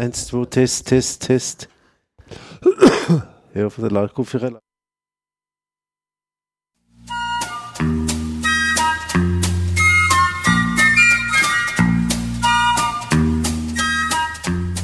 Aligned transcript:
Eins, 0.00 0.28
zwei, 0.28 0.46
Test, 0.46 0.86
Test, 0.86 1.26
Test. 1.26 1.68
ja, 3.54 3.68
von 3.68 3.84
der 3.84 3.90
Lautkopfhörer. 3.90 4.58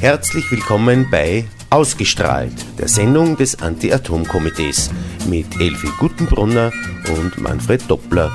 Herzlich 0.01 0.51
willkommen 0.51 1.07
bei 1.09 1.45
Ausgestrahlt, 1.71 2.53
der 2.77 2.87
Sendung 2.87 3.37
des 3.37 3.59
Anti-Atom-Komitees 3.59 4.91
mit 5.27 5.59
Elfi 5.59 5.89
Guttenbrunner 5.97 6.71
und 7.09 7.39
Manfred 7.39 7.89
Doppler. 7.89 8.31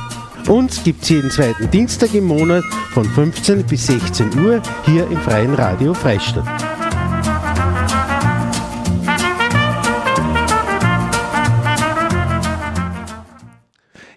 Uns 0.49 0.83
gibt 0.83 1.03
es 1.03 1.09
jeden 1.09 1.31
zweiten 1.31 1.71
Dienstag 1.71 2.15
im 2.15 2.25
Monat 2.25 2.65
von 2.93 3.05
15 3.05 3.65
bis 3.65 3.87
16 3.87 4.39
Uhr 4.45 4.61
hier 4.85 5.07
im 5.09 5.19
Freien 5.19 5.55
Radio 5.55 5.95
Freistadt. 5.95 6.82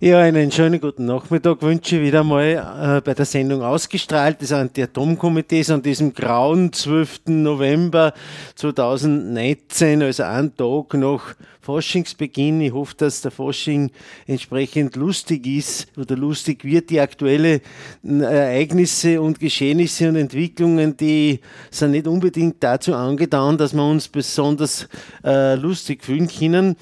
Ja, 0.06 0.20
einen 0.20 0.52
schönen 0.52 0.80
guten 0.80 1.06
Nachmittag 1.06 1.64
wünsche 1.64 1.96
ich 1.96 2.04
wieder 2.04 2.24
mal 2.24 3.00
äh, 3.00 3.02
bei 3.02 3.16
der 3.16 3.26
Sendung 3.26 3.64
ausgestrahlt 3.64 4.40
des 4.40 4.52
Anti-Atom-Komitees 4.52 5.72
an 5.72 5.82
diesem 5.82 6.14
grauen 6.14 6.72
12. 6.72 7.22
November 7.26 8.14
2019, 8.54 10.04
also 10.04 10.22
einen 10.22 10.56
Tag 10.56 10.94
nach 10.94 11.34
Forschungsbeginn. 11.62 12.62
Ich 12.62 12.72
hoffe, 12.72 12.94
dass 12.96 13.22
der 13.22 13.32
Forschung 13.32 13.90
entsprechend 14.28 14.96
lustig 14.96 15.48
ist 15.48 15.88
oder 15.98 16.16
lustig 16.16 16.64
wird. 16.64 16.92
Die 16.92 17.00
aktuellen 17.00 17.62
äh, 18.04 18.22
Ereignisse 18.22 19.20
und 19.20 19.40
Geschehnisse 19.40 20.08
und 20.10 20.18
Entwicklungen, 20.18 20.96
die 20.96 21.40
sind 21.72 21.92
nicht 21.92 22.06
unbedingt 22.06 22.58
dazu 22.60 22.94
angetan, 22.94 23.58
dass 23.58 23.74
wir 23.74 23.84
uns 23.84 24.08
besonders 24.08 24.88
äh, 25.24 25.56
lustig 25.56 26.04
fühlen 26.04 26.28
können. 26.28 26.76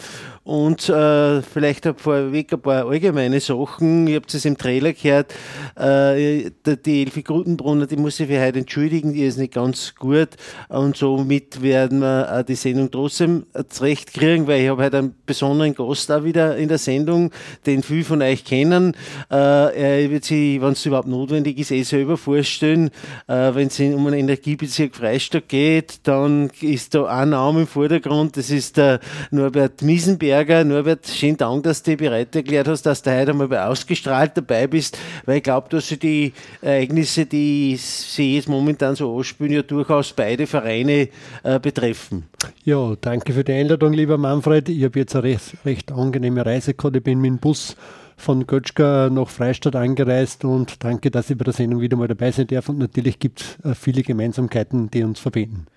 Und 0.44 0.90
äh, 0.90 1.42
vielleicht 1.42 1.88
vorweg 1.98 2.52
ein 2.52 2.62
paar 2.62 2.86
allgemeine 2.86 3.40
Sachen. 3.40 4.08
Ihr 4.08 4.18
habt 4.18 4.34
es 4.34 4.44
im 4.44 4.58
Trailer 4.58 4.92
gehört. 4.92 5.34
Äh, 5.78 6.52
die 6.86 7.04
Elfi 7.04 7.22
Grutenbrunner, 7.22 7.88
die 7.88 7.96
muss 7.96 8.18
sich 8.18 8.28
für 8.28 8.42
heute 8.42 8.60
entschuldigen, 8.60 9.14
die 9.14 9.24
ist 9.24 9.38
nicht 9.38 9.54
ganz 9.54 9.96
gut. 9.96 10.32
Und 10.68 10.98
somit 10.98 11.62
werden 11.62 12.00
wir 12.00 12.30
äh, 12.30 12.44
die 12.44 12.56
Sendung 12.56 12.92
trotzdem 12.92 13.46
zurecht 13.70 14.14
kriegen, 14.14 14.46
weil 14.46 14.64
ich 14.64 14.70
habe 14.70 14.84
heute 14.84 14.98
einen 14.98 15.16
besonderen 15.26 15.76
Gast 15.76 16.10
da 16.10 16.26
wieder 16.26 16.58
in 16.58 16.68
der 16.68 16.78
Sendung, 16.78 17.32
den 17.66 17.82
viele 17.82 18.04
von 18.04 18.22
euch 18.22 18.44
kennen. 18.44 18.98
Äh, 19.32 19.36
er 19.36 20.10
wird 20.10 20.26
sich, 20.26 20.60
wenn 20.60 20.74
es 20.74 20.86
überhaupt 20.86 21.08
notwendig 21.08 21.58
ist, 21.58 21.72
eh 21.72 21.84
selber 21.84 22.18
vorstellen. 22.18 22.90
Äh, 23.28 23.56
wenn 23.56 23.68
es 23.68 23.80
um 23.80 24.08
einen 24.08 24.20
Energiebezirk 24.20 24.94
Freistadt 24.94 25.48
geht, 25.48 26.02
dann 26.04 26.52
ist 26.60 26.96
da 26.96 27.06
ein 27.06 27.30
Name 27.30 27.62
im 27.62 27.68
Vordergrund. 27.68 28.36
Das 28.36 28.50
ist 28.50 28.76
der 28.76 29.00
Norbert 29.32 29.82
Miesenberg 29.82 30.33
Berger. 30.34 30.64
Norbert, 30.64 31.06
schönen 31.06 31.38
Dank, 31.38 31.62
dass 31.62 31.84
du 31.84 31.96
bereit 31.96 32.36
erklärt 32.36 32.68
hast, 32.68 32.82
dass 32.88 33.04
du 33.04 33.12
heute 33.12 33.30
einmal 33.30 33.48
bei 33.48 33.64
Ausgestrahlt 33.64 34.32
dabei 34.34 34.66
bist, 34.66 34.98
weil 35.28 35.38
ich 35.38 35.44
glaube, 35.44 35.70
dass 35.70 35.90
sie 35.90 36.00
die 36.00 36.34
Ereignisse, 36.60 37.28
die 37.28 37.76
sie 37.78 38.38
jetzt 38.38 38.50
momentan 38.50 38.96
so 38.96 39.16
anspielen, 39.16 39.54
ja 39.54 39.62
durchaus 39.62 40.12
beide 40.12 40.48
Vereine 40.48 41.10
äh, 41.44 41.60
betreffen. 41.60 42.24
Ja, 42.64 42.96
danke 43.00 43.32
für 43.32 43.44
die 43.44 43.52
Einladung, 43.52 43.94
lieber 43.94 44.18
Manfred. 44.18 44.70
Ich 44.70 44.84
habe 44.84 44.98
jetzt 44.98 45.16
eine 45.16 45.26
recht, 45.26 45.54
recht 45.66 45.92
angenehme 45.92 46.44
Reise 46.44 46.74
gehabt. 46.74 46.96
Ich 46.96 47.04
bin 47.04 47.22
mit 47.22 47.30
dem 47.30 47.38
Bus 47.38 47.76
von 48.18 48.48
Götschka 48.48 49.10
nach 49.10 49.30
Freistadt 49.30 49.76
angereist 49.76 50.46
und 50.46 50.84
danke, 50.84 51.12
dass 51.12 51.30
ich 51.30 51.38
bei 51.38 51.44
der 51.44 51.54
Sendung 51.54 51.82
wieder 51.82 51.98
mal 51.98 52.08
dabei 52.08 52.32
sein 52.32 52.48
darf. 52.48 52.70
Und 52.70 52.78
natürlich 52.78 53.20
gibt 53.20 53.42
es 53.42 53.66
äh, 53.66 53.76
viele 53.76 54.04
Gemeinsamkeiten, 54.04 54.90
die 54.92 55.04
uns 55.04 55.20
verbinden. 55.20 55.68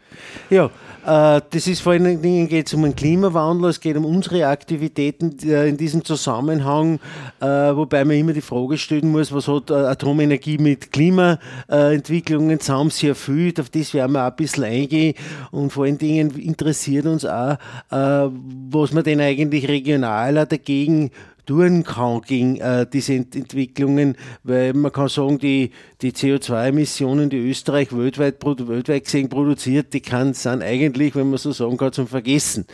Ja, 0.50 0.66
äh, 1.04 1.40
das 1.50 1.66
ist 1.66 1.80
vor 1.80 1.92
allen 1.92 2.22
Dingen 2.22 2.48
geht 2.48 2.68
es 2.68 2.74
um 2.74 2.82
den 2.82 2.94
Klimawandel, 2.94 3.70
es 3.70 3.80
geht 3.80 3.96
um 3.96 4.04
unsere 4.04 4.46
Aktivitäten 4.46 5.36
äh, 5.42 5.68
in 5.68 5.76
diesem 5.76 6.04
Zusammenhang, 6.04 7.00
wobei 7.40 8.04
man 8.04 8.16
immer 8.16 8.32
die 8.32 8.40
Frage 8.40 8.78
stellen 8.78 9.10
muss, 9.10 9.32
was 9.32 9.48
hat 9.48 9.70
Atomenergie 9.70 10.58
mit 10.58 10.92
Klimaentwicklungen 10.92 12.60
zusammen 12.60 12.90
sehr 12.90 13.14
viel, 13.14 13.52
auf 13.58 13.68
das 13.68 13.92
werden 13.92 14.12
wir 14.12 14.22
auch 14.22 14.30
ein 14.30 14.36
bisschen 14.36 14.64
eingehen 14.64 15.14
und 15.50 15.72
vor 15.72 15.84
allen 15.84 15.98
Dingen 15.98 16.30
interessiert 16.38 17.06
uns 17.06 17.26
auch, 17.26 17.58
was 17.90 18.92
man 18.92 19.04
denn 19.04 19.20
eigentlich 19.20 19.68
regionaler 19.68 20.46
dagegen 20.46 21.10
tun 21.46 21.84
kann 21.84 22.20
gegen 22.22 22.56
äh, 22.56 22.86
diese 22.92 23.14
Entwicklungen, 23.14 24.16
weil 24.42 24.74
man 24.74 24.92
kann 24.92 25.08
sagen, 25.08 25.38
die, 25.38 25.70
die 26.02 26.12
CO2-Emissionen, 26.12 27.30
die 27.30 27.48
Österreich 27.48 27.96
weltweit, 27.96 28.44
weltweit 28.44 29.04
gesehen 29.04 29.28
produziert, 29.28 29.94
die 29.94 30.00
kann, 30.00 30.34
sind 30.34 30.62
eigentlich, 30.62 31.14
wenn 31.14 31.30
man 31.30 31.38
so 31.38 31.52
sagen 31.52 31.76
kann, 31.76 31.92
zum 31.92 32.08
Vergessen. 32.08 32.66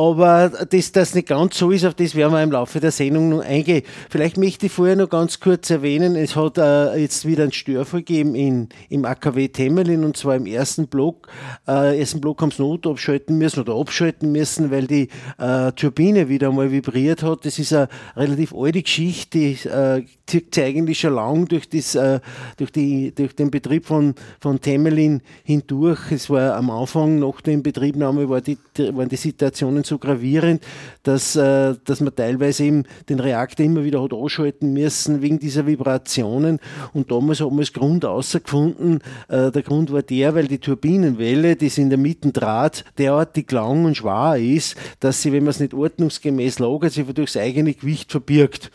Aber 0.00 0.48
dass 0.48 0.92
das 0.92 1.14
nicht 1.14 1.28
ganz 1.28 1.58
so 1.58 1.70
ist, 1.70 1.84
auf 1.84 1.92
das 1.92 2.14
werden 2.14 2.32
wir 2.32 2.42
im 2.42 2.52
Laufe 2.52 2.80
der 2.80 2.90
Sendung 2.90 3.28
noch 3.28 3.40
eingehen. 3.40 3.82
Vielleicht 4.08 4.38
möchte 4.38 4.64
ich 4.64 4.72
vorher 4.72 4.96
noch 4.96 5.10
ganz 5.10 5.40
kurz 5.40 5.68
erwähnen, 5.68 6.16
es 6.16 6.36
hat 6.36 6.56
äh, 6.56 6.96
jetzt 6.96 7.26
wieder 7.26 7.42
einen 7.42 7.52
Störfall 7.52 8.00
gegeben 8.00 8.34
in, 8.34 8.70
im 8.88 9.04
AKW 9.04 9.48
Temelin 9.48 10.02
und 10.04 10.16
zwar 10.16 10.36
im 10.36 10.46
ersten 10.46 10.86
Block. 10.86 11.28
Äh, 11.68 12.00
ersten 12.00 12.22
Block 12.22 12.40
haben 12.40 12.50
sie 12.50 12.62
Not 12.62 12.86
abschalten 12.86 13.36
müssen 13.36 13.60
oder 13.60 13.74
abschalten 13.74 14.32
müssen, 14.32 14.70
weil 14.70 14.86
die 14.86 15.10
äh, 15.36 15.70
Turbine 15.72 16.30
wieder 16.30 16.48
einmal 16.48 16.72
vibriert 16.72 17.22
hat. 17.22 17.44
Das 17.44 17.58
ist 17.58 17.74
eine 17.74 17.88
relativ 18.16 18.54
alte 18.54 18.80
Geschichte, 18.80 19.38
die 19.38 19.68
äh, 19.68 20.06
zieht 20.30 20.54
sich 20.54 20.64
eigentlich 20.64 21.00
schon 21.00 21.14
lang 21.14 21.46
durch, 21.48 21.68
das, 21.68 21.94
äh, 21.94 22.20
durch, 22.56 22.70
die, 22.70 23.12
durch 23.12 23.34
den 23.34 23.50
Betrieb 23.50 23.84
von, 23.84 24.14
von 24.40 24.60
Temelin 24.60 25.22
hindurch. 25.42 26.12
Es 26.12 26.30
war 26.30 26.54
am 26.54 26.70
Anfang, 26.70 27.18
nach 27.18 27.40
der 27.40 27.54
Inbetriebnahme, 27.54 28.28
war 28.28 28.40
die, 28.40 28.56
waren 28.92 29.08
die 29.08 29.16
Situationen 29.16 29.82
so 29.82 29.98
gravierend, 29.98 30.62
dass, 31.02 31.34
äh, 31.34 31.74
dass 31.84 32.00
man 32.00 32.14
teilweise 32.14 32.64
eben 32.64 32.84
den 33.08 33.18
Reaktor 33.18 33.66
immer 33.66 33.84
wieder 33.84 34.02
hat 34.02 34.12
anschalten 34.12 34.72
müssen 34.72 35.20
wegen 35.20 35.40
dieser 35.40 35.66
Vibrationen. 35.66 36.60
Und 36.92 37.10
damals 37.10 37.40
hat 37.40 37.50
man 37.50 37.60
als 37.60 37.72
Grund 37.72 38.04
außergefunden, 38.04 39.00
äh, 39.28 39.50
der 39.50 39.62
Grund 39.62 39.92
war 39.92 40.02
der, 40.02 40.34
weil 40.36 40.46
die 40.46 40.58
Turbinenwelle, 40.58 41.56
die 41.56 41.70
in 41.76 41.88
der 41.88 41.98
Mitte 41.98 42.30
Draht, 42.30 42.84
derartig 42.98 43.50
lang 43.50 43.84
und 43.84 43.96
schwer 43.96 44.36
ist, 44.36 44.76
dass 45.00 45.22
sie, 45.22 45.32
wenn 45.32 45.44
man 45.44 45.50
es 45.50 45.60
nicht 45.60 45.74
ordnungsgemäß 45.74 46.60
lagert, 46.60 46.92
sich 46.92 47.06
durch 47.06 47.32
das 47.32 47.42
eigene 47.42 47.74
Gewicht 47.74 48.12
verbirgt. 48.12 48.70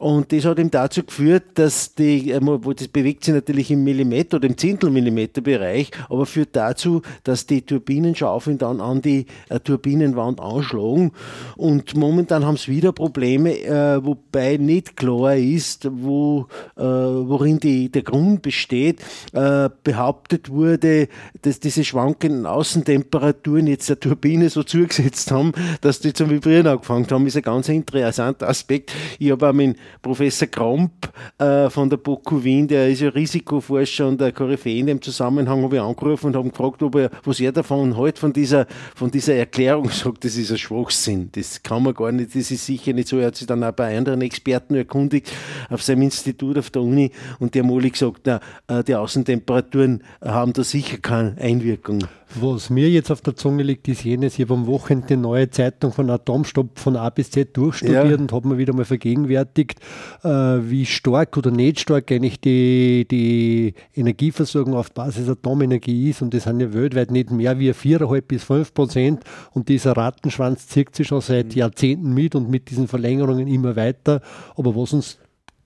Und 0.00 0.32
das 0.32 0.46
hat 0.46 0.58
ihm 0.58 0.70
dazu 0.70 1.02
geführt, 1.04 1.42
dass 1.56 1.94
die, 1.94 2.30
äh, 2.30 2.40
das 2.74 2.88
bewegt 2.88 3.22
sich 3.22 3.34
natürlich 3.34 3.70
im 3.70 3.84
Millimeter 3.84 4.38
oder 4.38 4.48
im 4.48 4.56
Zehntelmillimeter 4.56 5.42
Bereich, 5.42 5.90
aber 6.08 6.24
führt 6.24 6.56
dazu, 6.56 7.02
dass 7.22 7.44
die 7.44 7.60
Turbinenschaufeln 7.60 8.56
dann 8.56 8.80
an 8.80 9.02
die 9.02 9.26
äh, 9.50 9.60
Turbinenwand 9.60 10.40
anschlagen. 10.40 11.12
Und 11.58 11.94
momentan 11.98 12.46
haben 12.46 12.56
sie 12.56 12.72
wieder 12.72 12.92
Probleme, 12.92 13.58
äh, 13.58 14.02
wobei 14.02 14.56
nicht 14.56 14.96
klar 14.96 15.36
ist, 15.36 15.86
wo, 15.90 16.46
worin 16.76 17.58
die, 17.60 17.90
der 17.90 18.02
Grund 18.02 18.42
besteht. 18.42 19.00
Behauptet 19.32 20.48
wurde, 20.50 21.08
dass 21.42 21.60
diese 21.60 21.84
schwankenden 21.84 22.46
Außentemperaturen 22.46 23.66
jetzt 23.66 23.88
der 23.88 24.00
Turbine 24.00 24.48
so 24.48 24.62
zugesetzt 24.62 25.30
haben, 25.30 25.52
dass 25.82 26.00
die 26.00 26.12
zum 26.12 26.30
Vibrieren 26.30 26.66
angefangen 26.66 27.06
haben. 27.10 27.26
Ist 27.26 27.36
ein 27.36 27.42
ganz 27.42 27.68
interessanter 27.68 28.48
Aspekt. 28.48 28.92
Ich 29.18 29.30
habe 29.30 29.52
mit 29.52 29.76
Professor 30.02 30.48
Kromp 30.48 31.12
äh, 31.38 31.68
von 31.70 31.90
der 31.90 31.96
BOKU 31.96 32.42
Wien, 32.42 32.68
der 32.68 32.88
ist 32.88 33.00
ja 33.00 33.08
Risikoforscher 33.08 34.08
und 34.08 34.20
der 34.20 34.32
Koryphäe 34.32 34.78
in 34.78 34.86
dem 34.86 35.02
Zusammenhang, 35.02 35.62
habe 35.62 35.76
ich 35.76 35.82
angerufen 35.82 36.26
und 36.26 36.36
habe 36.36 36.50
gefragt, 36.50 36.82
ob 36.82 36.94
er, 36.96 37.10
was 37.24 37.40
er 37.40 37.52
davon 37.52 37.96
hält, 37.96 38.18
von 38.18 38.32
dieser, 38.32 38.66
von 38.94 39.10
dieser 39.10 39.34
Erklärung, 39.34 39.90
sagt, 39.90 40.24
das 40.24 40.36
ist 40.36 40.50
ein 40.50 40.58
Schwachsinn. 40.58 41.30
Das 41.32 41.62
kann 41.62 41.82
man 41.82 41.94
gar 41.94 42.12
nicht, 42.12 42.34
das 42.34 42.50
ist 42.50 42.66
sicher 42.66 42.92
nicht 42.92 43.08
so. 43.08 43.18
Er 43.18 43.28
hat 43.28 43.36
sich 43.36 43.46
dann 43.46 43.62
auch 43.64 43.72
bei 43.72 43.96
anderen 43.96 44.22
Experten 44.22 44.74
erkundigt 44.74 45.32
auf 45.68 45.82
seinem 45.82 46.02
Institut 46.02 46.58
auf 46.58 46.70
der 46.70 46.82
Uni 46.82 47.10
und 47.38 47.54
haben 47.56 47.70
alle 47.70 47.90
gesagt, 47.90 48.22
na, 48.24 48.40
äh, 48.68 48.82
die 48.84 48.94
Außentemperaturen 48.94 50.02
haben 50.22 50.52
da 50.52 50.64
sicher 50.64 50.98
keine 50.98 51.36
Einwirkung. 51.38 52.04
Was 52.34 52.70
mir 52.70 52.88
jetzt 52.88 53.10
auf 53.10 53.20
der 53.22 53.34
Zunge 53.34 53.64
liegt, 53.64 53.88
ist 53.88 54.04
jenes, 54.04 54.38
ich 54.38 54.44
habe 54.44 54.54
am 54.54 54.66
Wochenende 54.66 55.08
die 55.08 55.16
neue 55.16 55.50
Zeitung 55.50 55.92
von 55.92 56.08
Atomstopp 56.10 56.78
von 56.78 56.96
A 56.96 57.10
bis 57.10 57.30
Z 57.30 57.56
durchstudiert 57.56 58.10
ja. 58.10 58.16
und 58.16 58.32
habe 58.32 58.46
mir 58.46 58.58
wieder 58.58 58.72
mal 58.72 58.84
vergegenwärtigt, 58.84 59.80
äh, 60.22 60.28
wie 60.28 60.86
stark 60.86 61.36
oder 61.36 61.50
nicht 61.50 61.80
stark 61.80 62.12
eigentlich 62.12 62.40
die, 62.40 63.06
die 63.10 63.74
Energieversorgung 63.94 64.74
auf 64.74 64.92
Basis 64.92 65.28
Atomenergie 65.28 66.10
ist. 66.10 66.22
Und 66.22 66.32
das 66.32 66.44
sind 66.44 66.60
ja 66.60 66.72
weltweit 66.72 67.10
nicht 67.10 67.32
mehr 67.32 67.58
wie 67.58 67.72
4,5 67.72 68.20
bis 68.20 68.44
5 68.44 68.74
Prozent. 68.74 69.24
Und 69.52 69.68
dieser 69.68 69.96
Rattenschwanz 69.96 70.68
zieht 70.68 70.94
sich 70.94 71.08
schon 71.08 71.20
seit 71.20 71.46
mhm. 71.46 71.58
Jahrzehnten 71.58 72.14
mit 72.14 72.36
und 72.36 72.48
mit 72.48 72.70
diesen 72.70 72.86
Verlängerungen 72.86 73.48
immer 73.48 73.74
weiter. 73.74 74.20
Aber 74.56 74.76
was 74.76 74.92
uns 74.92 75.18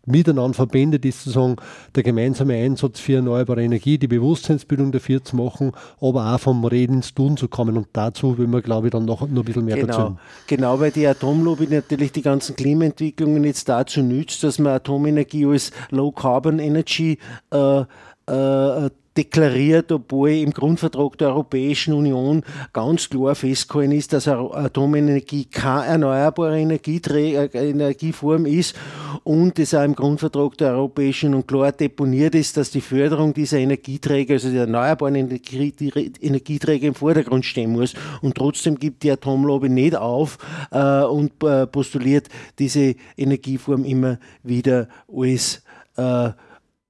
miteinander 0.06 0.54
verbindet, 0.54 1.04
ist 1.04 1.24
sozusagen 1.24 1.56
der 1.94 2.02
gemeinsame 2.02 2.54
Einsatz 2.54 3.00
für 3.00 3.16
erneuerbare 3.16 3.62
Energie, 3.62 3.98
die 3.98 4.08
Bewusstseinsbildung 4.08 4.92
dafür 4.92 5.22
zu 5.22 5.36
machen, 5.36 5.72
aber 6.00 6.34
auch 6.34 6.40
vom 6.40 6.64
Reden 6.64 6.96
ins 6.96 7.14
Tun 7.14 7.36
zu 7.36 7.48
kommen. 7.48 7.76
Und 7.76 7.88
dazu 7.92 8.38
will 8.38 8.46
man, 8.46 8.62
glaube 8.62 8.88
ich, 8.88 8.92
dann 8.92 9.04
noch, 9.04 9.22
noch 9.22 9.42
ein 9.42 9.44
bisschen 9.44 9.64
mehr 9.64 9.76
genau, 9.76 9.86
dazu. 9.86 10.16
Genau, 10.46 10.80
weil 10.80 10.90
die 10.90 11.06
Atomlobby 11.06 11.66
natürlich 11.68 12.12
die 12.12 12.22
ganzen 12.22 12.56
Klimaentwicklungen 12.56 13.44
jetzt 13.44 13.68
dazu 13.68 14.02
nützt, 14.02 14.42
dass 14.44 14.58
man 14.58 14.74
Atomenergie 14.74 15.46
als 15.46 15.70
Low 15.90 16.12
Carbon 16.12 16.58
Energy 16.58 17.18
äh, 17.52 17.84
äh, 18.26 18.90
deklariert, 19.16 19.92
obwohl 19.92 20.30
im 20.30 20.52
Grundvertrag 20.52 21.18
der 21.18 21.28
Europäischen 21.28 21.94
Union 21.94 22.42
ganz 22.72 23.08
klar 23.08 23.34
festgehalten 23.34 23.92
ist, 23.92 24.12
dass 24.12 24.26
Atomenergie 24.26 25.44
keine 25.46 25.84
erneuerbare 25.86 26.60
äh, 26.60 27.70
Energieform 27.70 28.46
ist 28.46 28.74
und 29.22 29.58
es 29.58 29.74
auch 29.74 29.84
im 29.84 29.94
Grundvertrag 29.94 30.58
der 30.58 30.72
Europäischen 30.72 31.26
Union 31.26 31.46
klar 31.46 31.72
deponiert 31.72 32.34
ist, 32.34 32.56
dass 32.56 32.70
die 32.70 32.80
Förderung 32.80 33.32
dieser 33.32 33.58
Energieträger, 33.58 34.34
also 34.34 34.50
der 34.50 34.62
erneuerbaren 34.62 35.14
Energieträger 35.14 36.88
im 36.88 36.94
Vordergrund 36.94 37.44
stehen 37.44 37.72
muss. 37.72 37.94
Und 38.20 38.34
trotzdem 38.34 38.78
gibt 38.78 39.02
die 39.02 39.10
Atomlobby 39.10 39.68
nicht 39.68 39.96
auf 39.96 40.38
äh, 40.70 41.02
und 41.04 41.42
äh, 41.44 41.66
postuliert 41.66 42.28
diese 42.58 42.96
Energieform 43.16 43.84
immer 43.84 44.18
wieder 44.42 44.88
als 45.08 45.62
äh, 45.96 46.30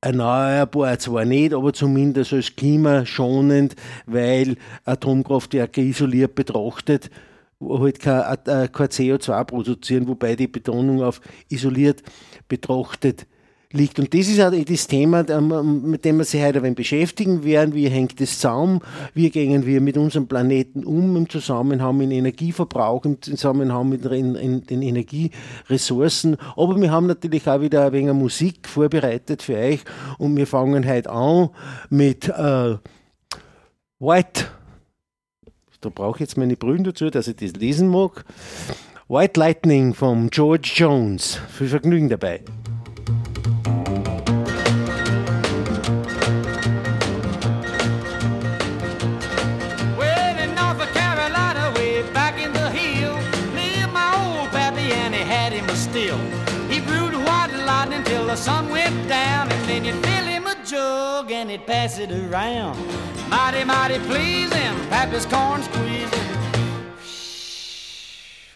erneuerbar 0.04 0.98
zwar 0.98 1.24
nicht, 1.24 1.54
aber 1.54 1.72
zumindest 1.72 2.32
als 2.32 2.54
klimaschonend, 2.54 3.74
weil 4.06 4.56
Atomkraftwerke 4.84 5.80
isoliert 5.80 6.34
betrachtet 6.34 7.10
halt 7.60 8.00
kein, 8.00 8.38
äh, 8.46 8.68
kein 8.68 8.88
CO2 8.88 9.44
produzieren, 9.44 10.08
wobei 10.08 10.36
die 10.36 10.48
Betonung 10.48 11.02
auf 11.02 11.20
isoliert 11.48 12.02
betrachtet 12.48 13.26
liegt. 13.74 13.98
Und 13.98 14.14
das 14.14 14.28
ist 14.28 14.40
auch 14.40 14.52
das 14.52 14.86
Thema, 14.86 15.22
mit 15.22 16.04
dem 16.04 16.18
wir 16.18 16.24
sich 16.24 16.42
heute 16.42 16.60
beschäftigen 16.72 17.44
werden. 17.44 17.74
Wie 17.74 17.88
hängt 17.88 18.20
das 18.20 18.38
zusammen? 18.38 18.80
Wie 19.12 19.30
gehen 19.30 19.66
wir 19.66 19.80
mit 19.80 19.96
unserem 19.96 20.26
Planeten 20.26 20.84
um 20.84 21.16
im 21.16 21.28
Zusammenhang 21.28 21.96
mit 21.96 22.10
Energieverbrauch, 22.10 23.04
im 23.04 23.20
Zusammenhang 23.20 23.88
mit 23.88 24.04
den 24.04 24.82
Energieressourcen? 24.82 26.36
Aber 26.56 26.80
wir 26.80 26.90
haben 26.90 27.06
natürlich 27.06 27.46
auch 27.48 27.60
wieder 27.60 27.86
ein 27.86 27.92
wenig 27.92 28.14
Musik 28.14 28.68
vorbereitet 28.68 29.42
für 29.42 29.56
euch 29.56 29.80
und 30.18 30.36
wir 30.36 30.46
fangen 30.46 30.88
heute 30.88 31.10
an 31.10 31.50
mit 31.90 32.28
äh, 32.28 32.76
White. 33.98 34.46
Da 35.80 35.90
brauche 35.90 36.16
ich 36.16 36.20
jetzt 36.20 36.38
meine 36.38 36.56
Brüder 36.56 36.84
dazu, 36.84 37.10
dass 37.10 37.28
ich 37.28 37.36
das 37.36 37.52
lesen 37.52 37.88
mag. 37.88 38.24
White 39.08 39.38
Lightning 39.38 39.92
von 39.92 40.30
George 40.30 40.72
Jones. 40.76 41.38
Viel 41.50 41.68
Vergnügen 41.68 42.08
dabei. 42.08 42.40
He'd 61.54 61.66
pass 61.66 61.98
it 61.98 62.10
around. 62.10 62.76
Mighty, 63.28 63.62
mighty 63.64 63.98
pleasing, 64.00 64.74
Pappy's 64.90 65.24
corn 65.26 65.62
squeezing. 65.62 66.28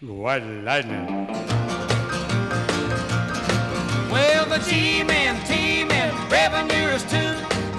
White 0.01 0.45
lightning. 0.65 1.27
Well, 4.11 4.47
the 4.47 4.59
G-men, 4.69 5.45
T-men, 5.47 6.13
revenuers 6.29 7.05
too, 7.05 7.35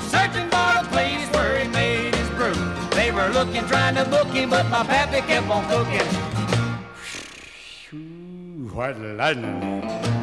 searching 0.08 0.48
for 0.54 0.70
a 0.80 0.86
place 0.94 1.28
where 1.34 1.60
he 1.60 1.68
made 1.68 2.16
his 2.16 2.30
brew. 2.30 2.56
They 2.92 3.12
were 3.12 3.30
looking, 3.30 3.66
trying 3.68 3.96
to 3.96 4.06
book 4.06 4.28
him, 4.28 4.50
but 4.52 4.70
my 4.70 4.84
pappy 4.86 5.20
kept 5.28 5.50
on 5.50 5.66
cooking. 5.68 6.10
White 8.74 8.98
lightning. 8.98 10.19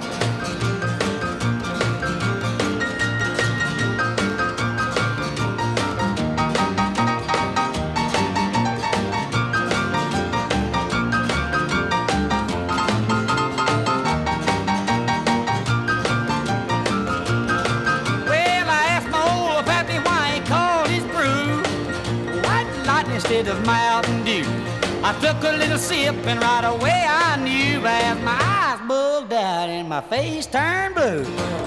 I 23.38 25.12
took 25.20 25.44
a 25.44 25.56
little 25.58 25.76
sip 25.76 26.14
and 26.26 26.40
right 26.40 26.64
away 26.64 27.04
I 27.06 27.36
knew 27.36 27.84
as 27.86 28.18
my 28.22 28.32
eyes 28.32 28.80
bugged 28.88 29.32
out 29.32 29.68
and 29.68 29.88
my 29.88 30.00
face 30.00 30.46
turned 30.46 30.94
blue. 30.94 31.22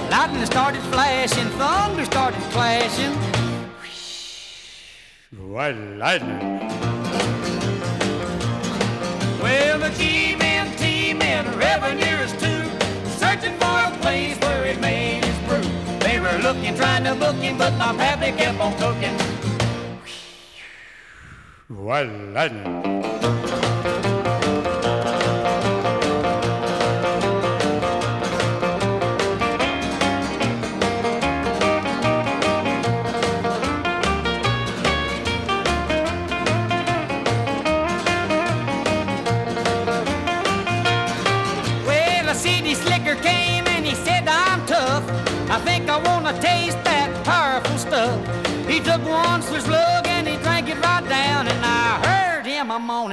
Lightning 0.10 0.46
started 0.48 0.82
flashing, 0.92 1.48
thunder 1.60 2.06
started 2.06 2.42
clashing. 2.52 3.14
White 5.32 5.78
lightning. 5.98 6.60
Well, 9.40 9.78
the 9.78 9.90
G-men, 9.96 10.76
T-men, 10.78 11.46
revenuers 11.56 12.32
too, 12.34 12.64
searching 13.22 13.56
for 13.60 13.78
a 13.88 13.96
place 14.02 14.40
where 14.40 14.66
it 14.66 14.82
made 14.82 15.24
his 15.24 15.38
brew. 15.48 15.62
They 16.00 16.20
were 16.20 16.40
looking, 16.42 16.76
trying 16.76 17.04
to 17.04 17.14
book 17.14 17.36
him, 17.36 17.60
but 17.60 17.78
my 17.78 17.96
pappy 17.96 18.36
kept 18.36 18.60
on 18.60 18.74
cooking. 18.80 19.39
White 21.70 22.10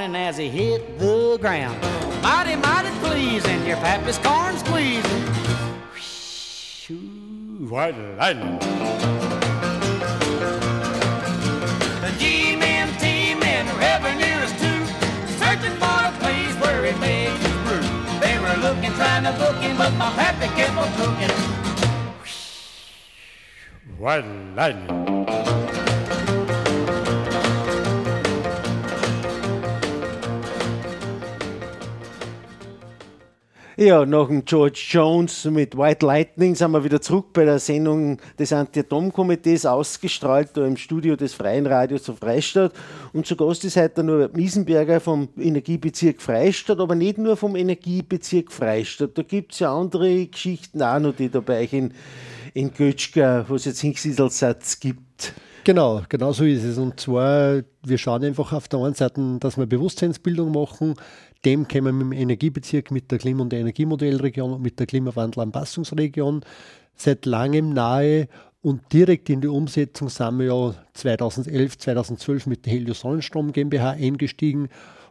lightning. 0.07 0.27
as 0.27 0.37
he 0.37 0.49
hit 0.49 0.99
the 0.99 1.37
ground. 1.39 1.81
Mighty, 2.21 2.55
mighty 2.55 2.89
pleasing, 2.99 3.65
your 3.65 3.77
pappy's 3.77 4.17
corn 4.19 4.57
squeezing. 4.57 5.23
Whew, 6.87 7.67
white 7.69 7.97
lightning. 8.17 8.59
The 12.01 12.11
G-men, 12.19 12.97
T-men, 12.99 13.65
revenuers 13.77 14.51
too, 14.53 14.85
searching 15.37 15.75
for 15.77 15.99
a 16.05 16.11
place 16.19 16.55
where 16.61 16.85
he 16.85 16.99
makes 16.99 17.45
his 17.45 17.57
brew. 17.65 17.83
They 18.19 18.39
were 18.39 18.57
looking, 18.61 18.93
trying 18.93 19.23
to 19.23 19.33
book 19.37 19.57
him, 19.57 19.77
but 19.77 19.93
my 19.93 20.11
pappy 20.11 20.47
kept 20.55 20.77
on 20.77 20.89
cooking. 20.93 21.35
White 23.97 24.25
lightning. 24.55 25.46
Ja, 33.79 34.07
nach 34.07 34.25
dem 34.25 34.43
George 34.43 34.83
Jones 34.89 35.45
mit 35.45 35.77
White 35.77 36.03
Lightning 36.03 36.55
sind 36.55 36.71
wir 36.71 36.83
wieder 36.83 36.99
zurück 36.99 37.27
bei 37.31 37.45
der 37.45 37.59
Sendung 37.59 38.17
des 38.39 38.51
Anti-Atom-Komitees, 38.51 39.67
ausgestrahlt 39.67 40.49
da 40.55 40.65
im 40.65 40.77
Studio 40.77 41.15
des 41.15 41.35
Freien 41.35 41.67
Radios 41.67 42.01
zu 42.01 42.15
Freistadt. 42.15 42.73
Und 43.13 43.27
zu 43.27 43.35
Gast 43.35 43.63
ist 43.65 43.77
heute 43.77 44.03
nur 44.03 44.31
Miesenberger 44.33 44.99
vom 44.99 45.29
Energiebezirk 45.37 46.23
Freistadt, 46.23 46.79
aber 46.79 46.95
nicht 46.95 47.19
nur 47.19 47.37
vom 47.37 47.55
Energiebezirk 47.55 48.51
Freistadt. 48.51 49.15
Da 49.15 49.21
gibt 49.21 49.53
es 49.53 49.59
ja 49.59 49.71
andere 49.71 50.25
Geschichten 50.25 50.81
auch 50.81 50.97
noch, 50.97 51.15
die 51.15 51.29
da 51.29 51.39
bei 51.39 51.61
euch 51.61 51.73
in, 51.73 51.93
in 52.55 52.73
Götschka, 52.73 53.45
wo 53.47 53.53
es 53.53 53.65
jetzt 53.65 53.81
Hinsiedelssatz 53.81 54.79
gibt. 54.79 55.33
Genau, 55.67 56.01
genau 56.07 56.31
so 56.31 56.45
ist 56.45 56.63
es. 56.63 56.77
Und 56.77 56.97
zwar, 56.97 57.61
wir 57.83 57.97
schauen 57.97 58.23
einfach 58.23 58.53
auf 58.53 58.69
der 58.69 58.79
einen 58.79 58.93
Seite, 58.93 59.37
dass 59.41 59.57
wir 59.57 59.65
Bewusstseinsbildung 59.65 60.53
machen, 60.53 60.93
dem 61.47 61.65
kommen 61.65 61.97
wir 61.97 62.03
dem 62.03 62.11
Energiebezirk, 62.11 62.91
mit 62.91 63.09
der 63.09 63.19
Klima- 63.19 63.41
und 63.43 63.53
Energiemodellregion 63.53 64.51
und 64.51 64.61
mit 64.61 64.79
der 64.79 64.85
Klimawandelanpassungsregion 64.85 66.41
seit 66.93 67.25
langem 67.25 67.69
nahe 67.69 68.27
und 68.61 68.81
direkt 68.91 69.29
in 69.29 69.39
die 69.39 69.47
Umsetzung 69.47 70.09
sind 70.09 70.39
wir 70.39 70.47
ja 70.47 70.75
2011, 70.93 71.77
2012 71.77 72.47
mit 72.47 72.65
der 72.65 72.73
Helios 72.73 72.99
Sonnenstrom 72.99 73.53
GmbH 73.53 73.91
eingestiegen, 73.91 74.67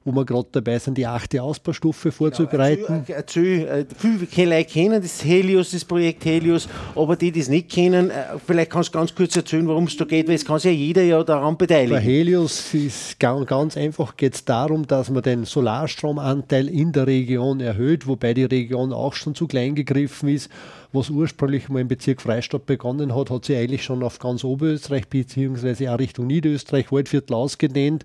wo 0.06 0.12
wir 0.12 0.25
gerade 0.25 0.46
dabei 0.52 0.78
sind, 0.78 0.96
die 0.96 1.06
achte 1.06 1.42
Ausbaustufe 1.42 2.12
vorzubereiten. 2.12 2.84
Genau, 2.86 3.18
erzähl, 3.18 3.66
erzähl, 3.66 4.26
viele 4.28 4.56
Leute 4.56 4.70
kennen 4.70 5.02
das 5.02 5.25
Helios, 5.25 5.72
das 5.72 5.84
Projekt 5.84 6.25
Helios, 6.25 6.68
aber 6.94 7.16
die, 7.16 7.32
die 7.32 7.40
es 7.40 7.48
nicht 7.48 7.68
kennen, 7.68 8.12
vielleicht 8.46 8.70
kannst 8.70 8.94
du 8.94 8.98
ganz 8.98 9.12
kurz 9.12 9.34
erzählen, 9.34 9.66
worum 9.66 9.84
es 9.84 9.96
da 9.96 10.04
geht, 10.04 10.28
weil 10.28 10.36
es 10.36 10.44
kann 10.44 10.60
sich 10.60 10.70
ja 10.70 10.78
jeder 10.78 11.02
ja 11.02 11.25
daran 11.25 11.58
beteiligen. 11.58 11.96
Bei 11.96 12.00
Helios 12.00 12.72
ist 12.72 13.18
ganz 13.18 13.76
einfach 13.76 14.16
geht 14.16 14.36
es 14.36 14.44
darum, 14.44 14.86
dass 14.86 15.10
man 15.10 15.25
den 15.25 15.44
Solarstromanteil 15.44 16.68
in 16.68 16.92
der 16.92 17.08
Region 17.08 17.58
erhöht, 17.58 18.06
wobei 18.06 18.32
die 18.32 18.44
Region 18.44 18.92
auch 18.92 19.14
schon 19.14 19.34
zu 19.34 19.48
klein 19.48 19.75
gegriffen 19.75 20.28
ist 20.28 20.48
was 20.96 21.10
ursprünglich 21.10 21.68
mal 21.68 21.80
im 21.80 21.88
Bezirk 21.88 22.22
Freistadt 22.22 22.66
begonnen 22.66 23.14
hat, 23.14 23.30
hat 23.30 23.44
sich 23.44 23.56
eigentlich 23.56 23.84
schon 23.84 24.02
auf 24.02 24.18
ganz 24.18 24.42
Oberösterreich 24.44 25.08
beziehungsweise 25.08 25.92
auch 25.92 25.98
Richtung 25.98 26.26
Niederösterreich, 26.26 26.90
Waldviertel 26.90 27.34
ausgedehnt. 27.34 28.04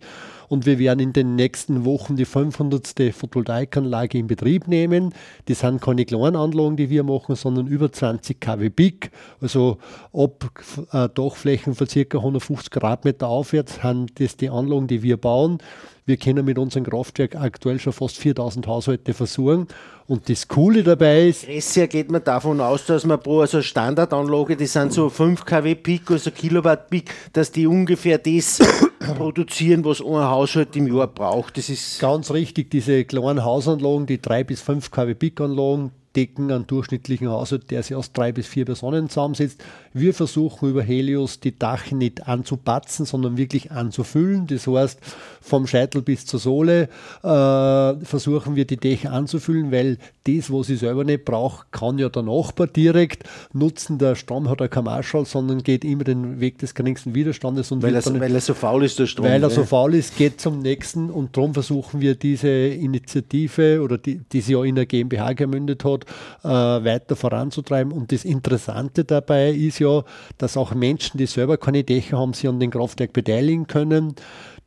Und 0.51 0.65
wir 0.65 0.79
werden 0.79 1.00
in 1.00 1.13
den 1.13 1.38
nächsten 1.38 1.86
Wochen 1.86 2.17
die 2.17 2.25
500. 2.25 3.13
Photovoltaikanlage 3.13 4.17
in 4.17 4.27
Betrieb 4.27 4.67
nehmen. 4.67 5.13
Das 5.46 5.60
sind 5.60 5.81
keine 5.81 6.03
kleinen 6.03 6.36
Anlagen, 6.36 6.75
die 6.75 6.89
wir 6.89 7.03
machen, 7.03 7.36
sondern 7.36 7.67
über 7.67 7.89
20 7.89 8.41
kW 8.41 8.67
Big. 8.67 9.12
Also 9.39 9.77
ab 10.12 10.51
äh, 10.91 11.08
Dachflächen 11.08 11.74
von 11.74 11.88
ca. 11.88 12.17
150 12.17 12.70
Quadratmeter 12.70 13.29
aufwärts 13.29 13.79
sind 13.81 14.20
das 14.20 14.36
die 14.36 14.50
Anlagen, 14.50 14.88
die 14.88 15.03
wir 15.03 15.15
bauen. 15.15 15.60
Wir 16.05 16.17
können 16.17 16.43
mit 16.46 16.58
unserem 16.58 16.86
Kraftwerk 16.86 17.36
aktuell 17.36 17.79
schon 17.79 17.93
fast 17.93 18.17
4000 18.17 18.65
Haushalte 18.65 19.13
versorgen. 19.13 19.67
Und 20.08 20.29
das 20.29 20.48
Coole 20.48 20.84
dabei 20.84 21.27
ist. 21.27 21.46
Bisher 21.46 21.88
geht 21.88 22.12
man 22.12 22.24
davon 22.24 22.60
aus, 22.60 22.86
dass 22.86 23.05
man 23.05 23.20
pro 23.20 23.41
also 23.41 23.62
Standardanlage, 23.62 24.58
die 24.58 24.65
sind 24.65 24.91
so 24.91 25.10
5 25.10 25.46
kW 25.46 25.75
Peak, 25.75 26.10
also 26.10 26.31
Kilowatt 26.31 26.89
Peak, 26.89 27.13
dass 27.34 27.51
die 27.51 27.67
ungefähr 27.67 28.17
das 28.17 28.60
produzieren, 29.17 29.86
was 29.86 30.01
ein 30.01 30.08
Haushalt 30.08 30.75
im 30.75 30.93
Jahr 30.93 31.08
braucht. 31.08 31.58
Das 31.58 31.70
ist 31.70 32.00
ganz 32.00 32.31
richtig. 32.31 32.72
Diese 32.72 33.05
kleinen 33.05 33.46
Hausanlagen, 33.46 34.08
die 34.08 34.22
3 34.22 34.43
bis 34.43 34.62
5 34.62 34.91
kW 34.91 35.13
Peak 35.13 35.39
Anlagen, 35.39 35.91
decken 36.15 36.51
einen 36.51 36.67
durchschnittlichen 36.67 37.29
Haushalt, 37.29 37.72
der 37.72 37.84
sich 37.84 37.96
aus 37.96 38.12
drei 38.12 38.31
bis 38.31 38.48
vier 38.48 38.65
Personen 38.65 39.10
zusammensetzt. 39.10 39.63
Wir 39.93 40.13
versuchen 40.13 40.69
über 40.69 40.81
Helios 40.81 41.39
die 41.39 41.57
Dach 41.57 41.91
nicht 41.91 42.27
anzupatzen, 42.27 43.05
sondern 43.05 43.38
wirklich 43.38 43.71
anzufüllen. 43.71 44.48
Das 44.48 44.67
heißt, 44.67 45.00
vom 45.41 45.67
Scheitel 45.67 46.01
bis 46.01 46.25
zur 46.25 46.39
Sohle 46.39 46.83
äh, 47.24 48.05
versuchen 48.05 48.55
wir 48.55 48.65
die 48.65 48.77
Dächer 48.77 49.12
anzufüllen, 49.12 49.71
weil 49.71 49.98
das, 50.25 50.51
was 50.51 50.69
ich 50.69 50.79
selber 50.79 51.03
nicht 51.03 51.25
brauche, 51.25 51.65
kann 51.71 51.98
ja 51.98 52.07
der 52.07 52.21
Nachbar 52.21 52.67
direkt 52.67 53.24
nutzen. 53.53 53.98
Der 53.98 54.15
Strom 54.15 54.50
hat 54.50 54.62
ja 54.62 54.67
kein 54.67 54.83
Marschall, 54.83 55.25
sondern 55.25 55.63
geht 55.63 55.83
immer 55.83 56.03
den 56.03 56.39
Weg 56.39 56.60
des 56.60 56.75
geringsten 56.75 57.15
Widerstandes. 57.15 57.71
Und 57.71 57.81
weil, 57.81 57.95
er, 57.95 58.19
weil 58.19 58.36
er 58.36 58.41
so 58.41 58.53
faul 58.53 58.86
ist, 58.86 59.00
der 59.00 59.07
Strom. 59.07 59.25
Weil 59.25 59.41
er 59.43 59.50
so 59.50 59.63
faul 59.63 59.95
ist, 59.95 60.15
geht 60.17 60.39
zum 60.39 60.60
nächsten 60.60 61.10
und 61.10 61.36
darum 61.36 61.53
versuchen 61.53 62.01
wir 62.01 62.15
diese 62.15 62.50
Initiative 62.50 63.81
oder 63.81 63.98
die, 63.98 64.21
die 64.31 64.41
sie 64.41 64.53
ja 64.53 64.63
in 64.63 64.75
der 64.75 64.86
GmbH 64.86 65.33
gemündet 65.33 65.83
hat, 65.83 66.05
äh, 66.43 66.48
weiter 66.48 67.15
voranzutreiben. 67.15 67.91
Und 67.91 68.12
das 68.12 68.24
Interessante 68.24 69.03
dabei 69.03 69.51
ist 69.51 69.79
ja, 69.81 70.03
dass 70.38 70.55
auch 70.55 70.73
Menschen, 70.73 71.17
die 71.17 71.25
selber 71.25 71.57
keine 71.57 71.83
Dächer 71.83 72.17
haben, 72.17 72.33
sich 72.33 72.47
an 72.47 72.59
den 72.59 72.71
Kraftwerk 72.71 73.11
beteiligen 73.11 73.67
können. 73.67 74.15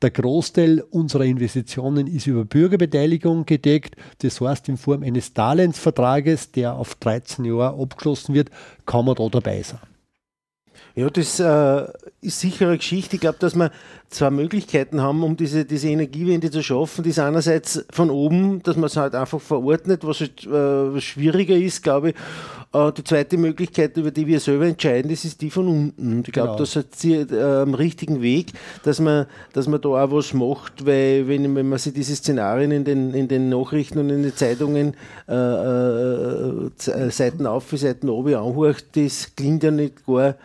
Der 0.03 0.11
Großteil 0.11 0.83
unserer 0.91 1.25
Investitionen 1.25 2.07
ist 2.07 2.27
über 2.27 2.45
Bürgerbeteiligung 2.45 3.47
gedeckt. 3.47 3.97
Das 4.19 4.41
heißt, 4.41 4.69
in 4.69 4.77
Form 4.77 5.03
eines 5.03 5.33
Darlehensvertrages, 5.33 6.53
der 6.53 6.75
auf 6.75 6.97
13 6.97 7.47
Jahre 7.47 7.81
abgeschlossen 7.81 8.35
wird, 8.35 8.51
kann 8.85 9.07
man 9.07 9.15
da 9.15 9.27
dabei 9.31 9.63
sein. 9.63 9.94
Ja, 10.97 11.11
das 11.11 11.41
äh, 11.41 11.87
ist 12.21 12.39
sicher 12.39 12.69
eine 12.69 12.77
Geschichte. 12.77 13.17
Ich 13.17 13.21
glaube, 13.21 13.39
dass 13.41 13.57
wir 13.57 13.73
zwei 14.11 14.31
Möglichkeiten 14.31 15.01
haben, 15.01 15.25
um 15.25 15.37
diese, 15.37 15.65
diese 15.65 15.89
Energiewende 15.89 16.53
zu 16.53 16.63
schaffen. 16.63 17.03
Das 17.03 17.13
ist 17.13 17.19
einerseits 17.19 17.85
von 17.91 18.11
oben, 18.11 18.63
dass 18.63 18.77
man 18.77 18.85
es 18.85 18.97
halt 18.97 19.17
einfach 19.17 19.41
verordnet, 19.41 20.07
was 20.07 20.21
halt, 20.21 20.47
äh, 20.47 21.01
schwieriger 21.01 21.57
ist, 21.57 21.83
glaube 21.83 22.11
ich. 22.11 22.15
Äh, 22.73 22.93
die 22.93 23.03
zweite 23.03 23.37
Möglichkeit, 23.39 23.97
über 23.97 24.13
die 24.13 24.29
wir 24.29 24.39
selber 24.39 24.67
entscheiden, 24.67 25.11
das 25.11 25.25
ist 25.25 25.41
die 25.41 25.51
von 25.51 25.67
unten. 25.67 26.19
Und 26.19 26.29
ich 26.29 26.33
glaube, 26.33 26.51
genau. 26.51 26.59
das 26.59 26.77
ist 26.77 27.05
äh, 27.05 27.43
am 27.43 27.75
richtigen 27.75 28.23
Weg, 28.23 28.53
dass 28.85 29.01
man, 29.01 29.27
dass 29.53 29.67
man 29.67 29.81
da 29.81 29.89
auch 29.89 30.13
was 30.13 30.33
macht, 30.33 30.87
weil 30.87 31.27
wenn, 31.27 31.57
wenn 31.57 31.69
man 31.69 31.81
sich 31.81 31.93
diese 31.93 32.15
Szenarien 32.15 32.71
in 32.71 32.85
den, 32.85 33.15
in 33.15 33.27
den 33.27 33.49
Nachrichten 33.49 33.99
und 33.99 34.11
in 34.11 34.23
den 34.23 34.37
Zeitungen 34.37 34.95
äh, 35.29 35.35
äh, 35.35 37.11
Seiten 37.11 37.47
auf, 37.47 37.71
Seiten 37.73 38.09
oben 38.09 38.35
anhört, 38.37 38.85
das 38.95 39.35
klingt 39.35 39.65
ja 39.65 39.73
nicht 39.73 40.07
gar 40.07 40.37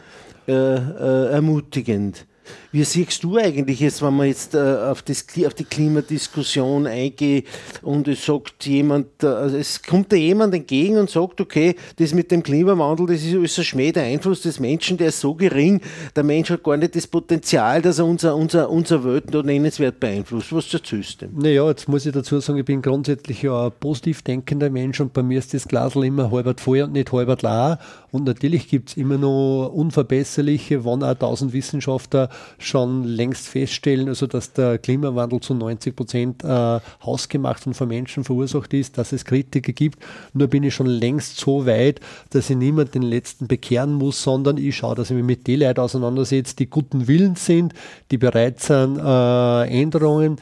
äh, 0.49 0.75
äh, 0.75 1.31
ermutigend. 1.31 2.25
Wie 2.71 2.83
siehst 2.83 3.23
du 3.23 3.35
eigentlich 3.37 3.79
jetzt, 3.79 4.03
wenn 4.03 4.15
man 4.15 4.27
jetzt 4.27 4.53
äh, 4.53 4.59
auf, 4.59 5.01
das, 5.01 5.25
auf 5.43 5.55
die 5.55 5.63
Klimadiskussion 5.63 6.85
eingeht 6.85 7.47
und 7.81 8.07
es 8.07 8.23
sagt 8.23 8.63
jemand, 8.67 9.23
äh, 9.23 9.27
also 9.27 9.57
es 9.57 9.81
kommt 9.81 10.11
da 10.11 10.15
jemand 10.15 10.53
entgegen 10.53 10.97
und 10.97 11.09
sagt, 11.09 11.41
okay, 11.41 11.75
das 11.95 12.13
mit 12.13 12.29
dem 12.29 12.43
Klimawandel, 12.43 13.07
das 13.07 13.23
ist, 13.23 13.33
ist 13.33 13.57
ein 13.57 13.63
Schmäh, 13.63 13.91
der 13.91 14.03
Einfluss 14.03 14.41
des 14.41 14.59
Menschen, 14.59 14.97
der 14.97 15.07
ist 15.07 15.19
so 15.19 15.33
gering, 15.33 15.81
der 16.15 16.23
Mensch 16.23 16.51
hat 16.51 16.63
gar 16.63 16.77
nicht 16.77 16.95
das 16.95 17.07
Potenzial, 17.07 17.81
dass 17.81 17.97
er 17.97 18.05
unser, 18.05 18.35
unser, 18.35 18.69
unser 18.69 19.03
Welt 19.03 19.33
da 19.33 19.41
nennenswert 19.41 19.99
beeinflusst. 19.99 20.53
Was 20.53 20.71
erzählst 20.71 21.23
du 21.23 21.25
denn? 21.25 21.39
Naja, 21.39 21.67
jetzt 21.69 21.89
muss 21.89 22.05
ich 22.05 22.13
dazu 22.13 22.39
sagen, 22.39 22.59
ich 22.59 22.65
bin 22.65 22.83
grundsätzlich 22.83 23.41
ja 23.41 23.65
ein 23.65 23.71
positiv 23.79 24.21
denkender 24.21 24.69
Mensch 24.69 24.99
und 24.99 25.11
bei 25.13 25.23
mir 25.23 25.39
ist 25.39 25.55
das 25.55 25.67
Glas 25.67 25.95
immer 25.95 26.29
halbert 26.29 26.61
voll 26.61 26.83
und 26.83 26.93
nicht 26.93 27.11
halbert 27.11 27.41
leer. 27.41 27.79
Und 28.11 28.25
natürlich 28.25 28.67
gibt 28.67 28.89
es 28.89 28.97
immer 28.97 29.17
noch 29.17 29.71
unverbesserliche, 29.73 30.85
wann 30.85 31.03
auch 31.03 31.15
tausend 31.15 31.53
Wissenschaftler 31.53 32.29
schon 32.59 33.03
längst 33.05 33.47
feststellen, 33.47 34.07
also 34.07 34.27
dass 34.27 34.53
der 34.53 34.77
Klimawandel 34.77 35.39
zu 35.39 35.53
90 35.53 35.95
Prozent 35.95 36.43
äh, 36.43 36.79
hausgemacht 37.03 37.65
und 37.65 37.73
von 37.73 37.87
Menschen 37.87 38.23
verursacht 38.23 38.73
ist, 38.73 38.97
dass 38.97 39.11
es 39.11 39.25
Kritiker 39.25 39.71
gibt. 39.71 39.99
Nur 40.33 40.47
bin 40.47 40.63
ich 40.63 40.75
schon 40.75 40.87
längst 40.87 41.37
so 41.37 41.65
weit, 41.65 42.01
dass 42.29 42.49
ich 42.49 42.57
niemand 42.57 42.93
den 42.93 43.01
letzten 43.01 43.47
bekehren 43.47 43.93
muss, 43.93 44.21
sondern 44.21 44.57
ich 44.57 44.75
schaue, 44.75 44.95
dass 44.95 45.09
ich 45.09 45.15
mich 45.15 45.25
mit 45.25 45.47
den 45.47 45.61
Leuten 45.61 45.79
auseinandersetze, 45.79 46.55
die 46.55 46.69
guten 46.69 47.07
Willens 47.07 47.45
sind, 47.45 47.73
die 48.11 48.17
bereit 48.17 48.59
sind, 48.59 48.97
äh, 48.97 49.81
Änderungen 49.81 50.37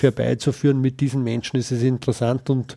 herbeizuführen. 0.00 0.80
Mit 0.80 1.00
diesen 1.00 1.22
Menschen 1.22 1.56
ist 1.56 1.70
es 1.70 1.82
interessant 1.82 2.50
und 2.50 2.76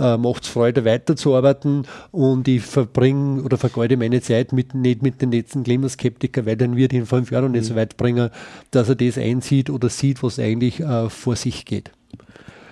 äh, 0.00 0.16
macht 0.16 0.44
es 0.44 0.48
Freude, 0.48 0.84
weiterzuarbeiten. 0.84 1.86
Und 2.10 2.48
ich 2.48 2.62
verbringe 2.62 3.42
oder 3.42 3.58
vergeude 3.58 3.96
meine 3.96 4.20
Zeit 4.20 4.52
mit, 4.52 4.74
nicht 4.74 5.02
mit 5.02 5.20
den 5.22 5.30
letzten 5.30 5.62
Klimaskeptikern, 5.62 6.46
weil 6.46 6.56
dann 6.56 6.76
wird 6.76 6.92
in 6.92 7.06
fünf 7.06 7.30
Jahren 7.30 7.52
nicht 7.52 7.66
so 7.66 7.74
mhm. 7.74 7.78
weit 7.78 7.96
bringen, 7.96 8.30
dass 8.70 8.88
er 8.88 8.96
das 8.96 9.18
einsieht 9.18 9.70
oder 9.70 9.88
sieht, 9.88 10.22
was 10.22 10.38
eigentlich 10.38 10.80
äh, 10.80 11.10
vor 11.10 11.36
sich 11.36 11.64
geht. 11.64 11.92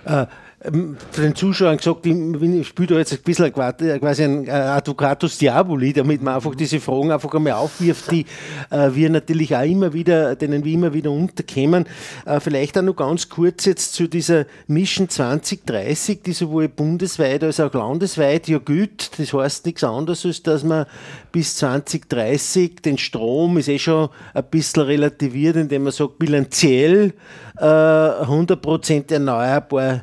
Äh, 0.05 0.25
zu 0.61 1.21
den 1.21 1.35
Zuschauern 1.35 1.77
gesagt, 1.77 2.05
ich 2.05 2.67
spiele 2.67 2.87
da 2.87 2.97
jetzt 2.97 3.13
ein 3.13 3.19
bisschen 3.23 3.53
quasi 3.53 4.23
ein 4.23 4.45
äh, 4.45 4.51
Advocatus 4.51 5.37
Diaboli, 5.37 5.93
damit 5.93 6.21
man 6.21 6.35
einfach 6.35 6.53
diese 6.53 6.81
Fragen 6.81 7.11
einfach 7.11 7.33
einmal 7.33 7.53
aufwirft, 7.53 8.11
die 8.11 8.25
äh, 8.69 8.89
wir 8.93 9.09
natürlich 9.09 9.55
auch 9.55 9.63
immer 9.63 9.93
wieder, 9.93 10.35
denen 10.35 10.65
wir 10.65 10.73
immer 10.73 10.93
wieder 10.93 11.11
unterkämen. 11.11 11.85
Äh, 12.25 12.41
vielleicht 12.41 12.77
auch 12.77 12.81
noch 12.81 12.97
ganz 12.97 13.29
kurz 13.29 13.63
jetzt 13.65 13.93
zu 13.93 14.07
dieser 14.07 14.45
Mission 14.67 15.07
2030, 15.07 16.23
die 16.23 16.33
sowohl 16.33 16.67
bundesweit 16.67 17.41
als 17.45 17.61
auch 17.61 17.73
landesweit 17.73 18.49
ja 18.49 18.57
gilt. 18.57 19.17
Das 19.17 19.31
heißt 19.31 19.65
nichts 19.65 19.85
anderes, 19.85 20.25
als 20.25 20.43
dass 20.43 20.65
man 20.65 20.87
bis 21.31 21.55
2030 21.55 22.81
den 22.81 22.97
Strom 22.97 23.57
ist 23.59 23.69
eh 23.69 23.79
schon 23.79 24.09
ein 24.33 24.43
bisschen 24.51 24.83
relativiert, 24.83 25.55
indem 25.55 25.83
man 25.83 25.93
sagt, 25.93 26.19
bilanziell 26.19 27.13
äh, 27.57 27.63
100% 27.63 29.13
erneuerbar 29.13 30.01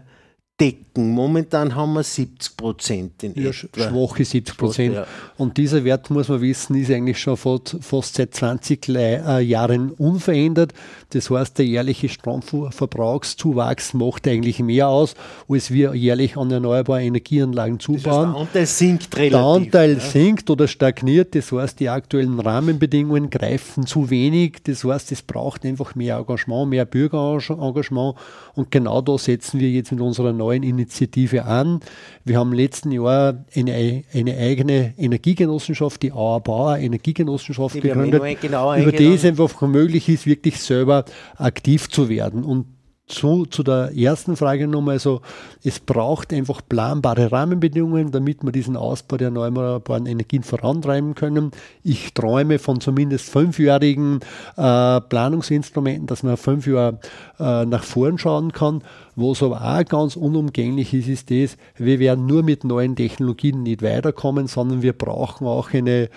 decken. 0.60 1.10
Momentan 1.10 1.74
haben 1.74 1.94
wir 1.94 2.02
70 2.02 2.56
Prozent 2.56 3.22
in 3.22 3.34
ja, 3.34 3.50
etwa. 3.50 3.88
Schwache 3.90 4.24
70 4.24 4.56
Prozent. 4.56 4.94
Ja. 4.94 5.06
Und 5.36 5.56
dieser 5.58 5.84
Wert, 5.84 6.10
muss 6.10 6.28
man 6.28 6.40
wissen, 6.40 6.76
ist 6.76 6.90
eigentlich 6.90 7.20
schon 7.20 7.36
fast, 7.36 8.14
seit 8.14 8.34
20 8.34 8.88
äh, 8.88 9.40
Jahren 9.40 9.90
unverändert. 9.90 10.72
Das 11.10 11.30
heißt, 11.30 11.58
der 11.58 11.66
jährliche 11.66 12.08
Stromverbrauchszuwachs 12.08 13.94
macht 13.94 14.26
eigentlich 14.26 14.58
mehr 14.58 14.88
aus, 14.88 15.14
als 15.48 15.70
wir 15.70 15.94
jährlich 15.94 16.36
an 16.36 16.50
erneuerbare 16.50 17.04
Energieanlagen 17.04 17.78
zubauen. 17.78 18.02
Das 18.02 18.16
heißt, 18.16 18.34
der 18.34 18.40
Anteil 18.40 18.66
sinkt 18.66 19.16
relativ. 19.16 19.30
Der 19.30 19.40
Anteil 19.44 19.92
ja. 19.94 20.00
sinkt 20.00 20.50
oder 20.50 20.66
stagniert. 20.66 21.34
Das 21.36 21.52
heißt, 21.52 21.78
die 21.78 21.88
aktuellen 21.88 22.40
Rahmenbedingungen 22.40 23.30
greifen 23.30 23.86
zu 23.86 24.10
wenig. 24.10 24.64
Das 24.64 24.82
heißt, 24.82 25.12
es 25.12 25.22
braucht 25.22 25.64
einfach 25.64 25.94
mehr 25.94 26.16
Engagement, 26.18 26.70
mehr 26.70 26.84
Bürgerengagement. 26.84 28.16
Und 28.54 28.70
genau 28.72 29.00
da 29.00 29.16
setzen 29.16 29.60
wir 29.60 29.70
jetzt 29.70 29.92
mit 29.92 30.00
unserer 30.00 30.32
neuen 30.32 30.64
Initiative 30.64 31.44
an. 31.44 31.80
Wir 32.24 32.38
haben 32.38 32.52
letzten 32.52 32.90
Jahr 32.90 33.44
eine, 33.54 34.02
eine 34.12 34.36
eigene 34.36 34.94
Energiegenossenschaft, 34.98 36.02
die 36.02 36.12
Auer 36.12 36.40
Bauer 36.40 36.78
Energiegenossenschaft 36.78 37.80
gegründet, 37.80 38.22
über 38.42 38.92
die 38.92 39.14
es 39.14 39.24
einfach 39.24 39.60
möglich 39.62 40.08
ist, 40.08 40.26
wirklich 40.26 40.60
selber 40.60 40.95
aktiv 41.36 41.90
zu 41.90 42.08
werden. 42.08 42.44
Und 42.44 42.66
zu, 43.06 43.46
zu 43.46 43.62
der 43.62 43.96
ersten 43.96 44.36
Frage 44.36 44.66
nochmal 44.66 44.98
so, 44.98 45.20
es 45.62 45.78
braucht 45.78 46.32
einfach 46.32 46.60
planbare 46.68 47.30
Rahmenbedingungen, 47.30 48.10
damit 48.10 48.42
wir 48.42 48.50
diesen 48.50 48.76
Ausbau 48.76 49.16
der 49.16 49.28
erneuerbaren 49.28 50.06
Energien 50.06 50.42
vorantreiben 50.42 51.14
können. 51.14 51.52
Ich 51.84 52.14
träume 52.14 52.58
von 52.58 52.80
zumindest 52.80 53.30
fünfjährigen 53.30 54.20
äh, 54.56 55.00
Planungsinstrumenten, 55.00 56.08
dass 56.08 56.24
man 56.24 56.36
fünf 56.36 56.66
Jahre 56.66 56.98
äh, 57.38 57.64
nach 57.64 57.84
vorn 57.84 58.18
schauen 58.18 58.52
kann. 58.52 58.82
Was 59.14 59.42
aber 59.42 59.62
auch 59.62 59.84
ganz 59.84 60.16
unumgänglich 60.16 60.92
ist, 60.92 61.08
ist 61.08 61.30
das, 61.30 61.56
wir 61.76 62.00
werden 62.00 62.26
nur 62.26 62.42
mit 62.42 62.64
neuen 62.64 62.96
Technologien 62.96 63.62
nicht 63.62 63.82
weiterkommen, 63.82 64.48
sondern 64.48 64.82
wir 64.82 64.92
brauchen 64.94 65.46
auch 65.46 65.72
eine, 65.72 66.10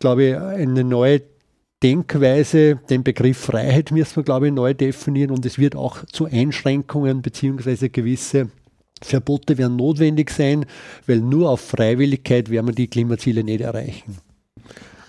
glaube 0.00 0.24
ich, 0.24 0.36
eine 0.36 0.82
neue 0.82 1.22
Denkweise, 1.82 2.80
den 2.90 3.04
Begriff 3.04 3.38
Freiheit 3.38 3.92
müssen 3.92 4.16
wir, 4.16 4.22
glaube 4.24 4.48
ich, 4.48 4.52
neu 4.52 4.74
definieren 4.74 5.30
und 5.30 5.46
es 5.46 5.58
wird 5.58 5.76
auch 5.76 6.04
zu 6.06 6.24
Einschränkungen 6.24 7.22
beziehungsweise 7.22 7.88
gewisse 7.88 8.50
Verbote 9.00 9.58
werden 9.58 9.76
notwendig 9.76 10.30
sein, 10.30 10.66
weil 11.06 11.20
nur 11.20 11.50
auf 11.50 11.60
Freiwilligkeit 11.60 12.50
werden 12.50 12.66
wir 12.66 12.74
die 12.74 12.88
Klimaziele 12.88 13.44
nicht 13.44 13.60
erreichen. 13.60 14.18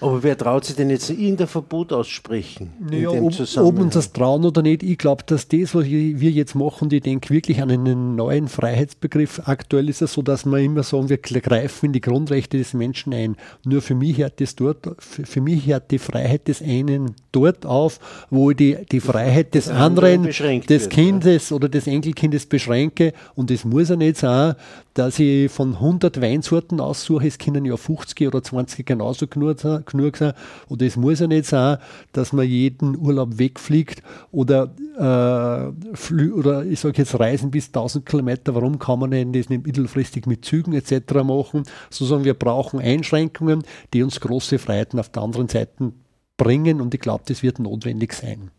Aber 0.02 0.24
wer 0.24 0.38
traut 0.38 0.66
sich 0.66 0.76
denn 0.76 0.90
jetzt 0.90 1.10
irgendein 1.10 1.48
Verbot 1.48 1.92
aussprechen? 1.92 2.72
Naja, 2.80 3.10
ob, 3.10 3.18
ob, 3.58 3.80
uns 3.80 3.94
das 3.94 4.14
trauen 4.14 4.46
oder 4.46 4.62
nicht, 4.62 4.82
ich 4.82 4.98
glaube, 4.98 5.24
dass 5.26 5.48
das, 5.48 5.76
was 5.76 5.86
wir 5.86 6.32
jetzt 6.32 6.56
machen, 6.56 6.90
ich 6.92 7.02
denke 7.02 7.34
wirklich 7.34 7.62
an 7.62 7.70
einen 7.70 8.16
neuen 8.16 8.48
Freiheitsbegriff. 8.48 9.42
Aktuell 9.46 9.90
ist 9.90 10.02
es 10.02 10.14
so, 10.14 10.22
dass 10.22 10.46
wir 10.46 10.60
immer 10.60 10.84
sagen, 10.84 11.10
wir 11.10 11.18
greifen 11.18 11.88
in 11.88 11.94
die 11.94 12.02
Grundrechte 12.02 12.58
des 12.58 12.74
Menschen 12.74 13.14
ein. 13.14 13.36
Nur 13.66 13.82
für 13.82 13.96
mich 13.96 14.18
hört 14.18 14.40
das 14.40 14.56
dort, 14.56 14.88
für, 15.00 15.42
mich 15.42 15.68
hört 15.68 15.92
die 15.92 16.00
Freiheit 16.00 16.48
des 16.48 16.62
einen 16.62 17.16
dort 17.32 17.66
auf, 17.66 18.00
wo 18.30 18.52
ich 18.52 18.58
die, 18.58 18.78
die 18.92 19.02
Freiheit 19.02 19.54
des 19.54 19.68
anderen, 19.70 20.24
des 20.24 20.40
wird, 20.40 20.90
Kindes 20.90 21.50
ja. 21.50 21.56
oder 21.58 21.68
des 21.68 21.88
Enkelkindes 21.88 22.46
beschränke. 22.46 23.14
Und 23.36 23.52
es 23.52 23.66
muss 23.66 23.90
ja 23.90 23.98
nicht 23.98 24.18
sein, 24.18 24.56
dass 24.94 25.20
ich 25.20 25.52
von 25.52 25.76
100 25.76 26.22
Weinsorten 26.22 26.80
aussuche, 26.80 27.28
es 27.28 27.38
können 27.38 27.66
ja 27.66 27.78
50 27.78 28.28
oder 28.28 28.44
20 28.44 28.86
genauso 28.86 29.28
genug 29.28 29.60
sein. 29.60 30.34
Oder 30.68 30.86
es 30.86 30.98
muss 30.98 31.20
ja 31.20 31.28
nicht 31.28 31.46
sein, 31.46 31.78
dass 32.12 32.34
man 32.34 32.48
jeden 32.48 32.98
Urlaub 32.98 33.38
wegfliegt 33.38 34.02
oder, 34.32 34.74
äh, 34.98 36.20
oder 36.32 36.66
ich 36.66 36.80
sage 36.80 36.98
jetzt 36.98 37.20
Reisen 37.20 37.52
bis 37.52 37.68
1000 37.68 38.06
Kilometer. 38.06 38.56
Warum 38.56 38.80
kann 38.80 39.00
man 39.00 39.12
denn 39.12 39.34
das 39.34 39.50
nicht 39.50 39.66
mittelfristig 39.66 40.26
mit 40.26 40.44
Zügen 40.46 40.74
etc. 40.74 41.14
machen? 41.24 41.64
Sozusagen, 41.90 42.26
wir 42.26 42.34
brauchen 42.34 42.80
Einschränkungen, 42.80 43.64
die 43.94 44.04
uns 44.04 44.20
große 44.20 44.60
Freiheiten 44.60 45.00
auf 45.00 45.10
der 45.10 45.24
anderen 45.24 45.48
Seite 45.48 45.94
bringen 46.38 46.82
und 46.82 46.94
ich 46.94 47.02
glaube, 47.02 47.24
das 47.28 47.44
wird 47.44 47.60
notwendig 47.60 48.14
sein. 48.14 48.50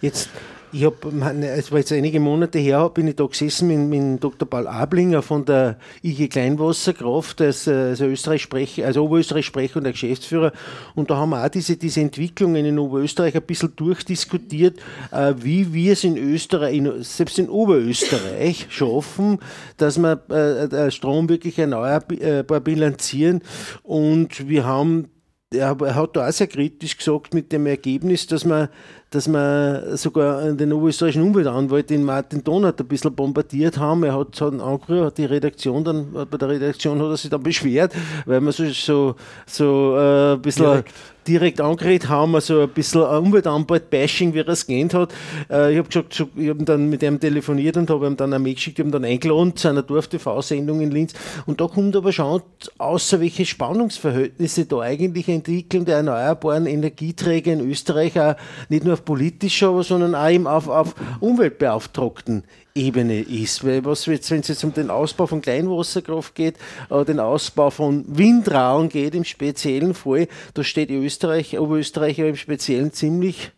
Jetzt 0.00 0.30
ich 0.72 0.84
habe, 0.84 0.96
es 1.42 1.70
war 1.72 1.78
jetzt 1.78 1.92
einige 1.92 2.20
Monate 2.20 2.58
her, 2.58 2.88
bin 2.90 3.08
ich 3.08 3.16
da 3.16 3.26
gesessen 3.26 3.68
mit, 3.68 3.78
mit 3.78 4.22
Dr. 4.22 4.48
Paul 4.48 4.66
Ablinger 4.66 5.22
von 5.22 5.44
der 5.44 5.78
IG 6.02 6.28
Kleinwasserkraft 6.28 7.40
als, 7.40 7.66
als 7.68 8.00
Österreich 8.00 8.42
Sprecher, 8.42 8.86
also 8.86 9.04
Oberösterreich 9.04 9.46
Sprecher 9.46 9.76
und 9.76 9.84
der 9.84 9.92
Geschäftsführer. 9.92 10.52
Und 10.94 11.10
da 11.10 11.16
haben 11.16 11.30
wir 11.30 11.44
auch 11.44 11.48
diese, 11.48 11.76
diese 11.76 12.00
Entwicklungen 12.00 12.64
in 12.64 12.78
Oberösterreich 12.78 13.34
ein 13.34 13.42
bisschen 13.42 13.74
durchdiskutiert, 13.76 14.78
äh, 15.10 15.34
wie 15.38 15.72
wir 15.72 15.92
es 15.92 16.04
in 16.04 16.16
Österreich, 16.16 16.76
in, 16.76 17.02
selbst 17.02 17.38
in 17.38 17.48
Oberösterreich 17.48 18.66
schaffen, 18.70 19.38
dass 19.76 19.98
wir 19.98 20.20
äh, 20.30 20.90
Strom 20.90 21.28
wirklich 21.28 21.58
erneuerbar 21.58 22.60
bilanzieren. 22.60 23.42
Und 23.82 24.48
wir 24.48 24.64
haben 24.64 25.08
er, 25.54 25.78
hat 25.94 26.16
da 26.16 26.28
auch 26.28 26.32
sehr 26.32 26.46
kritisch 26.46 26.98
gesagt 26.98 27.32
mit 27.32 27.52
dem 27.52 27.66
Ergebnis, 27.66 28.26
dass 28.26 28.44
man 28.44 28.68
dass 29.10 29.26
wir 29.28 29.96
sogar 29.96 30.52
den 30.52 30.72
oberösterreichischen 30.72 31.22
Umweltanwalt, 31.22 31.88
den 31.88 32.04
Martin 32.04 32.44
Donat, 32.44 32.80
ein 32.80 32.86
bisschen 32.86 33.14
bombardiert 33.14 33.78
haben. 33.78 34.04
Er 34.04 34.18
hat, 34.18 34.40
hat 34.40 34.60
angerührt, 34.60 35.16
die 35.16 35.24
Redaktion 35.24 35.82
dann, 35.84 36.12
bei 36.12 36.36
der 36.36 36.48
Redaktion 36.48 37.00
hat 37.00 37.08
er 37.08 37.16
sich 37.16 37.30
dann 37.30 37.42
beschwert, 37.42 37.94
weil 38.26 38.40
man 38.40 38.52
so, 38.52 38.66
so, 38.66 39.16
so 39.46 39.96
äh, 39.96 40.32
ein 40.34 40.42
bisschen 40.42 40.66
Direkt 40.66 40.94
direkt 41.28 41.60
angeredet 41.60 42.08
haben, 42.08 42.34
also 42.34 42.62
ein 42.62 42.70
bisschen 42.70 43.02
Umweltanwalt-Bashing, 43.02 44.34
wie 44.34 44.40
er 44.40 44.48
es 44.48 44.66
genannt 44.66 44.94
hat. 44.94 45.12
Äh, 45.50 45.72
ich 45.72 45.78
habe 45.78 45.88
gesagt, 45.88 46.24
ich 46.36 46.48
habe 46.48 46.64
dann 46.64 46.88
mit 46.88 47.02
ihm 47.02 47.20
telefoniert 47.20 47.76
und 47.76 47.90
habe 47.90 48.06
ihm 48.06 48.16
dann 48.16 48.32
eine 48.32 48.42
Mail 48.42 48.54
geschickt, 48.54 48.78
ich 48.78 48.84
habe 48.84 48.92
dann 48.92 49.04
eingeladen 49.04 49.54
zu 49.54 49.68
einer 49.68 49.82
Dorf-TV-Sendung 49.82 50.80
in 50.80 50.90
Linz. 50.90 51.12
Und 51.46 51.60
da 51.60 51.66
kommt 51.66 51.94
aber 51.94 52.12
schon 52.12 52.42
außer 52.78 53.20
welche 53.20 53.44
Spannungsverhältnisse 53.44 54.66
da 54.66 54.80
eigentlich 54.80 55.28
Entwicklung 55.28 55.84
der 55.84 55.98
erneuerbaren 55.98 56.66
Energieträger 56.66 57.52
in 57.52 57.60
Österreich 57.60 58.18
auch 58.18 58.34
nicht 58.68 58.84
nur 58.84 58.94
auf 58.94 59.04
politischer, 59.04 59.82
sondern 59.82 60.14
auch 60.14 60.30
eben 60.30 60.46
auf, 60.46 60.68
auf 60.68 60.94
Umweltbeauftragten 61.20 62.44
Ebene 62.78 63.20
ist. 63.20 63.64
Weil 63.64 63.84
was 63.84 64.06
jetzt, 64.06 64.30
wenn 64.30 64.40
es 64.40 64.48
jetzt 64.48 64.64
um 64.64 64.72
den 64.72 64.90
Ausbau 64.90 65.26
von 65.26 65.42
Kleinwasserkraft 65.42 66.34
geht, 66.34 66.54
äh, 66.90 67.04
den 67.04 67.20
Ausbau 67.20 67.70
von 67.70 68.04
Windrauen 68.06 68.88
geht 68.88 69.14
im 69.14 69.24
speziellen 69.24 69.94
Fall, 69.94 70.28
da 70.54 70.62
steht 70.62 70.90
Österreich, 70.90 71.58
Oberösterreich 71.58 72.18
im 72.20 72.36
Speziellen 72.36 72.92
ziemlich 72.92 73.50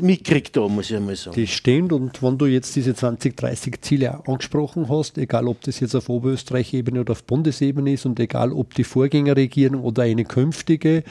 mitkriegt 0.00 0.56
da, 0.56 0.68
muss 0.68 0.90
ich 0.90 0.96
einmal 0.96 1.16
sagen. 1.16 1.34
Die 1.34 1.46
stehen 1.46 1.90
und 1.92 2.22
wenn 2.22 2.38
du 2.38 2.46
jetzt 2.46 2.74
diese 2.76 2.94
2030 2.94 3.80
Ziele 3.80 4.26
angesprochen 4.26 4.88
hast, 4.88 5.16
egal 5.18 5.46
ob 5.48 5.60
das 5.62 5.80
jetzt 5.80 5.94
auf 5.94 6.08
Oberösterreich-Ebene 6.08 7.00
oder 7.00 7.12
auf 7.12 7.24
Bundesebene 7.24 7.92
ist 7.92 8.06
und 8.06 8.18
egal 8.20 8.52
ob 8.52 8.74
die 8.74 8.84
Vorgängerregierung 8.84 9.80
oder 9.80 10.02
eine 10.02 10.24
künftige, 10.24 11.04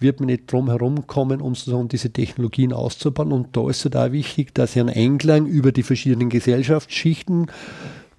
wird 0.00 0.20
man 0.20 0.26
nicht 0.26 0.50
drum 0.50 0.68
herum 0.68 1.06
kommen, 1.06 1.40
um 1.40 1.54
sozusagen 1.54 1.88
diese 1.88 2.10
Technologien 2.10 2.72
auszubauen. 2.72 3.32
Und 3.32 3.56
da 3.56 3.68
ist 3.68 3.84
es 3.84 3.90
da 3.90 4.12
wichtig, 4.12 4.54
dass 4.54 4.74
ich 4.76 4.80
einen 4.80 4.90
Einklang 4.90 5.46
über 5.46 5.72
die 5.72 5.82
verschiedenen 5.82 6.28
Gesellschaftsschichten 6.28 7.46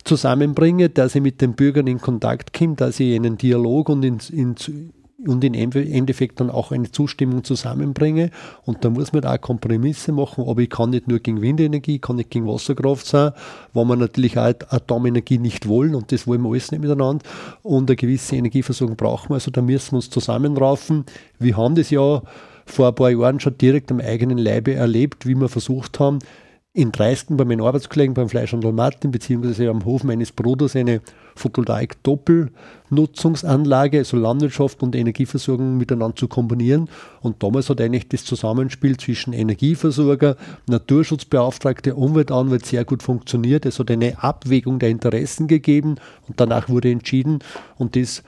zusammenbringe, 0.03 0.89
dass 0.89 1.15
ich 1.15 1.21
mit 1.21 1.41
den 1.41 1.53
Bürgern 1.53 1.87
in 1.87 1.99
Kontakt 1.99 2.53
komme, 2.53 2.75
dass 2.75 2.99
ich 2.99 3.15
einen 3.15 3.37
Dialog 3.37 3.89
und 3.89 4.03
in, 4.03 4.19
in 4.31 4.55
und 5.27 5.43
im 5.43 5.53
Endeffekt 5.53 6.39
dann 6.39 6.49
auch 6.49 6.71
eine 6.71 6.91
Zustimmung 6.91 7.43
zusammenbringe. 7.43 8.29
Und 8.65 8.83
da 8.83 8.89
muss 8.89 9.13
man 9.13 9.21
da 9.21 9.33
auch 9.33 9.41
Kompromisse 9.41 10.11
machen, 10.11 10.45
aber 10.47 10.61
ich 10.61 10.69
kann 10.69 10.89
nicht 10.91 11.07
nur 11.07 11.19
gegen 11.19 11.41
Windenergie, 11.41 11.99
kann 11.99 12.17
nicht 12.17 12.29
gegen 12.29 12.47
Wasserkraft 12.47 13.05
sein, 13.05 13.31
wo 13.73 13.83
wir 13.85 13.95
natürlich 13.95 14.37
auch 14.37 14.53
Atomenergie 14.69 15.37
nicht 15.37 15.67
wollen 15.67 15.95
und 15.95 16.11
das 16.11 16.27
wollen 16.27 16.41
wir 16.41 16.49
alles 16.49 16.71
nicht 16.71 16.81
miteinander. 16.81 17.23
Und 17.61 17.89
eine 17.89 17.95
gewisse 17.95 18.35
Energieversorgung 18.35 18.95
brauchen 18.95 19.29
wir, 19.29 19.35
also 19.35 19.51
da 19.51 19.61
müssen 19.61 19.93
wir 19.93 19.97
uns 19.97 20.09
zusammenraufen. 20.09 21.05
Wir 21.39 21.57
haben 21.57 21.75
das 21.75 21.89
ja 21.89 22.21
vor 22.65 22.87
ein 22.87 22.95
paar 22.95 23.09
Jahren 23.09 23.39
schon 23.39 23.57
direkt 23.57 23.91
am 23.91 23.99
eigenen 23.99 24.37
Leibe 24.37 24.73
erlebt, 24.73 25.25
wie 25.25 25.35
wir 25.35 25.49
versucht 25.49 25.99
haben, 25.99 26.19
in 26.75 26.91
Dreisten 26.91 27.37
bei 27.37 27.45
meinen 27.45 27.61
Arbeitskollegen 27.61 28.15
beim 28.15 28.29
Fleischhandel 28.29 28.71
Martin 28.71 29.11
beziehungsweise 29.11 29.69
am 29.69 29.85
Hof 29.85 30.03
meines 30.03 30.31
Bruders 30.31 30.75
eine 30.75 31.01
Photovoltaik-Doppelnutzungsanlage, 31.35 33.99
also 33.99 34.17
Landwirtschaft 34.17 34.81
und 34.81 34.95
Energieversorgung 34.95 35.77
miteinander 35.77 36.15
zu 36.15 36.27
kombinieren. 36.27 36.89
Und 37.21 37.43
damals 37.43 37.69
hat 37.69 37.79
eigentlich 37.79 38.07
das 38.07 38.25
Zusammenspiel 38.25 38.97
zwischen 38.97 39.33
Energieversorger, 39.33 40.35
Naturschutzbeauftragte, 40.67 41.93
Umweltanwalt 41.93 42.65
sehr 42.65 42.85
gut 42.85 43.03
funktioniert. 43.03 43.67
Es 43.67 43.77
hat 43.77 43.91
eine 43.91 44.23
Abwägung 44.23 44.79
der 44.79 44.89
Interessen 44.89 45.47
gegeben 45.47 45.97
und 46.27 46.39
danach 46.39 46.69
wurde 46.69 46.89
entschieden 46.89 47.37
und 47.77 47.95
das 47.95 48.23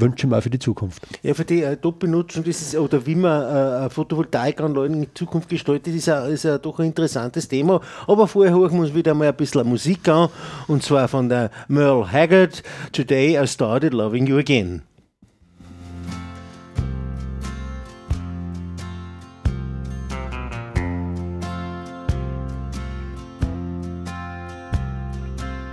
wünsche 0.00 0.26
ich 0.26 0.30
mir 0.30 0.38
auch 0.38 0.42
für 0.42 0.50
die 0.50 0.58
Zukunft. 0.58 1.02
Ja, 1.22 1.34
für 1.34 1.44
die 1.44 1.62
äh, 1.62 1.76
Doppelnutzung 1.76 2.44
dieses, 2.44 2.76
oder 2.76 3.04
wie 3.06 3.14
man 3.14 3.86
äh, 3.86 3.90
Photovoltaikanlagen 3.90 5.02
in 5.02 5.08
Zukunft 5.14 5.48
gestaltet, 5.48 5.94
ist 5.94 6.06
ja, 6.06 6.26
ist 6.26 6.44
ja 6.44 6.58
doch 6.58 6.78
ein 6.78 6.86
interessantes 6.86 7.48
Thema. 7.48 7.80
Aber 8.06 8.26
vorher 8.26 8.52
hören 8.52 8.72
wir 8.72 8.80
uns 8.80 8.94
wieder 8.94 9.14
mal 9.14 9.28
ein 9.28 9.36
bisschen 9.36 9.68
Musik 9.68 10.08
an 10.08 10.28
und 10.66 10.82
zwar 10.82 11.08
von 11.08 11.28
der 11.28 11.50
Merle 11.68 12.10
Haggard. 12.10 12.62
Today 12.92 13.42
I 13.42 13.46
started 13.46 13.92
loving 13.92 14.26
you 14.26 14.38
again. 14.38 14.82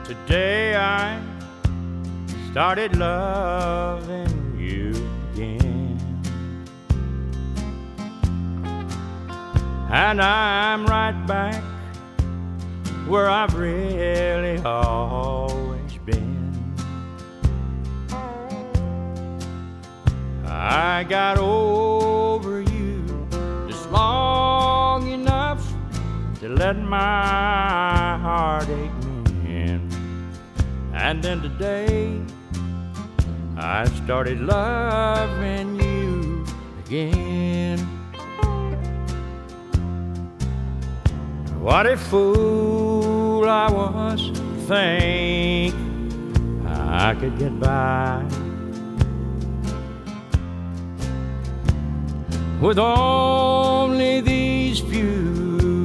Today 0.08 0.76
I 0.76 1.35
started 2.56 2.96
loving 2.96 4.56
you 4.58 4.92
again. 5.34 6.00
And 9.92 10.22
I'm 10.22 10.86
right 10.86 11.28
back 11.28 11.62
where 13.10 13.30
I've 13.30 13.56
really 13.56 14.58
always 14.64 15.98
been. 16.06 16.74
I 20.46 21.04
got 21.10 21.38
over 21.38 22.62
you 22.62 23.28
just 23.68 23.92
long 23.92 25.12
enough 25.12 25.62
to 26.40 26.48
let 26.48 26.78
my 26.78 28.18
heart 28.18 28.70
ache 28.70 29.04
me 29.04 29.64
in. 29.66 29.92
And 30.94 31.22
then 31.22 31.42
today, 31.42 32.25
I 33.68 33.86
started 34.04 34.42
loving 34.42 35.80
you 35.82 36.46
again. 36.86 37.80
What 41.60 41.88
a 41.88 41.98
fool 41.98 43.50
I 43.50 43.72
was 43.72 44.30
to 44.38 44.44
think 44.68 45.74
I 46.68 47.16
could 47.20 47.40
get 47.40 47.60
by 47.60 48.24
with 52.62 52.78
only 52.78 54.22
these 54.22 54.80
few 54.80 55.10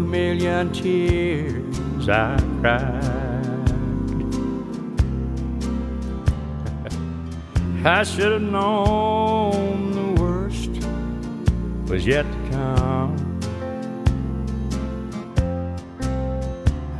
million 0.06 0.70
tears 0.70 2.10
I 2.10 2.36
cried. 2.60 3.19
I 7.82 8.02
should 8.02 8.32
have 8.32 8.42
known 8.42 9.92
the 9.92 10.20
worst 10.20 10.68
was 11.88 12.06
yet 12.06 12.26
to 12.30 12.50
come. 12.50 13.40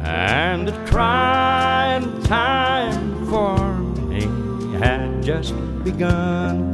And 0.03 0.67
the 0.67 0.73
trying 0.87 2.23
time 2.23 3.27
for 3.27 3.75
me 4.09 4.23
had 4.79 5.23
just 5.23 5.55
begun. 5.85 6.73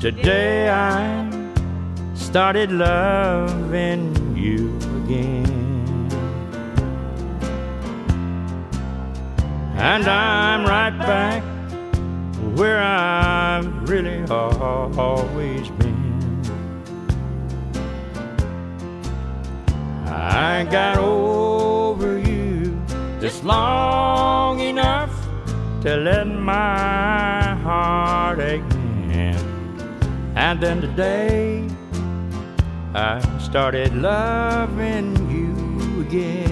Today 0.00 0.68
I 0.68 1.28
started 2.14 2.70
loving 2.70 4.36
you 4.36 4.78
again. 5.04 5.61
And 9.82 10.06
I'm 10.06 10.64
right 10.64 10.96
back 10.98 11.42
where 12.56 12.80
I've 12.80 13.88
really 13.88 14.24
always 14.30 15.68
been. 15.70 16.42
I 20.06 20.66
got 20.70 20.98
over 20.98 22.16
you 22.18 22.80
just 23.20 23.44
long 23.44 24.60
enough 24.60 25.10
to 25.82 25.96
let 25.96 26.28
my 26.28 27.54
heart 27.56 28.38
ache 28.38 28.62
and 30.52 30.60
then 30.60 30.80
today 30.80 31.68
I 32.94 33.20
started 33.38 33.94
loving 33.96 35.14
you 35.30 36.02
again. 36.02 36.51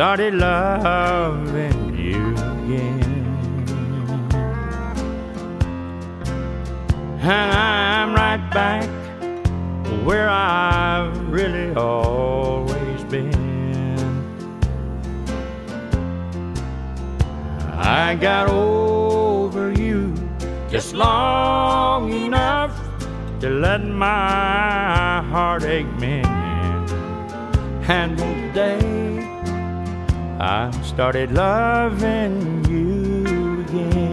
Started 0.00 0.32
loving 0.32 1.94
you 1.94 2.32
again. 2.32 3.04
I'm 7.20 8.14
right 8.14 8.42
back 8.50 8.88
where 10.06 10.30
I've 10.30 11.28
really 11.28 11.74
always 11.74 13.04
been. 13.10 14.08
I 17.76 18.14
got 18.14 18.48
over 18.48 19.70
you 19.70 20.14
just 20.70 20.94
long 20.94 22.10
enough 22.10 22.72
to 23.40 23.50
let 23.50 23.84
my 23.84 25.20
heart 25.28 25.60
heartache 25.60 25.92
mend. 25.98 26.90
And 27.86 28.16
today 28.16 28.89
I 30.50 30.68
started 30.82 31.30
loving 31.30 32.64
you 32.68 33.62
again. 33.62 34.10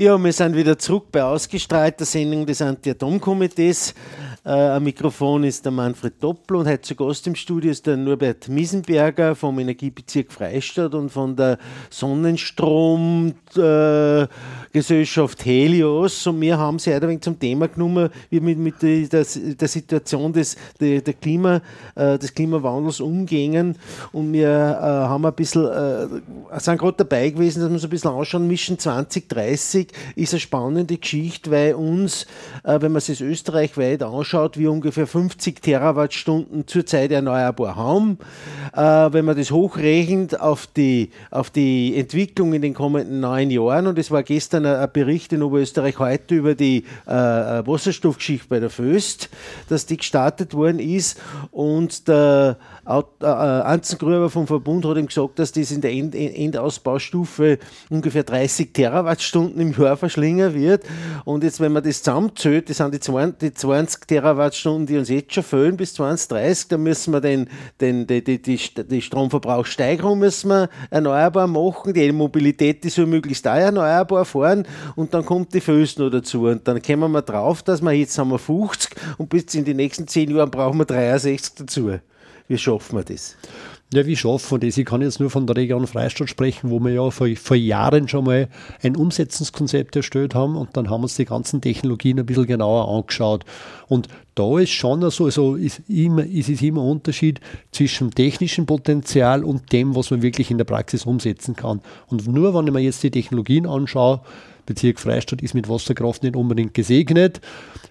Ja, 0.00 0.16
wir 0.16 0.32
sind 0.32 0.56
wieder 0.56 0.78
zurück 0.78 1.08
bei 1.12 1.22
ausgestrahlter 1.22 2.06
Sendung 2.06 2.46
des 2.46 2.62
Anti-Atom-Komitees. 2.62 3.94
Äh, 4.42 4.50
am 4.50 4.84
Mikrofon 4.84 5.44
ist 5.44 5.66
der 5.66 5.72
Manfred 5.72 6.22
Doppel 6.22 6.56
und 6.56 6.66
heute 6.66 6.80
zu 6.80 6.94
Gast 6.94 7.26
im 7.26 7.34
Studio 7.34 7.70
ist 7.70 7.86
der 7.86 7.98
Norbert 7.98 8.48
Miesenberger 8.48 9.34
vom 9.34 9.58
Energiebezirk 9.58 10.32
Freistadt 10.32 10.94
und 10.94 11.10
von 11.10 11.36
der 11.36 11.58
Sonnenstrom. 11.90 13.34
Äh, 13.54 14.26
Gesellschaft 14.72 15.44
Helios 15.44 16.26
und 16.26 16.40
wir 16.40 16.58
haben 16.58 16.78
sie 16.78 16.94
heute 16.94 17.20
zum 17.20 17.38
Thema 17.38 17.68
genommen, 17.68 18.10
wie 18.30 18.44
wir 18.44 18.56
mit 18.56 18.82
der, 18.82 19.06
der, 19.06 19.68
Situation 19.68 20.32
des, 20.32 20.56
der, 20.78 21.00
der 21.00 21.14
Klima, 21.14 21.62
äh, 21.94 22.18
des 22.18 22.34
Klimawandels 22.34 23.00
umgehen 23.00 23.76
und 24.12 24.32
wir 24.32 24.48
äh, 24.48 24.82
haben 24.82 25.24
ein 25.24 25.32
bisschen, 25.32 25.64
äh, 25.64 26.60
sind 26.60 26.78
gerade 26.78 26.98
dabei 26.98 27.30
gewesen, 27.30 27.60
dass 27.60 27.70
wir 27.70 27.74
uns 27.74 27.84
ein 27.84 27.90
bisschen 27.90 28.10
anschauen, 28.10 28.46
Mission 28.46 28.78
2030 28.78 29.88
ist 30.16 30.32
eine 30.34 30.40
spannende 30.40 30.96
Geschichte, 30.96 31.50
weil 31.50 31.74
uns, 31.74 32.26
wenn 32.62 32.92
man 32.92 32.96
es 32.96 33.20
österreichweit 33.20 34.02
anschaut, 34.02 34.58
wir 34.58 34.70
ungefähr 34.70 35.06
50 35.06 35.62
Terawattstunden 35.62 36.66
zurzeit 36.66 37.10
erneuerbar 37.10 37.76
haben. 37.76 38.18
Wenn 38.74 39.24
man 39.24 39.36
das 39.36 39.50
hochrechnet 39.50 40.40
auf 40.40 40.66
die, 40.66 41.10
auf 41.30 41.50
die 41.50 41.96
Entwicklung 41.96 42.52
in 42.52 42.62
den 42.62 42.74
kommenden 42.74 43.20
neun 43.20 43.50
Jahren, 43.50 43.86
und 43.86 43.98
es 43.98 44.10
war 44.10 44.22
gestern 44.22 44.57
gestern 44.58 44.80
ein 44.80 44.92
Bericht 44.92 45.32
in 45.32 45.42
Oberösterreich 45.42 45.98
heute 45.98 46.34
über 46.34 46.54
die 46.54 46.84
äh, 47.06 47.12
äh, 47.12 47.66
Wasserstoffgeschichte 47.66 48.48
bei 48.48 48.60
der 48.60 48.70
Föst, 48.70 49.30
dass 49.68 49.86
die 49.86 49.96
gestartet 49.96 50.54
worden 50.54 50.78
ist. 50.78 51.20
Und 51.50 52.08
der 52.08 52.58
äh, 52.86 53.26
Anzengruber 53.26 54.30
vom 54.30 54.46
Verbund 54.46 54.84
hat 54.84 54.96
ihm 54.96 55.06
gesagt, 55.06 55.38
dass 55.38 55.52
das 55.52 55.70
in 55.70 55.80
der 55.80 55.92
End 55.92 56.14
Endausbaustufe 56.14 57.58
ungefähr 57.90 58.24
30 58.24 58.72
Terawattstunden 58.72 59.60
im 59.60 59.72
Jahr 59.72 59.96
verschlingen 59.96 60.54
wird. 60.54 60.84
Und 61.24 61.44
jetzt, 61.44 61.60
wenn 61.60 61.72
man 61.72 61.84
das 61.84 62.02
zusammenzählt, 62.02 62.70
das 62.70 62.78
sind 62.78 62.94
die 62.94 63.00
20, 63.00 63.38
die 63.38 63.54
20 63.54 64.06
Terawattstunden, 64.06 64.86
die 64.86 64.96
uns 64.96 65.08
jetzt 65.08 65.34
schon 65.34 65.44
fehlen 65.44 65.76
bis 65.76 65.94
2030, 65.94 66.68
dann 66.68 66.82
müssen 66.82 67.12
wir 67.12 67.20
den, 67.20 67.48
den, 67.80 68.06
die, 68.06 68.24
die, 68.24 68.40
die, 68.40 68.58
die 68.74 69.02
Stromverbrauchssteigerung 69.02 70.18
müssen 70.18 70.48
wir 70.48 70.68
erneuerbar 70.90 71.46
machen, 71.46 71.92
die 71.92 72.10
Mobilität, 72.12 72.82
die 72.84 72.88
soll 72.88 73.06
möglichst 73.06 73.46
auch 73.46 73.54
erneuerbar 73.54 74.24
fahren 74.24 74.47
und 74.96 75.14
dann 75.14 75.24
kommt 75.24 75.54
die 75.54 75.60
Föst 75.60 75.98
noch 75.98 76.10
dazu. 76.10 76.46
Und 76.46 76.66
dann 76.66 76.82
kommen 76.82 77.12
wir 77.12 77.22
drauf, 77.22 77.62
dass 77.62 77.82
wir 77.82 77.92
jetzt 77.92 78.18
haben 78.18 78.30
wir 78.30 78.38
50 78.38 78.94
und 79.18 79.28
bis 79.28 79.54
in 79.54 79.64
die 79.64 79.74
nächsten 79.74 80.06
10 80.06 80.34
Jahren 80.34 80.50
brauchen 80.50 80.78
wir 80.78 80.84
63 80.84 81.54
dazu. 81.56 81.98
Wie 82.48 82.58
schaffen 82.58 82.96
wir 82.96 83.04
das? 83.04 83.36
Ja, 83.94 84.04
wie 84.04 84.16
schaffen 84.16 84.60
wir 84.60 84.66
das? 84.66 84.76
Ich 84.76 84.84
kann 84.84 85.00
jetzt 85.00 85.18
nur 85.18 85.30
von 85.30 85.46
der 85.46 85.56
Region 85.56 85.86
Freistadt 85.86 86.28
sprechen, 86.28 86.68
wo 86.68 86.78
wir 86.78 86.92
ja 86.92 87.10
vor, 87.10 87.26
vor 87.36 87.56
Jahren 87.56 88.06
schon 88.06 88.26
mal 88.26 88.48
ein 88.82 88.96
Umsetzungskonzept 88.96 89.96
erstellt 89.96 90.34
haben 90.34 90.56
und 90.56 90.76
dann 90.76 90.90
haben 90.90 91.00
wir 91.00 91.04
uns 91.04 91.16
die 91.16 91.24
ganzen 91.24 91.62
Technologien 91.62 92.18
ein 92.18 92.26
bisschen 92.26 92.46
genauer 92.46 92.86
angeschaut. 92.94 93.46
Und 93.86 94.08
da 94.34 94.58
ist 94.58 94.72
schon 94.72 95.10
so, 95.10 95.24
also 95.24 95.54
ist, 95.54 95.80
immer, 95.88 96.22
ist 96.22 96.50
es 96.50 96.60
immer 96.60 96.82
ein 96.82 96.88
Unterschied 96.88 97.40
zwischen 97.72 98.10
technischem 98.10 98.66
Potenzial 98.66 99.42
und 99.42 99.72
dem, 99.72 99.96
was 99.96 100.10
man 100.10 100.20
wirklich 100.20 100.50
in 100.50 100.58
der 100.58 100.66
Praxis 100.66 101.06
umsetzen 101.06 101.56
kann. 101.56 101.80
Und 102.08 102.28
nur 102.28 102.52
wenn 102.52 102.66
ich 102.66 102.72
mir 102.74 102.80
jetzt 102.80 103.02
die 103.02 103.10
Technologien 103.10 103.66
anschaue, 103.66 104.20
Bezirk 104.68 105.00
Freistadt 105.00 105.40
ist 105.40 105.54
mit 105.54 105.68
Wasserkraft 105.68 106.22
nicht 106.22 106.36
unbedingt 106.36 106.74
gesegnet. 106.74 107.40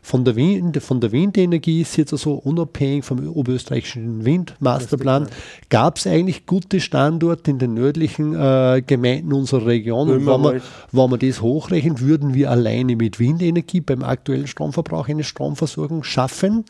Von 0.04 0.24
der, 0.24 0.36
Wind, 0.36 0.82
von 0.82 1.02
der 1.02 1.12
Windenergie 1.12 1.82
ist 1.82 1.98
jetzt 1.98 2.13
also 2.13 2.36
unabhängig 2.36 3.04
vom 3.04 3.28
oberösterreichischen 3.28 4.24
Windmasterplan, 4.24 5.28
gab 5.70 5.98
es 5.98 6.08
eigentlich 6.08 6.46
gute 6.46 6.80
Standorte 6.80 7.52
in 7.52 7.60
den 7.60 7.74
nördlichen 7.74 8.34
äh, 8.36 8.82
Gemeinden 8.86 9.34
unserer 9.34 9.66
Region. 9.66 10.10
Und 10.10 10.26
wenn 10.26 10.40
man, 10.40 10.62
wenn 10.92 11.10
man 11.10 11.20
das 11.20 11.42
hochrechnen, 11.42 12.00
würden 12.00 12.36
wir 12.36 12.52
alleine 12.52 12.96
mit 12.96 13.20
Windenergie 13.20 13.82
beim 13.82 14.04
aktuellen 14.04 14.48
Stromverbrauch 14.48 15.10
eine 15.10 15.24
Stromversorgung 15.24 16.04
schaffen. 16.04 16.63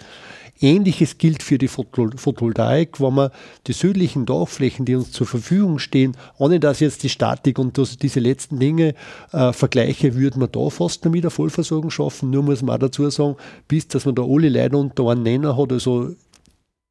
Ähnliches 0.60 1.18
gilt 1.18 1.44
für 1.44 1.58
die 1.58 1.68
Photovoltaik, 1.68 3.00
wo 3.00 3.12
man 3.12 3.30
die 3.68 3.74
südlichen 3.74 4.26
Dachflächen, 4.26 4.86
die 4.86 4.96
uns 4.96 5.12
zur 5.12 5.28
Verfügung 5.28 5.80
stehen, 5.80 6.16
ohne 6.38 6.60
dass 6.60 6.80
jetzt 6.80 7.04
die 7.04 7.10
Statik 7.10 7.60
und 7.60 7.78
das, 7.78 7.98
diese 7.98 8.20
letzten 8.20 8.60
Dinge 8.60 8.96
äh, 9.32 9.54
vergleiche, 9.54 10.16
würde 10.16 10.40
man 10.40 10.52
da 10.52 10.70
fast 10.70 11.06
noch 11.06 11.14
wieder 11.14 11.30
Vollversorgung 11.30 11.92
schaffen. 11.92 12.30
Nur 12.30 12.44
muss 12.44 12.62
man 12.62 12.76
auch 12.76 12.80
dazu 12.80 13.10
sagen, 13.10 13.36
bis 13.68 13.88
dass 13.88 14.06
man 14.06 14.16
da 14.16 14.24
alle 14.24 14.50
Leute 14.50 14.78
unter 14.78 15.10
einen 15.10 15.24
Nenner 15.24 15.58
hat, 15.58 15.72
also 15.72 16.16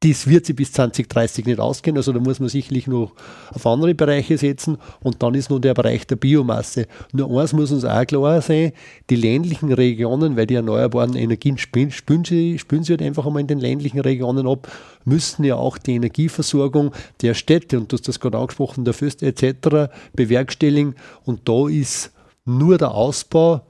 das 0.01 0.27
wird 0.27 0.45
sich 0.45 0.55
bis 0.55 0.71
2030 0.73 1.47
nicht 1.47 1.59
ausgehen. 1.59 1.97
Also 1.97 2.13
da 2.13 2.19
muss 2.19 2.39
man 2.39 2.49
sicherlich 2.49 2.85
noch 2.85 3.13
auf 3.51 3.65
andere 3.65 3.95
Bereiche 3.95 4.37
setzen. 4.37 4.77
Und 5.01 5.23
dann 5.23 5.33
ist 5.33 5.49
noch 5.49 5.57
der 5.57 5.73
Bereich 5.73 6.05
der 6.05 6.17
Biomasse. 6.17 6.85
Nur 7.13 7.41
eins 7.41 7.53
muss 7.53 7.71
uns 7.71 7.83
auch 7.83 8.05
klar 8.05 8.41
sein, 8.41 8.73
die 9.09 9.15
ländlichen 9.15 9.73
Regionen, 9.73 10.37
weil 10.37 10.45
die 10.45 10.53
erneuerbaren 10.53 11.15
Energien 11.15 11.57
spülen, 11.57 11.89
spülen, 11.89 12.23
sie, 12.23 12.59
spülen 12.59 12.83
sie 12.83 12.93
halt 12.93 13.01
einfach 13.01 13.25
einmal 13.25 13.41
in 13.41 13.47
den 13.47 13.59
ländlichen 13.59 13.99
Regionen 13.99 14.47
ab, 14.47 14.71
müssen 15.03 15.43
ja 15.43 15.55
auch 15.55 15.79
die 15.79 15.95
Energieversorgung 15.95 16.91
der 17.21 17.33
Städte, 17.33 17.79
und 17.79 17.91
du 17.91 17.97
hast 17.97 18.07
das 18.07 18.19
gerade 18.19 18.37
angesprochen, 18.37 18.85
der 18.85 18.93
Fürst 18.93 19.23
etc. 19.23 19.89
bewerkstelligen. 20.13 20.93
Und 21.25 21.49
da 21.49 21.67
ist 21.67 22.11
nur 22.45 22.77
der 22.77 22.91
Ausbau 22.91 23.61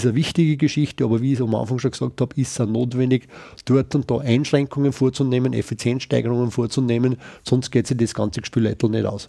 ist 0.00 0.06
eine 0.06 0.14
wichtige 0.14 0.56
Geschichte, 0.56 1.04
aber 1.04 1.20
wie 1.22 1.32
ich 1.32 1.38
es 1.38 1.44
am 1.44 1.54
Anfang 1.54 1.78
schon 1.78 1.90
gesagt 1.90 2.20
habe, 2.20 2.34
ist 2.40 2.58
es 2.58 2.66
notwendig, 2.66 3.28
dort 3.64 3.94
und 3.94 4.10
da 4.10 4.18
Einschränkungen 4.18 4.92
vorzunehmen, 4.92 5.52
Effizienzsteigerungen 5.52 6.50
vorzunehmen, 6.50 7.16
sonst 7.42 7.70
geht 7.70 7.86
sich 7.86 7.96
das 7.96 8.14
ganze 8.14 8.40
Gespüleitel 8.40 8.90
nicht 8.90 9.06
aus. 9.06 9.28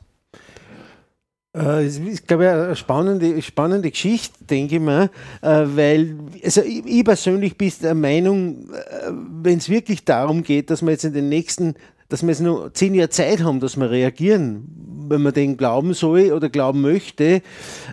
Äh, 1.55 1.85
es 1.85 1.97
ist, 1.97 2.27
glaube 2.27 2.43
ich, 2.45 2.49
eine 2.49 2.75
spannende, 2.75 3.41
spannende 3.41 3.89
Geschichte, 3.89 4.43
denke 4.43 4.75
ich 4.75 4.81
mal, 4.81 5.09
äh, 5.41 5.65
weil 5.65 6.15
also 6.43 6.61
ich, 6.61 6.85
ich 6.85 7.03
persönlich 7.03 7.57
bin 7.57 7.71
der 7.81 7.95
Meinung, 7.95 8.69
äh, 8.69 9.11
wenn 9.41 9.57
es 9.57 9.69
wirklich 9.69 10.05
darum 10.05 10.43
geht, 10.43 10.69
dass 10.69 10.83
wir 10.83 10.91
jetzt 10.91 11.05
in 11.05 11.13
den 11.13 11.29
nächsten 11.29 11.73
dass 12.09 12.23
wir 12.23 12.29
jetzt 12.29 12.41
nur 12.41 12.73
zehn 12.73 12.95
Jahre 12.95 13.09
Zeit 13.09 13.43
haben, 13.43 13.59
dass 13.59 13.77
wir 13.77 13.89
reagieren, 13.89 14.67
wenn 15.07 15.21
man 15.21 15.33
den 15.33 15.57
glauben 15.57 15.93
soll 15.93 16.31
oder 16.31 16.49
glauben 16.49 16.81
möchte, 16.81 17.41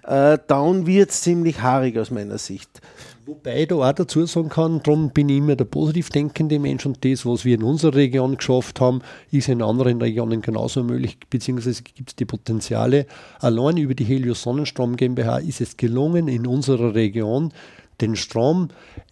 äh, 0.06 0.38
dann 0.46 0.86
wird 0.86 1.10
es 1.10 1.22
ziemlich 1.22 1.60
haarig 1.62 1.98
aus 1.98 2.10
meiner 2.10 2.38
Sicht. 2.38 2.80
Wobei 3.26 3.62
ich 3.62 3.68
da 3.68 3.74
auch 3.74 3.92
dazu 3.92 4.24
sagen 4.24 4.50
kann, 4.50 4.80
darum 4.84 5.10
bin 5.10 5.28
ich 5.28 5.38
immer 5.38 5.56
der 5.56 5.64
positiv 5.64 6.10
denkende 6.10 6.60
Mensch 6.60 6.86
und 6.86 7.04
das, 7.04 7.26
was 7.26 7.44
wir 7.44 7.56
in 7.56 7.64
unserer 7.64 7.96
Region 7.96 8.36
geschafft 8.36 8.80
haben, 8.80 9.02
ist 9.32 9.48
in 9.48 9.62
anderen 9.62 10.00
Regionen 10.00 10.42
genauso 10.42 10.84
möglich, 10.84 11.18
beziehungsweise 11.28 11.82
gibt 11.82 12.10
es 12.10 12.14
die 12.14 12.24
Potenziale. 12.24 13.06
Allein 13.40 13.78
über 13.78 13.94
die 13.94 14.04
Helios 14.04 14.42
Sonnenstrom 14.42 14.94
GmbH 14.94 15.38
ist 15.38 15.60
es 15.60 15.76
gelungen, 15.76 16.28
in 16.28 16.46
unserer 16.46 16.94
Region 16.94 17.52
den 18.00 18.16
Strom 18.16 18.68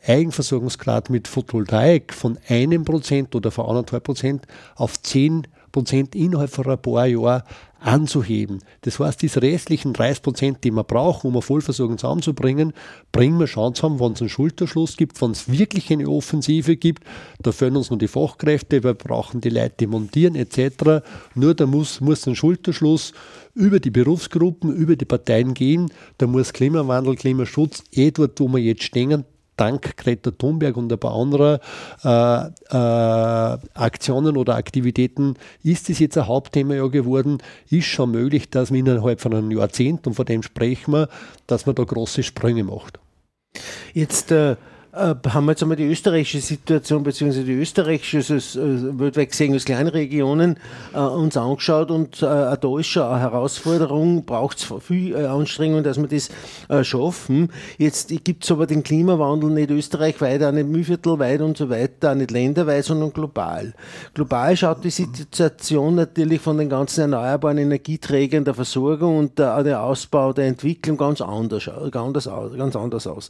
Eigenversorgungsgrad 0.07 1.11
mit 1.11 1.29
Photovoltaik 1.29 2.12
von 2.12 2.38
einem 2.49 2.85
Prozent 2.85 3.35
oder 3.35 3.51
von 3.51 3.66
anderthalb 3.66 4.05
Prozent 4.05 4.47
auf 4.77 5.01
zehn 5.03 5.47
Prozent 5.73 6.14
innerhalb 6.14 6.51
von 6.51 6.68
ein 6.68 6.81
paar 6.81 7.07
Jahren 7.07 7.42
anzuheben. 7.85 8.61
Das 8.81 8.99
heißt, 8.99 9.20
diese 9.20 9.42
restlichen 9.42 9.92
30 9.92 10.23
Prozent, 10.23 10.64
die 10.64 10.70
wir 10.70 10.85
brauchen, 10.85 11.29
um 11.29 11.35
eine 11.35 11.42
Vollversorgung 11.42 11.99
zusammenzubringen, 11.99 12.73
bringen 13.12 13.38
wir 13.38 13.47
schon 13.47 13.75
zusammen, 13.75 14.01
wenn 14.01 14.12
es 14.12 14.20
einen 14.20 14.31
Schulterschluss 14.31 14.97
gibt, 14.97 15.20
wenn 15.20 15.33
es 15.33 15.51
wirklich 15.51 15.92
eine 15.92 16.09
Offensive 16.09 16.77
gibt. 16.77 17.05
Da 17.40 17.53
fehlen 17.53 17.77
uns 17.77 17.90
noch 17.90 17.99
die 17.99 18.09
Fachkräfte, 18.09 18.83
wir 18.83 18.94
brauchen 18.94 19.42
die 19.42 19.51
Leute, 19.51 19.75
die 19.81 19.87
montieren 19.87 20.35
etc. 20.35 21.05
Nur 21.35 21.55
da 21.55 21.66
muss, 21.66 22.01
muss 22.01 22.27
ein 22.27 22.37
Schulterschluss 22.37 23.12
über 23.55 23.81
die 23.81 23.90
Berufsgruppen, 23.90 24.75
über 24.75 24.97
die 24.97 25.05
Parteien 25.05 25.55
gehen. 25.55 25.90
Da 26.19 26.27
muss 26.27 26.53
Klimawandel, 26.53 27.17
Klimaschutz, 27.17 27.85
eh 27.93 28.11
dort, 28.11 28.40
wo 28.40 28.49
wir 28.49 28.59
jetzt 28.59 28.83
stehen, 28.83 29.25
dank 29.57 29.97
Greta 29.97 30.33
Thunberg 30.33 30.77
und 30.77 30.93
ein 30.93 30.99
paar 30.99 31.14
anderer 31.14 31.61
äh, 32.03 32.77
äh, 32.77 33.59
Aktionen 33.75 34.37
oder 34.37 34.57
Aktivitäten 34.57 35.35
ist 35.62 35.88
es 35.90 36.01
jetzt 36.01 36.19
ein 36.19 36.27
Hauptthema 36.27 36.75
ja 36.75 36.87
geworden, 36.88 37.38
ist 37.71 37.87
schon 37.87 38.11
möglich, 38.11 38.51
dass 38.51 38.71
man 38.71 38.81
innerhalb 38.81 39.21
von 39.21 39.33
einem 39.33 39.51
Jahrzehnt, 39.51 40.07
und 40.07 40.14
von 40.14 40.27
dem 40.27 40.43
sprechen 40.43 40.93
wir, 40.93 41.09
dass 41.47 41.67
man 41.67 41.75
da 41.77 41.85
große 41.85 42.23
Sprünge 42.23 42.64
macht. 42.64 42.99
Jetzt 43.93 44.33
äh 44.33 44.57
äh, 44.94 45.14
haben 45.28 45.46
wir 45.46 45.52
jetzt 45.52 45.62
einmal 45.62 45.76
die 45.76 45.85
österreichische 45.85 46.40
Situation, 46.40 47.02
beziehungsweise 47.02 47.44
die 47.44 47.54
österreichische, 47.54 48.35
also, 48.35 48.61
äh, 48.61 48.98
weltweit 48.98 49.30
gesehen 49.30 49.52
als 49.52 49.64
Kleinregionen, 49.64 50.59
äh, 50.92 50.98
uns 50.98 51.37
angeschaut 51.37 51.90
und 51.90 52.22
äh, 52.22 52.57
da 52.57 52.78
ist 52.78 52.87
schon 52.87 53.02
eine 53.02 53.20
Herausforderung, 53.20 54.24
braucht 54.24 54.59
es 54.59 54.72
viel 54.87 55.14
äh, 55.14 55.26
Anstrengung, 55.26 55.83
dass 55.83 55.98
wir 55.98 56.07
das 56.07 56.30
äh, 56.68 56.85
schaffen. 56.85 57.50
Jetzt 57.78 58.12
gibt 58.24 58.44
es 58.44 58.50
aber 58.50 58.66
den 58.66 58.83
Klimawandel 58.83 59.50
nicht 59.50 59.70
österreichweit, 59.70 60.42
auch 60.42 60.52
nicht 60.52 60.68
mühviertelweit 60.68 61.40
und 61.40 61.57
so 61.57 61.70
weiter, 61.70 62.12
auch 62.12 62.14
nicht 62.14 62.30
länderweit, 62.30 62.85
sondern 62.85 63.12
global. 63.12 63.74
Global 64.14 64.57
schaut 64.57 64.85
die 64.85 64.90
Situation 64.90 65.96
natürlich 65.96 66.40
von 66.40 66.59
den 66.59 66.68
ganzen 66.68 67.00
erneuerbaren 67.02 67.59
Energieträgern 67.59 68.44
der 68.44 68.54
Versorgung 68.54 69.18
und 69.18 69.38
der, 69.38 69.62
der 69.64 69.83
Ausbau, 69.83 70.33
der 70.33 70.46
Entwicklung 70.46 70.96
ganz 70.96 71.20
anders, 71.20 71.68
ganz, 71.90 72.24
ganz 72.24 72.76
anders 72.76 73.07
aus. 73.07 73.28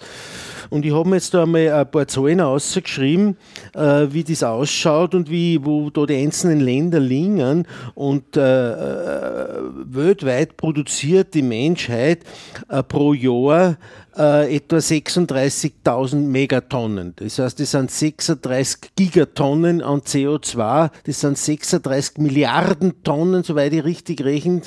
Und 0.70 0.84
ich 0.84 0.92
habe 0.92 1.08
mir 1.08 1.16
jetzt 1.16 1.32
da 1.32 1.46
einmal 1.54 1.80
ein 1.80 1.90
paar 1.90 2.08
Zahlen 2.08 2.40
ausgeschrieben, 2.40 3.36
äh, 3.74 4.06
wie 4.10 4.24
das 4.24 4.42
ausschaut 4.42 5.14
und 5.14 5.30
wie, 5.30 5.64
wo 5.64 5.90
da 5.90 6.06
die 6.06 6.16
einzelnen 6.16 6.60
Länder 6.60 7.00
liegen. 7.00 7.66
Und 7.94 8.36
äh, 8.36 8.72
äh 8.72 9.64
weltweit 9.86 10.56
produziert 10.56 11.34
die 11.34 11.42
Menschheit 11.42 12.20
äh, 12.68 12.82
pro 12.82 13.14
Jahr 13.14 13.76
äh, 14.16 14.56
etwa 14.56 14.76
36.000 14.76 16.16
Megatonnen. 16.16 17.14
Das 17.16 17.38
heißt, 17.38 17.58
das 17.60 17.70
sind 17.72 17.90
36 17.90 18.92
Gigatonnen 18.96 19.82
an 19.82 20.00
CO2, 20.00 20.90
das 21.04 21.20
sind 21.20 21.38
36 21.38 22.18
Milliarden 22.18 23.02
Tonnen, 23.02 23.42
soweit 23.42 23.72
ich 23.72 23.84
richtig 23.84 24.24
rechne 24.24 24.62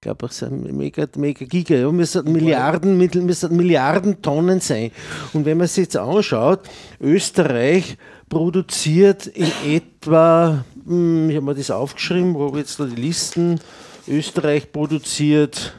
glaube, 0.00 0.26
es 0.26 0.38
sind 0.38 0.72
mega, 0.72 1.08
mega 1.16 1.44
Giga, 1.44 1.74
ja, 1.74 1.90
müssen 1.90 2.30
Milliarden, 2.30 2.96
müssen 2.96 3.56
Milliarden 3.56 4.22
Tonnen 4.22 4.60
sein. 4.60 4.92
Und 5.32 5.44
wenn 5.44 5.58
man 5.58 5.66
sich 5.66 5.84
jetzt 5.84 5.96
anschaut, 5.96 6.60
Österreich 7.00 7.96
produziert 8.28 9.26
in 9.26 9.50
etwa, 9.66 10.64
hm, 10.86 11.30
ich 11.30 11.36
habe 11.36 11.46
mir 11.46 11.54
das 11.54 11.70
aufgeschrieben, 11.70 12.34
wo 12.34 12.46
habe 12.46 12.58
jetzt 12.58 12.78
da 12.78 12.84
die 12.84 13.00
Listen, 13.00 13.60
Österreich 14.06 14.70
produziert, 14.70 15.74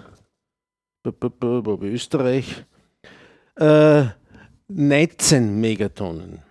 Österreich, 1.82 2.66
äh, 3.56 4.04
19 4.68 5.60
Megatonnen. 5.60 6.49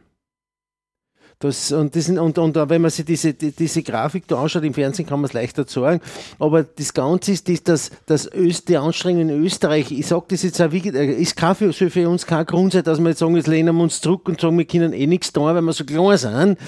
Das, 1.41 1.71
und, 1.71 1.95
das, 1.95 2.09
und, 2.09 2.37
und 2.37 2.57
wenn 2.69 2.83
man 2.83 2.91
sich 2.91 3.05
diese, 3.05 3.33
die, 3.33 3.53
diese 3.53 3.85
Grafik 3.85 4.27
da 4.27 4.43
anschaut, 4.43 4.65
im 4.65 4.75
Fernsehen 4.75 5.07
kann 5.07 5.21
man 5.21 5.29
es 5.29 5.35
leichter 5.35 5.65
sagen, 5.69 6.01
aber 6.41 6.65
das 6.65 6.93
Ganze 6.93 7.31
ist, 7.31 7.49
ist 7.49 7.69
dass, 7.69 7.93
dass 8.07 8.29
Öst, 8.35 8.69
die 8.69 8.77
Anstrengung 8.77 9.23
in 9.23 9.45
Österreich, 9.45 9.93
ich 9.93 10.05
sage 10.05 10.25
das 10.31 10.43
jetzt 10.43 10.61
auch, 10.61 10.73
wie, 10.73 10.89
äh, 10.89 11.13
ist 11.13 11.37
kein 11.37 11.55
für, 11.55 11.73
für 11.73 12.09
uns 12.09 12.27
kein 12.27 12.45
Grund 12.45 12.73
sein, 12.73 12.83
dass 12.83 12.99
wir 12.99 13.11
jetzt 13.11 13.21
sagen, 13.21 13.37
jetzt 13.37 13.47
lehnen 13.47 13.77
wir 13.77 13.85
uns 13.85 14.01
zurück 14.01 14.29
und 14.29 14.41
sagen, 14.41 14.59
wir 14.59 14.65
können 14.65 14.93
eh 14.93 15.07
nichts 15.07 15.33
tun, 15.33 15.45
weil 15.45 15.63
wir 15.63 15.73
so 15.73 15.85
klein 15.85 16.19
sind. 16.19 16.59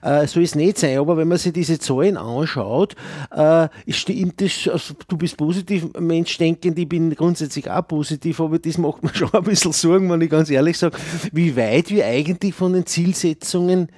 Äh, 0.00 0.28
soll 0.28 0.44
es 0.44 0.54
nicht 0.54 0.78
sein, 0.78 0.98
aber 0.98 1.16
wenn 1.16 1.26
man 1.26 1.38
sich 1.38 1.52
diese 1.52 1.80
Zahlen 1.80 2.16
anschaut, 2.16 2.94
äh, 3.32 3.66
stimmt 3.88 4.40
das, 4.40 4.68
also, 4.72 4.94
du 5.08 5.16
bist 5.16 5.38
positiv 5.38 5.88
Mensch 5.98 6.38
denkend, 6.38 6.78
ich 6.78 6.88
bin 6.88 7.12
grundsätzlich 7.16 7.68
auch 7.68 7.88
positiv, 7.88 8.38
aber 8.38 8.60
das 8.60 8.78
macht 8.78 9.02
mir 9.02 9.10
schon 9.12 9.34
ein 9.34 9.42
bisschen 9.42 9.72
Sorgen, 9.72 10.08
wenn 10.08 10.20
ich 10.20 10.30
ganz 10.30 10.50
ehrlich 10.50 10.78
sage, 10.78 10.96
wie 11.32 11.56
weit 11.56 11.90
wir 11.90 12.06
eigentlich 12.06 12.54
von 12.54 12.74
den 12.74 12.86
Zielsetzungen 12.86 13.88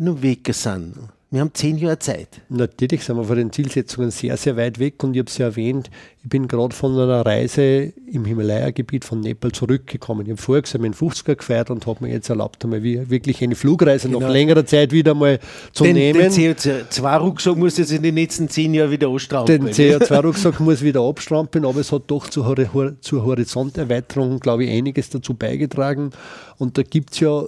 noch 0.00 0.22
weg 0.22 0.48
sind. 0.52 0.94
Wir 1.32 1.42
haben 1.42 1.54
zehn 1.54 1.78
Jahre 1.78 1.96
Zeit. 2.00 2.40
Natürlich 2.48 3.04
sind 3.04 3.16
wir 3.16 3.22
von 3.22 3.36
den 3.36 3.52
Zielsetzungen 3.52 4.10
sehr, 4.10 4.36
sehr 4.36 4.56
weit 4.56 4.80
weg 4.80 5.04
und 5.04 5.14
ich 5.14 5.20
habe 5.20 5.30
es 5.30 5.38
ja 5.38 5.46
erwähnt, 5.46 5.88
ich 6.24 6.28
bin 6.28 6.48
gerade 6.48 6.74
von 6.74 6.92
einer 6.98 7.24
Reise 7.24 7.92
im 8.10 8.24
Himalaya-Gebiet 8.24 9.04
von 9.04 9.20
Nepal 9.20 9.52
zurückgekommen. 9.52 10.26
Ich 10.26 10.32
habe 10.32 10.42
vorher 10.42 10.62
gesagt, 10.62 10.82
meinen 10.82 10.92
50er 10.92 11.36
gefeiert 11.36 11.70
und 11.70 11.86
habe 11.86 12.04
mir 12.04 12.12
jetzt 12.12 12.30
erlaubt, 12.30 12.64
einmal 12.64 12.82
wirklich 12.82 13.44
eine 13.44 13.54
Flugreise 13.54 14.08
genau. 14.08 14.18
nach 14.18 14.30
längerer 14.30 14.66
Zeit 14.66 14.90
wieder 14.90 15.14
mal 15.14 15.38
zu 15.72 15.84
den, 15.84 15.94
nehmen. 15.94 16.18
Den 16.18 16.32
CO2-Rucksack 16.32 17.56
muss 17.56 17.78
jetzt 17.78 17.92
in 17.92 18.02
den 18.02 18.14
nächsten 18.16 18.48
zehn 18.48 18.74
Jahren 18.74 18.90
wieder 18.90 19.06
abstrampeln. 19.08 19.66
Den 19.66 19.72
CO2-Rucksack 19.72 20.58
muss 20.58 20.82
wieder 20.82 21.02
abstrampeln, 21.02 21.64
aber 21.64 21.78
es 21.78 21.92
hat 21.92 22.02
doch 22.08 22.28
zur, 22.28 22.56
zur 23.02 23.24
Horizonterweiterung, 23.24 24.40
glaube 24.40 24.64
ich, 24.64 24.70
einiges 24.76 25.10
dazu 25.10 25.34
beigetragen. 25.34 26.10
Und 26.58 26.76
da 26.76 26.82
gibt 26.82 27.12
es 27.12 27.20
ja 27.20 27.44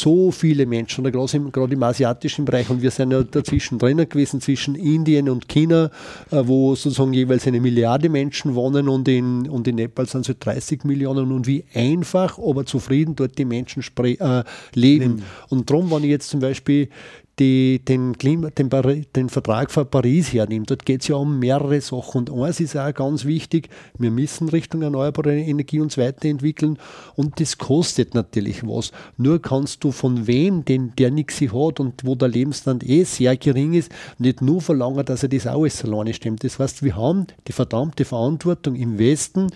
so 0.00 0.30
viele 0.30 0.66
Menschen, 0.66 1.04
gerade 1.04 1.36
im, 1.36 1.52
gerade 1.52 1.74
im 1.74 1.82
asiatischen 1.82 2.44
Bereich, 2.44 2.70
und 2.70 2.82
wir 2.82 2.90
sind 2.90 3.10
ja 3.10 3.22
dazwischen 3.22 3.78
drinnen 3.78 4.08
gewesen, 4.08 4.40
zwischen 4.40 4.74
Indien 4.74 5.28
und 5.28 5.48
China, 5.48 5.90
äh, 6.30 6.42
wo 6.44 6.74
sozusagen 6.74 7.12
jeweils 7.12 7.46
eine 7.46 7.60
Milliarde 7.60 8.08
Menschen 8.08 8.54
wohnen 8.54 8.88
und 8.88 9.08
in, 9.08 9.48
und 9.48 9.66
in 9.68 9.76
Nepal 9.76 10.06
sind 10.06 10.28
es 10.28 10.38
30 10.38 10.84
Millionen 10.84 11.32
und 11.32 11.46
wie 11.46 11.64
einfach, 11.74 12.38
aber 12.38 12.66
zufrieden 12.66 13.16
dort 13.16 13.38
die 13.38 13.44
Menschen 13.44 13.84
äh, 13.98 14.44
leben. 14.74 15.14
Mhm. 15.14 15.22
Und 15.48 15.70
darum, 15.70 15.90
wenn 15.90 16.04
ich 16.04 16.10
jetzt 16.10 16.28
zum 16.28 16.40
Beispiel 16.40 16.88
die, 17.38 17.80
den, 17.82 18.18
Klima, 18.18 18.50
den, 18.50 18.68
den, 19.16 19.28
Vertrag 19.28 19.70
von 19.70 19.88
Paris 19.88 20.32
hernimmt, 20.32 20.70
dort 20.70 20.84
geht 20.84 21.00
es 21.00 21.08
ja 21.08 21.16
um 21.16 21.38
mehrere 21.38 21.80
Sachen. 21.80 22.28
Und 22.28 22.42
eins 22.42 22.60
ist 22.60 22.76
auch 22.76 22.92
ganz 22.92 23.24
wichtig, 23.24 23.70
wir 23.98 24.10
müssen 24.10 24.50
Richtung 24.50 24.82
erneuerbare 24.82 25.34
Energie 25.34 25.80
uns 25.80 25.96
weiterentwickeln 25.96 26.78
und 27.16 27.40
das 27.40 27.56
kostet 27.56 28.14
natürlich 28.14 28.66
was. 28.66 28.92
Nur 29.16 29.40
kannst 29.40 29.82
du 29.82 29.92
von 29.92 30.26
wem, 30.26 30.64
den, 30.64 30.92
der 30.96 31.10
nichts 31.10 31.40
hat 31.40 31.80
und 31.80 32.04
wo 32.04 32.14
der 32.14 32.28
Lebensstand 32.28 32.86
eh 32.86 33.04
sehr 33.04 33.36
gering 33.36 33.72
ist, 33.72 33.90
nicht 34.18 34.42
nur 34.42 34.60
verlangen, 34.60 35.04
dass 35.04 35.22
er 35.22 35.30
das 35.30 35.46
alles 35.46 35.82
alleine 35.84 36.12
stemmt. 36.12 36.44
Das 36.44 36.58
heißt, 36.58 36.82
wir 36.82 36.96
haben 36.96 37.26
die 37.48 37.52
verdammte 37.52 38.04
Verantwortung 38.04 38.76
im 38.76 38.98
Westen, 38.98 39.48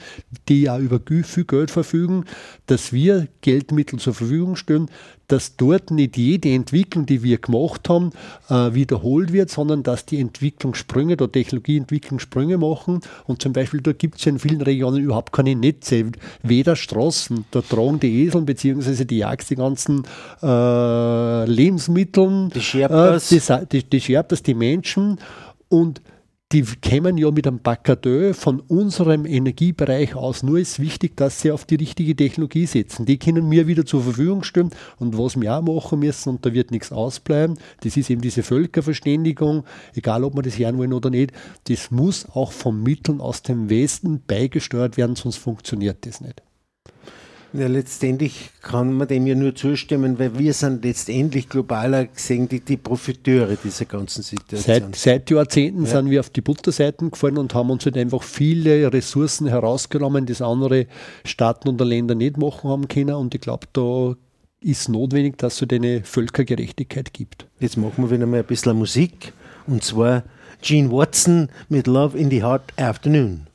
die 0.48 0.62
ja 0.62 0.78
über 0.78 1.00
viel 1.22 1.44
Geld 1.44 1.70
verfügen, 1.70 2.24
dass 2.66 2.92
wir 2.92 3.28
Geldmittel 3.42 3.98
zur 3.98 4.14
Verfügung 4.14 4.56
stellen, 4.56 4.90
dass 5.28 5.56
dort 5.56 5.90
nicht 5.90 6.16
jede 6.16 6.52
Entwicklung, 6.52 7.06
die 7.06 7.22
wir 7.22 7.38
gemacht 7.38 7.88
haben, 7.88 8.10
äh, 8.48 8.74
wiederholt 8.74 9.32
wird, 9.32 9.50
sondern 9.50 9.82
dass 9.82 10.06
die 10.06 10.20
Entwicklungssprünge 10.20 11.14
oder 11.14 11.30
Technologieentwicklungssprünge 11.30 12.58
machen. 12.58 13.00
Und 13.26 13.42
zum 13.42 13.52
Beispiel, 13.52 13.80
da 13.80 13.92
gibt 13.92 14.18
es 14.18 14.24
ja 14.24 14.32
in 14.32 14.38
vielen 14.38 14.62
Regionen 14.62 15.02
überhaupt 15.02 15.32
keine 15.32 15.54
Netze, 15.54 16.06
weder 16.42 16.76
Straßen, 16.76 17.44
da 17.50 17.62
tragen 17.62 18.00
die 18.00 18.24
Esel 18.24 18.42
bzw. 18.42 19.04
die 19.04 19.18
Jagd 19.18 19.50
die 19.50 19.56
ganzen 19.56 20.04
äh, 20.42 21.44
Lebensmittel, 21.44 22.50
die 22.54 22.60
Sherpas, 22.60 23.32
äh, 23.32 23.66
die, 23.66 23.82
die, 23.82 23.90
die, 23.90 24.00
Sherpas, 24.00 24.42
die 24.42 24.54
Menschen 24.54 25.18
und 25.68 26.00
die 26.52 26.62
kämen 26.62 27.18
ja 27.18 27.32
mit 27.32 27.46
einem 27.48 27.58
Backadeu 27.58 28.32
von 28.32 28.60
unserem 28.60 29.26
Energiebereich 29.26 30.14
aus. 30.14 30.44
Nur 30.44 30.60
ist 30.60 30.78
wichtig, 30.78 31.16
dass 31.16 31.40
sie 31.40 31.50
auf 31.50 31.64
die 31.64 31.74
richtige 31.74 32.14
Technologie 32.14 32.66
setzen. 32.66 33.04
Die 33.04 33.18
können 33.18 33.48
mir 33.48 33.66
wieder 33.66 33.84
zur 33.84 34.04
Verfügung 34.04 34.44
stellen. 34.44 34.70
Und 34.98 35.18
was 35.18 35.40
wir 35.40 35.56
auch 35.56 35.62
machen 35.62 35.98
müssen, 35.98 36.28
und 36.28 36.46
da 36.46 36.52
wird 36.52 36.70
nichts 36.70 36.92
ausbleiben, 36.92 37.58
das 37.80 37.96
ist 37.96 38.10
eben 38.10 38.20
diese 38.20 38.44
Völkerverständigung, 38.44 39.64
egal 39.94 40.22
ob 40.22 40.36
wir 40.36 40.42
das 40.42 40.56
hören 40.56 40.78
wollen 40.78 40.92
oder 40.92 41.10
nicht, 41.10 41.32
das 41.66 41.90
muss 41.90 42.26
auch 42.30 42.52
von 42.52 42.80
Mitteln 42.80 43.20
aus 43.20 43.42
dem 43.42 43.68
Westen 43.68 44.22
beigesteuert 44.24 44.96
werden, 44.96 45.16
sonst 45.16 45.38
funktioniert 45.38 46.06
das 46.06 46.20
nicht. 46.20 46.45
Ja, 47.56 47.68
letztendlich 47.68 48.50
kann 48.60 48.92
man 48.92 49.08
dem 49.08 49.26
ja 49.26 49.34
nur 49.34 49.54
zustimmen, 49.54 50.18
weil 50.18 50.38
wir 50.38 50.52
sind 50.52 50.84
letztendlich 50.84 51.48
globaler 51.48 52.06
gesehen 52.06 52.48
die, 52.48 52.60
die 52.60 52.76
Profiteure 52.76 53.56
dieser 53.56 53.86
ganzen 53.86 54.22
Situation. 54.22 54.92
Seit, 54.92 54.96
seit 54.96 55.30
Jahrzehnten 55.30 55.84
ja. 55.84 55.90
sind 55.90 56.10
wir 56.10 56.20
auf 56.20 56.28
die 56.28 56.42
Butterseiten 56.42 57.10
gefallen 57.10 57.38
und 57.38 57.54
haben 57.54 57.70
uns 57.70 57.86
halt 57.86 57.96
einfach 57.96 58.22
viele 58.22 58.92
Ressourcen 58.92 59.46
herausgenommen, 59.46 60.26
die 60.26 60.34
andere 60.42 60.86
Staaten 61.24 61.70
oder 61.70 61.86
Länder 61.86 62.14
nicht 62.14 62.36
machen 62.36 62.68
haben 62.68 62.88
können. 62.88 63.14
Und 63.14 63.34
ich 63.34 63.40
glaube, 63.40 63.66
da 63.72 64.14
ist 64.60 64.88
notwendig, 64.88 65.38
dass 65.38 65.54
es 65.54 65.58
so 65.60 65.66
eine 65.70 66.02
Völkergerechtigkeit 66.04 67.14
gibt. 67.14 67.46
Jetzt 67.58 67.78
machen 67.78 68.04
wir 68.04 68.10
wieder 68.10 68.26
mal 68.26 68.40
ein 68.40 68.46
bisschen 68.46 68.76
Musik 68.76 69.32
und 69.66 69.82
zwar 69.82 70.24
Gene 70.60 70.90
Watson 70.90 71.48
mit 71.68 71.86
Love 71.86 72.18
in 72.18 72.30
the 72.30 72.42
Hot 72.42 72.62
Afternoon. 72.76 73.46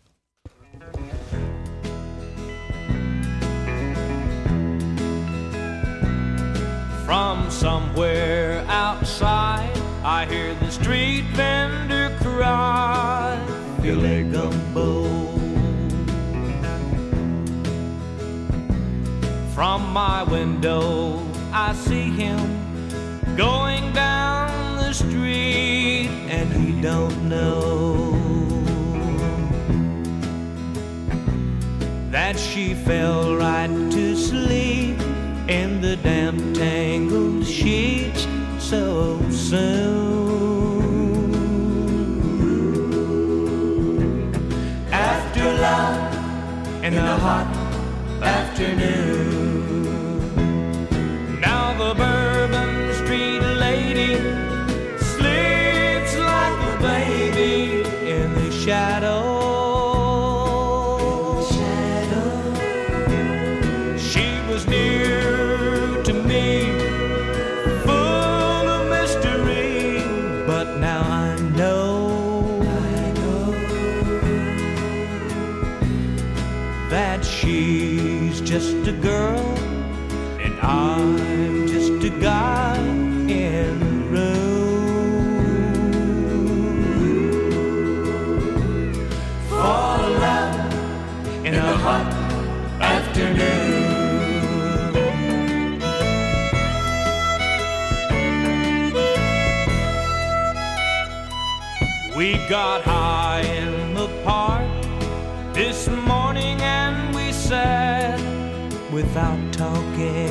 From 7.11 7.51
somewhere 7.51 8.63
outside, 8.69 9.77
I 10.01 10.25
hear 10.27 10.55
the 10.55 10.71
street 10.71 11.25
vendor 11.35 12.15
cry, 12.21 13.37
Filet 13.81 14.23
gumbo. 14.23 15.09
From 19.53 19.91
my 19.91 20.23
window, 20.23 21.21
I 21.51 21.73
see 21.73 22.11
him 22.11 22.39
going 23.35 23.91
down 23.91 24.77
the 24.77 24.93
street, 24.93 26.07
and 26.29 26.47
he 26.53 26.81
don't 26.81 27.27
know 27.27 28.13
that 32.09 32.39
she 32.39 32.73
fell 32.73 33.35
right 33.35 33.67
to 33.67 34.15
sleep 34.15 34.70
in 35.51 35.81
the 35.81 35.97
damp 35.97 36.39
tangled 36.55 37.45
sheets 37.45 38.25
so 38.57 39.19
soon. 39.29 40.79
After 44.91 45.43
love 45.67 46.13
in 46.85 46.93
the 46.93 47.17
hot 47.25 47.51
afternoon, 48.21 49.41
now 51.41 51.63
the 51.81 51.93
Bourbon 52.01 52.93
Street 53.01 53.43
lady 53.65 54.13
sleeps 55.11 56.13
like 56.31 56.59
a 56.71 56.75
baby 56.81 57.83
in 58.09 58.27
the 58.35 58.51
shadow. 58.51 59.00
Without 109.13 109.51
talking. 109.51 110.30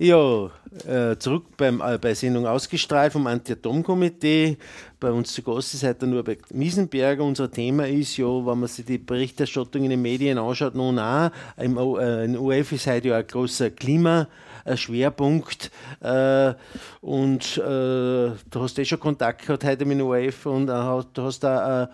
Ja, 0.00 0.52
äh, 0.86 1.18
zurück 1.18 1.46
beim, 1.56 1.80
äh, 1.80 1.98
bei 1.98 2.14
Sendung 2.14 2.46
ausgestrahlt 2.46 3.12
vom 3.12 3.26
Anti-Atom-Komitee. 3.26 4.56
Bei 5.00 5.10
uns 5.10 5.32
zu 5.32 5.42
Gast 5.42 5.74
ist 5.74 5.82
heute 5.82 6.06
nur 6.06 6.22
bei 6.22 6.38
Miesenberger. 6.50 7.24
Unser 7.24 7.50
Thema 7.50 7.88
ist 7.88 8.16
ja, 8.16 8.26
wenn 8.26 8.60
man 8.60 8.68
sich 8.68 8.84
die 8.84 8.98
Berichterstattung 8.98 9.82
in 9.82 9.90
den 9.90 10.00
Medien 10.00 10.38
anschaut, 10.38 10.76
nun 10.76 11.00
auch, 11.00 11.32
im, 11.56 11.76
äh, 11.76 12.26
in 12.26 12.38
OF 12.38 12.70
ist 12.70 12.86
heute 12.86 13.08
ja 13.08 13.16
ein 13.16 13.26
großer 13.26 13.70
Klimaschwerpunkt. 13.70 15.72
Äh, 15.98 16.54
und 17.00 17.56
äh, 17.56 17.60
du 17.60 18.36
hast 18.54 18.78
eh 18.78 18.84
schon 18.84 19.00
Kontakt 19.00 19.44
gehabt 19.44 19.64
heute 19.64 19.84
mit 19.84 19.98
dem 19.98 20.06
OF 20.06 20.46
und 20.46 20.68
äh, 20.68 21.02
du 21.12 21.22
hast 21.22 21.40
da 21.40 21.90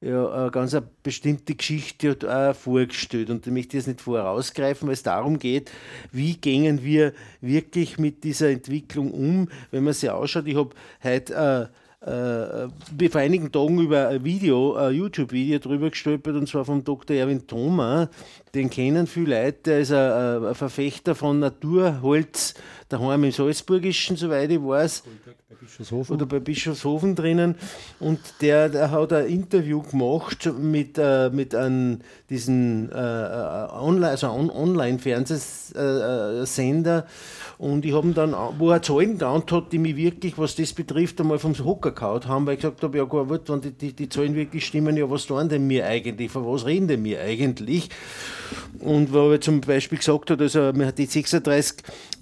ja, 0.00 0.30
eine 0.30 0.50
ganz 0.50 0.74
eine 0.74 0.88
bestimmte 1.02 1.54
Geschichte 1.54 2.16
auch 2.28 2.54
vorgestellt. 2.54 3.30
Und 3.30 3.46
ich 3.46 3.52
möchte 3.52 3.76
jetzt 3.76 3.86
nicht 3.86 4.00
vorausgreifen, 4.00 4.86
weil 4.86 4.94
es 4.94 5.02
darum 5.02 5.38
geht, 5.38 5.70
wie 6.12 6.36
gehen 6.36 6.84
wir 6.84 7.12
wirklich 7.40 7.98
mit 7.98 8.22
dieser 8.24 8.50
Entwicklung 8.50 9.12
um, 9.12 9.48
wenn 9.70 9.84
man 9.84 9.94
sie 9.94 10.10
ausschaut. 10.10 10.46
Ich 10.46 10.56
habe 10.56 10.74
heute 11.02 11.70
äh, 12.04 12.06
äh, 12.06 13.08
vor 13.08 13.20
einigen 13.20 13.50
Tagen 13.50 13.80
über 13.80 14.08
ein 14.08 14.22
Video, 14.22 14.74
ein 14.74 14.94
YouTube-Video 14.94 15.58
drüber 15.58 15.90
gestolpert, 15.90 16.36
und 16.36 16.48
zwar 16.48 16.64
vom 16.64 16.84
Dr. 16.84 17.16
Erwin 17.16 17.46
Thoma. 17.46 18.10
Den 18.54 18.70
kennen 18.70 19.06
viele 19.06 19.44
Leute, 19.44 19.58
der 19.64 19.80
ist 19.80 19.92
ein, 19.92 20.44
ein 20.44 20.54
Verfechter 20.54 21.14
von 21.14 21.40
Naturholz, 21.40 22.54
daheim 22.88 23.24
im 23.24 23.32
Salzburgischen, 23.32 24.16
soweit 24.16 24.50
ich 24.50 24.62
weiß. 24.62 25.02
Bei 25.48 25.54
Bischofshofen. 25.56 26.16
Oder 26.16 26.26
bei 26.26 26.40
Bischofshofen 26.40 27.14
drinnen. 27.14 27.54
Und 27.98 28.20
der, 28.40 28.68
der 28.68 28.90
hat 28.90 29.12
ein 29.12 29.26
Interview 29.26 29.82
gemacht 29.82 30.50
mit, 30.58 30.98
äh, 30.98 31.30
mit 31.30 31.54
einem, 31.54 32.00
diesen 32.30 32.90
äh, 32.90 32.94
äh 32.94 33.68
Online, 33.70 34.08
also 34.08 34.28
Online-Fernsehsender. 34.28 36.98
Äh, 36.98 37.02
und 37.58 37.86
ich 37.86 37.94
habe 37.94 38.12
dann, 38.12 38.34
wo 38.58 38.70
er 38.70 38.82
Zahlen 38.82 39.18
genannt 39.18 39.50
hat, 39.50 39.72
die 39.72 39.78
mich 39.78 39.96
wirklich, 39.96 40.36
was 40.36 40.56
das 40.56 40.74
betrifft, 40.74 41.20
einmal 41.20 41.38
vom 41.38 41.54
Hocker 41.54 41.92
gehauen 41.92 42.26
haben, 42.26 42.46
weil 42.46 42.54
ich 42.54 42.60
gesagt 42.60 42.82
habe, 42.82 42.98
ja 42.98 43.04
gut, 43.04 43.48
wenn 43.48 43.60
die, 43.62 43.72
die, 43.72 43.92
die 43.94 44.08
Zahlen 44.08 44.34
wirklich 44.34 44.66
stimmen, 44.66 44.96
ja, 44.96 45.10
was 45.10 45.26
tun 45.26 45.48
denn 45.48 45.66
mir 45.66 45.86
eigentlich, 45.86 46.30
von 46.30 46.46
was 46.46 46.66
reden 46.66 46.88
denn 46.88 47.02
mir 47.02 47.20
eigentlich? 47.20 47.88
Und 48.80 49.12
wo 49.12 49.30
er 49.30 49.40
zum 49.40 49.60
Beispiel 49.60 49.98
gesagt 49.98 50.30
hat, 50.30 50.40
also 50.40 50.72
man 50.74 50.86
hat 50.86 50.98
die 50.98 51.06
36, 51.06 51.76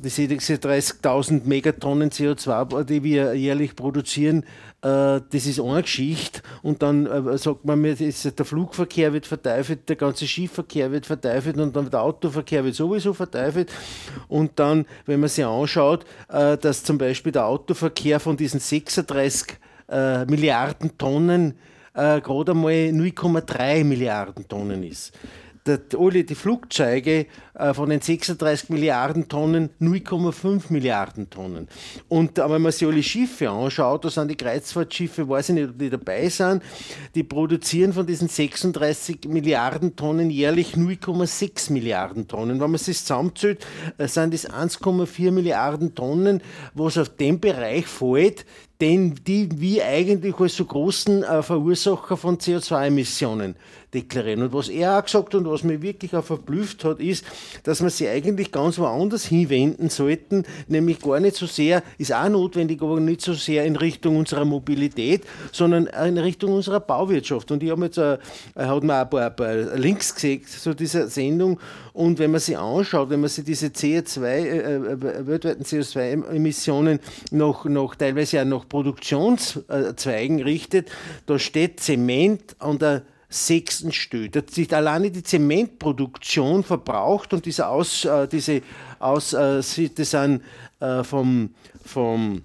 die 0.04 0.10
36.000 0.10 1.42
Megatonnen 1.44 2.10
CO2, 2.10 2.84
die 2.84 3.02
wir 3.02 3.34
jährlich 3.34 3.74
produzieren, 3.74 4.44
äh, 4.82 5.20
das 5.30 5.46
ist 5.46 5.58
eine 5.60 5.82
Geschichte. 5.82 6.42
Und 6.62 6.82
dann 6.82 7.06
äh, 7.06 7.38
sagt 7.38 7.64
man 7.64 7.80
mir, 7.80 7.94
der 7.94 8.44
Flugverkehr 8.44 9.12
wird 9.12 9.26
verteufelt, 9.26 9.88
der 9.88 9.96
ganze 9.96 10.26
Schiffverkehr 10.26 10.92
wird 10.92 11.06
verteufelt 11.06 11.56
und 11.56 11.74
dann 11.74 11.90
der 11.90 12.02
Autoverkehr 12.02 12.64
wird 12.64 12.74
sowieso 12.74 13.14
verteufelt. 13.14 13.72
Und 14.28 14.52
dann, 14.56 14.84
wenn 15.06 15.20
man 15.20 15.28
sich 15.28 15.44
anschaut, 15.44 16.04
äh, 16.28 16.58
dass 16.58 16.84
zum 16.84 16.98
Beispiel 16.98 17.32
der 17.32 17.46
Autoverkehr 17.46 18.20
von 18.20 18.36
diesen 18.36 18.60
36 18.60 19.58
Milliarden 20.26 20.96
Tonnen 20.96 21.58
gerade 21.92 22.52
einmal 22.52 22.72
0,3 22.72 23.84
Milliarden 23.84 24.48
Tonnen 24.48 24.82
ist 24.82 25.12
der, 25.66 25.80
alle 25.98 26.24
die 26.24 26.34
Flugzeuge 26.34 27.26
äh, 27.54 27.72
von 27.72 27.88
den 27.88 28.00
36 28.00 28.68
Milliarden 28.68 29.28
Tonnen 29.28 29.70
0,5 29.80 30.64
Milliarden 30.68 31.30
Tonnen. 31.30 31.68
Und 32.08 32.36
wenn 32.36 32.60
man 32.62 32.72
sich 32.72 32.86
alle 32.86 33.02
Schiffe 33.02 33.48
anschaut, 33.48 34.04
da 34.04 34.10
sind 34.10 34.30
die 34.30 34.36
Kreuzfahrtschiffe, 34.36 35.28
weiß 35.28 35.50
ich 35.50 35.54
nicht, 35.54 35.70
ob 35.70 35.78
die 35.78 35.90
dabei 35.90 36.28
sind, 36.28 36.62
die 37.14 37.22
produzieren 37.22 37.92
von 37.92 38.06
diesen 38.06 38.28
36 38.28 39.26
Milliarden 39.28 39.96
Tonnen 39.96 40.30
jährlich 40.30 40.74
0,6 40.74 41.72
Milliarden 41.72 42.28
Tonnen. 42.28 42.60
Wenn 42.60 42.70
man 42.70 42.78
sich 42.78 42.98
zusammenzählt, 42.98 43.66
äh, 43.96 44.06
sind 44.06 44.34
das 44.34 44.48
1,4 44.48 45.30
Milliarden 45.30 45.94
Tonnen, 45.94 46.42
was 46.74 46.98
auf 46.98 47.16
dem 47.16 47.40
Bereich 47.40 47.86
fällt, 47.86 48.44
den 48.80 49.14
die 49.24 49.48
wir 49.60 49.86
eigentlich 49.86 50.38
als 50.38 50.56
so 50.56 50.64
großen 50.64 51.22
äh, 51.22 51.42
Verursacher 51.42 52.16
von 52.16 52.38
CO2-Emissionen 52.38 53.54
deklarieren. 53.94 54.42
Und 54.42 54.52
was 54.52 54.68
er 54.68 54.98
auch 54.98 55.04
gesagt 55.04 55.28
hat 55.28 55.34
und 55.34 55.50
was 55.50 55.62
mich 55.62 55.80
wirklich 55.80 56.14
auch 56.14 56.24
verblüfft 56.24 56.84
hat, 56.84 57.00
ist, 57.00 57.24
dass 57.62 57.82
wir 57.82 57.90
sie 57.90 58.08
eigentlich 58.08 58.52
ganz 58.52 58.78
woanders 58.78 59.26
hinwenden 59.26 59.88
sollten, 59.88 60.44
nämlich 60.68 61.00
gar 61.00 61.20
nicht 61.20 61.36
so 61.36 61.46
sehr, 61.46 61.82
ist 61.98 62.12
auch 62.12 62.28
notwendig, 62.28 62.82
aber 62.82 63.00
nicht 63.00 63.20
so 63.20 63.34
sehr 63.34 63.64
in 63.64 63.76
Richtung 63.76 64.16
unserer 64.16 64.44
Mobilität, 64.44 65.22
sondern 65.52 65.86
in 65.86 66.18
Richtung 66.18 66.52
unserer 66.52 66.80
Bauwirtschaft. 66.80 67.50
Und 67.50 67.62
ich 67.62 67.70
habe 67.70 67.84
jetzt, 67.84 67.98
äh, 67.98 68.18
hat 68.56 68.82
mir 68.82 69.00
ein 69.00 69.10
paar, 69.10 69.26
ein 69.26 69.36
paar 69.36 69.54
Links 69.76 70.14
gesehen 70.14 70.44
zu 70.44 70.74
dieser 70.74 71.08
Sendung 71.08 71.58
und 71.94 72.18
wenn 72.18 72.32
man 72.32 72.40
sie 72.40 72.56
anschaut, 72.56 73.08
wenn 73.10 73.20
man 73.20 73.30
sich 73.30 73.44
diese 73.44 73.68
CO2, 73.68 74.24
äh, 74.24 74.74
äh, 74.74 75.26
weltweiten 75.26 75.62
CO2-Emissionen 75.62 76.98
noch, 77.30 77.66
noch 77.66 77.94
teilweise 77.94 78.38
ja 78.38 78.44
noch 78.44 78.68
Produktionszweigen 78.68 80.42
richtet, 80.42 80.90
da 81.26 81.38
steht 81.38 81.78
Zement 81.78 82.56
an 82.58 82.80
der 82.80 83.02
sechsten 83.34 83.92
Stelle. 83.92 84.30
Dass 84.30 84.54
sich 84.54 84.74
alleine 84.74 85.10
die 85.10 85.22
Zementproduktion 85.22 86.62
verbraucht 86.62 87.32
und 87.32 87.44
diese 87.46 87.68
Aus, 87.68 88.04
äh, 88.04 88.28
diese 88.28 88.62
Aus, 88.98 89.32
äh, 89.32 89.62
das 89.94 90.10
sind 90.10 90.42
äh, 90.80 91.02
vom, 91.02 91.50
vom, 91.84 92.42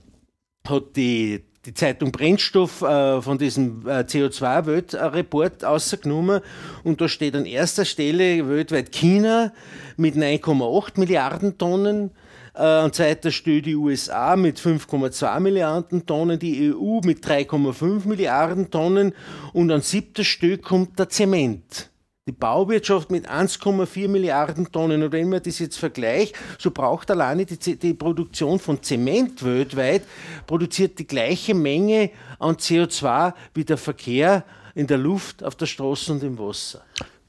hat 0.68 0.96
die, 0.96 1.44
die 1.66 1.74
Zeitung 1.74 2.12
Brennstoff 2.12 2.82
äh, 2.82 3.22
von 3.22 3.38
diesem 3.38 3.88
äh, 3.88 4.02
CO2-Weltreport 4.02 5.64
ausgenommen 5.64 6.42
und 6.84 7.02
da 7.02 7.08
steht 7.08 7.36
an 7.36 7.46
erster 7.46 7.86
Stelle 7.86 8.50
weltweit 8.50 8.92
China 8.92 9.54
mit 9.98 10.16
9,8 10.16 11.00
Milliarden 11.00 11.58
Tonnen, 11.58 12.12
an 12.60 12.91
zweiter 12.91 13.32
Stelle 13.32 13.62
die 13.62 13.76
USA 13.76 14.36
mit 14.36 14.60
5,2 14.60 15.39
Milliarden 15.39 16.05
Tonnen, 16.05 16.38
die 16.38 16.74
EU 16.74 16.99
mit 17.03 17.26
3,5 17.26 18.07
Milliarden 18.07 18.70
Tonnen 18.70 19.14
und 19.53 19.72
an 19.72 19.82
siebter 19.82 20.24
Stelle 20.24 20.57
kommt 20.57 20.99
der 20.99 21.10
Zement. 21.10 21.89
Die 22.28 22.34
Bauwirtschaft 22.34 23.10
mit 23.10 23.28
1,4 23.28 24.07
Milliarden 24.07 24.72
Tonnen. 24.72 25.01
Und 25.01 25.12
wenn 25.14 25.30
man 25.30 25.41
das 25.41 25.57
jetzt 25.57 25.80
vergleicht, 25.80 26.36
so 26.60 26.70
braucht 26.70 27.10
alleine 27.10 27.45
die, 27.45 27.76
die, 27.76 27.93
Produktion 27.93 28.60
von 28.60 28.84
Zement 28.84 29.43
weltweit, 29.43 30.03
produziert 30.45 30.99
die 30.99 31.07
gleiche 31.07 31.55
Menge 31.55 32.12
an 32.38 32.55
CO2 32.55 33.34
wie 33.55 33.66
der 33.66 33.78
Verkehr 33.78 34.43
in 34.76 34.86
der 34.86 34.99
Luft, 34.99 35.43
auf 35.43 35.55
der 35.55 35.66
Straße 35.66 36.12
und 36.12 36.22
im 36.22 36.38
Wasser. 36.38 36.84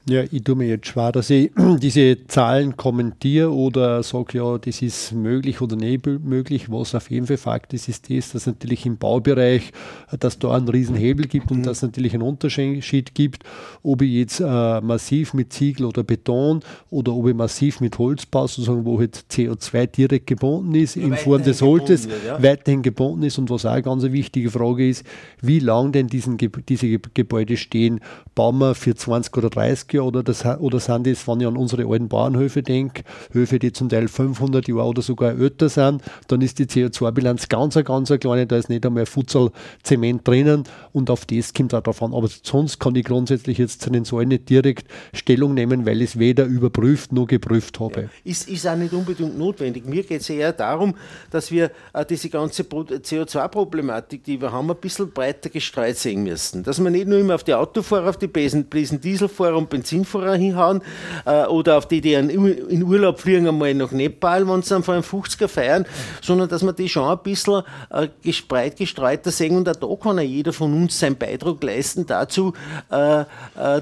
Ja, 0.09 0.23
ich 0.31 0.43
tue 0.43 0.55
mir 0.55 0.67
jetzt 0.67 0.87
schwer, 0.87 1.11
dass 1.11 1.29
ich 1.29 1.51
diese 1.79 2.25
Zahlen 2.25 2.75
kommentiere 2.75 3.53
oder 3.53 4.01
sage, 4.01 4.39
ja, 4.39 4.57
das 4.57 4.81
ist 4.81 5.11
möglich 5.11 5.61
oder 5.61 5.75
nicht 5.75 6.07
möglich. 6.07 6.71
Was 6.71 6.95
auf 6.95 7.11
jeden 7.11 7.27
Fall 7.27 7.37
Fakt 7.37 7.71
ist, 7.73 7.87
ist 7.87 8.09
das, 8.09 8.31
dass 8.31 8.47
natürlich 8.47 8.87
im 8.87 8.97
Baubereich, 8.97 9.71
dass 10.19 10.39
da 10.39 10.55
einen 10.55 10.67
riesen 10.69 10.95
Hebel 10.95 11.27
gibt 11.27 11.51
und 11.51 11.59
mhm. 11.59 11.63
dass 11.63 11.77
es 11.77 11.83
natürlich 11.83 12.15
einen 12.15 12.23
Unterschied 12.23 13.13
gibt, 13.13 13.43
ob 13.83 14.01
ich 14.01 14.11
jetzt 14.11 14.39
äh, 14.39 14.81
massiv 14.81 15.35
mit 15.35 15.53
Ziegel 15.53 15.85
oder 15.85 16.03
Beton 16.03 16.61
oder 16.89 17.13
ob 17.13 17.27
ich 17.27 17.35
massiv 17.35 17.79
mit 17.79 17.99
Holz 17.99 18.25
baue, 18.25 18.47
sozusagen, 18.47 18.85
wo 18.85 18.97
halt 18.97 19.23
CO2 19.29 19.85
direkt 19.85 20.25
gebunden 20.25 20.73
ist, 20.73 20.95
ja, 20.95 21.03
in 21.03 21.15
Form 21.15 21.43
des 21.43 21.61
Holzes, 21.61 22.07
ja. 22.25 22.41
weiterhin 22.41 22.81
gebunden 22.81 23.21
ist. 23.21 23.37
Und 23.37 23.51
was 23.51 23.67
auch 23.67 23.73
eine 23.73 23.83
ganz 23.83 24.01
wichtige 24.01 24.49
Frage 24.49 24.89
ist, 24.89 25.05
wie 25.41 25.59
lange 25.59 25.91
denn 25.91 26.07
diesen, 26.07 26.39
diese 26.39 26.97
Gebäude 27.13 27.55
stehen, 27.55 27.99
bauen 28.33 28.57
wir 28.57 28.73
für 28.73 28.95
20 28.95 29.37
oder 29.37 29.51
30 29.51 29.90
Jahre 29.93 30.07
oder, 30.07 30.23
das, 30.23 30.45
oder 30.45 30.79
sind 30.79 31.07
das, 31.07 31.27
wenn 31.27 31.41
ich 31.41 31.47
an 31.47 31.57
unsere 31.57 31.85
alten 31.85 32.07
Bauernhöfe 32.07 32.63
denke, 32.63 33.03
Höfe, 33.31 33.59
die 33.59 33.71
zum 33.71 33.89
Teil 33.89 34.07
500 34.07 34.67
Jahre 34.67 34.85
oder 34.85 35.01
sogar 35.01 35.31
älter 35.31 35.69
sind, 35.69 36.01
dann 36.27 36.41
ist 36.41 36.59
die 36.59 36.65
CO2-Bilanz 36.65 37.49
ganz, 37.49 37.75
ganz 37.83 38.11
kleine, 38.19 38.47
da 38.47 38.57
ist 38.57 38.69
nicht 38.69 38.85
einmal 38.85 39.03
ein 39.03 39.07
Futzel 39.07 39.51
Zement 39.83 40.27
drinnen 40.27 40.63
und 40.91 41.09
auf 41.09 41.25
das 41.25 41.53
kommt 41.53 41.73
auch 41.73 42.01
an. 42.01 42.13
Aber 42.13 42.29
sonst 42.43 42.79
kann 42.79 42.95
ich 42.95 43.05
grundsätzlich 43.05 43.57
jetzt 43.57 43.81
zu 43.81 43.89
den 43.89 44.05
Säulen 44.05 44.29
nicht 44.29 44.49
direkt 44.49 44.87
Stellung 45.13 45.53
nehmen, 45.53 45.85
weil 45.85 46.01
ich 46.01 46.11
es 46.11 46.19
weder 46.19 46.45
überprüft 46.45 47.11
noch 47.11 47.27
geprüft 47.27 47.79
habe. 47.79 48.01
Ja. 48.01 48.09
Ist, 48.23 48.49
ist 48.49 48.67
auch 48.67 48.75
nicht 48.75 48.93
unbedingt 48.93 49.37
notwendig. 49.37 49.85
Mir 49.85 50.03
geht 50.03 50.21
es 50.21 50.29
eher 50.29 50.53
darum, 50.53 50.95
dass 51.29 51.51
wir 51.51 51.71
äh, 51.93 52.05
diese 52.05 52.29
ganze 52.29 52.63
CO2-Problematik, 52.63 54.23
die 54.23 54.41
wir 54.41 54.51
haben, 54.51 54.69
ein 54.69 54.77
bisschen 54.77 55.11
breiter 55.11 55.49
gestreut 55.49 55.97
sehen 55.97 56.23
müssen. 56.23 56.63
Dass 56.63 56.79
man 56.79 56.93
nicht 56.93 57.07
nur 57.07 57.19
immer 57.19 57.35
auf 57.35 57.43
die 57.43 57.53
Autofahrer, 57.53 58.09
auf 58.09 58.17
die 58.17 58.27
bösen 58.27 58.69
Dieselfahrer 58.69 59.57
und 59.57 59.69
Benzinfahrer 59.81 60.35
hinhauen 60.35 60.81
äh, 61.25 61.45
oder 61.45 61.77
auf 61.77 61.87
die, 61.87 62.01
die 62.01 62.13
in 62.13 62.83
Urlaub 62.83 63.19
fliegen, 63.19 63.47
einmal 63.47 63.73
nach 63.73 63.91
Nepal, 63.91 64.47
wenn 64.47 64.61
sie 64.61 64.81
vor 64.81 64.93
einem 64.93 65.03
50er 65.03 65.47
feiern, 65.47 65.85
sondern 66.21 66.49
dass 66.49 66.63
wir 66.63 66.73
die 66.73 66.87
schon 66.87 67.09
ein 67.09 67.19
bisschen 67.23 67.63
äh, 67.89 68.07
breit 68.47 68.77
gestreuter 68.77 69.31
sehen 69.31 69.57
und 69.57 69.67
auch 69.67 69.75
da 69.75 69.87
kann 70.01 70.17
ja 70.17 70.23
jeder 70.23 70.53
von 70.53 70.73
uns 70.73 70.99
seinen 70.99 71.17
Beitrag 71.17 71.61
leisten 71.63 72.05
dazu, 72.05 72.53
äh, 72.91 73.21
äh 73.21 73.25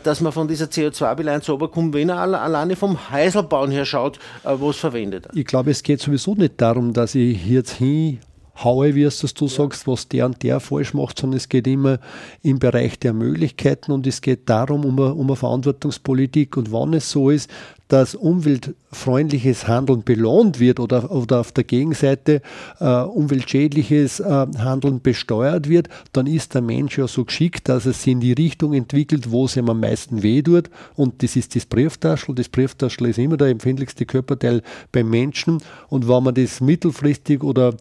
dass 0.04 0.22
man 0.22 0.32
von 0.32 0.48
dieser 0.48 0.66
CO2-Bilanz 0.66 1.50
runterkommt, 1.50 1.94
wenn 1.94 2.10
er 2.10 2.20
alleine 2.20 2.76
vom 2.76 3.10
Heiselbauen 3.10 3.72
her 3.72 3.86
schaut, 3.86 4.18
äh, 4.44 4.50
was 4.58 4.78
verwendet 4.78 5.28
er. 5.28 5.36
Ich 5.36 5.46
glaube, 5.46 5.72
es 5.72 5.84
geht 5.84 6.02
sowieso 6.02 6.36
nicht 6.36 6.54
darum, 6.58 6.94
dass 6.94 7.16
ich 7.16 7.46
jetzt 7.46 7.74
hin 7.74 8.20
haue, 8.64 8.96
wie 8.96 9.04
es 9.04 9.20
du 9.20 9.48
sagst, 9.48 9.88
was 9.88 10.08
der 10.08 10.26
und 10.26 10.44
der 10.44 10.60
falsch 10.60 10.94
macht, 10.94 11.20
sondern 11.20 11.38
es 11.38 11.50
geht 11.50 11.68
immer 11.68 12.00
im 12.42 12.60
Bereich 12.60 13.00
der 13.00 13.14
Möglichkeiten 13.14 13.92
und 13.92 14.06
es 14.08 14.22
geht 14.22 14.50
darum, 14.50 14.86
um 14.86 15.00
eine, 15.00 15.14
um 15.14 15.28
eine 15.28 15.36
Verantwortungspolitik. 15.36 16.58
Und 16.58 16.72
wann 16.72 16.94
es 16.94 17.10
so 17.12 17.30
ist, 17.30 17.50
dass 17.90 18.14
umweltfreundliches 18.14 19.68
Handeln 19.68 20.04
belohnt 20.04 20.60
wird 20.60 20.80
oder, 20.80 21.12
oder 21.12 21.40
auf 21.40 21.52
der 21.52 21.64
Gegenseite 21.64 22.42
äh, 22.80 22.86
umweltschädliches 22.86 24.20
äh, 24.20 24.46
Handeln 24.60 25.02
besteuert 25.02 25.68
wird, 25.68 25.90
dann 26.14 26.28
ist 26.28 26.54
der 26.54 26.62
Mensch 26.62 27.00
ja 27.00 27.08
so 27.08 27.26
geschickt, 27.26 27.68
dass 27.68 27.88
er 27.88 27.94
sich 27.94 28.14
in 28.14 28.20
die 28.20 28.34
Richtung 28.34 28.74
entwickelt, 28.74 29.32
wo 29.32 29.46
es 29.46 29.58
ihm 29.58 29.70
am 29.70 29.80
meisten 29.80 30.22
weh 30.22 30.44
tut. 30.44 30.70
Und 30.96 31.24
das 31.24 31.36
ist 31.36 31.56
das 31.56 31.66
Brieftaschel. 31.66 32.36
Das 32.36 32.48
Brieftaschel 32.48 33.08
ist 33.08 33.18
immer 33.18 33.38
der 33.38 33.48
empfindlichste 33.48 34.06
Körperteil 34.06 34.62
beim 34.92 35.10
Menschen. 35.10 35.58
Und 35.90 36.08
wenn 36.08 36.24
man 36.24 36.36
das 36.36 36.62
mittelfristig 36.62 37.44
oder 37.44 37.74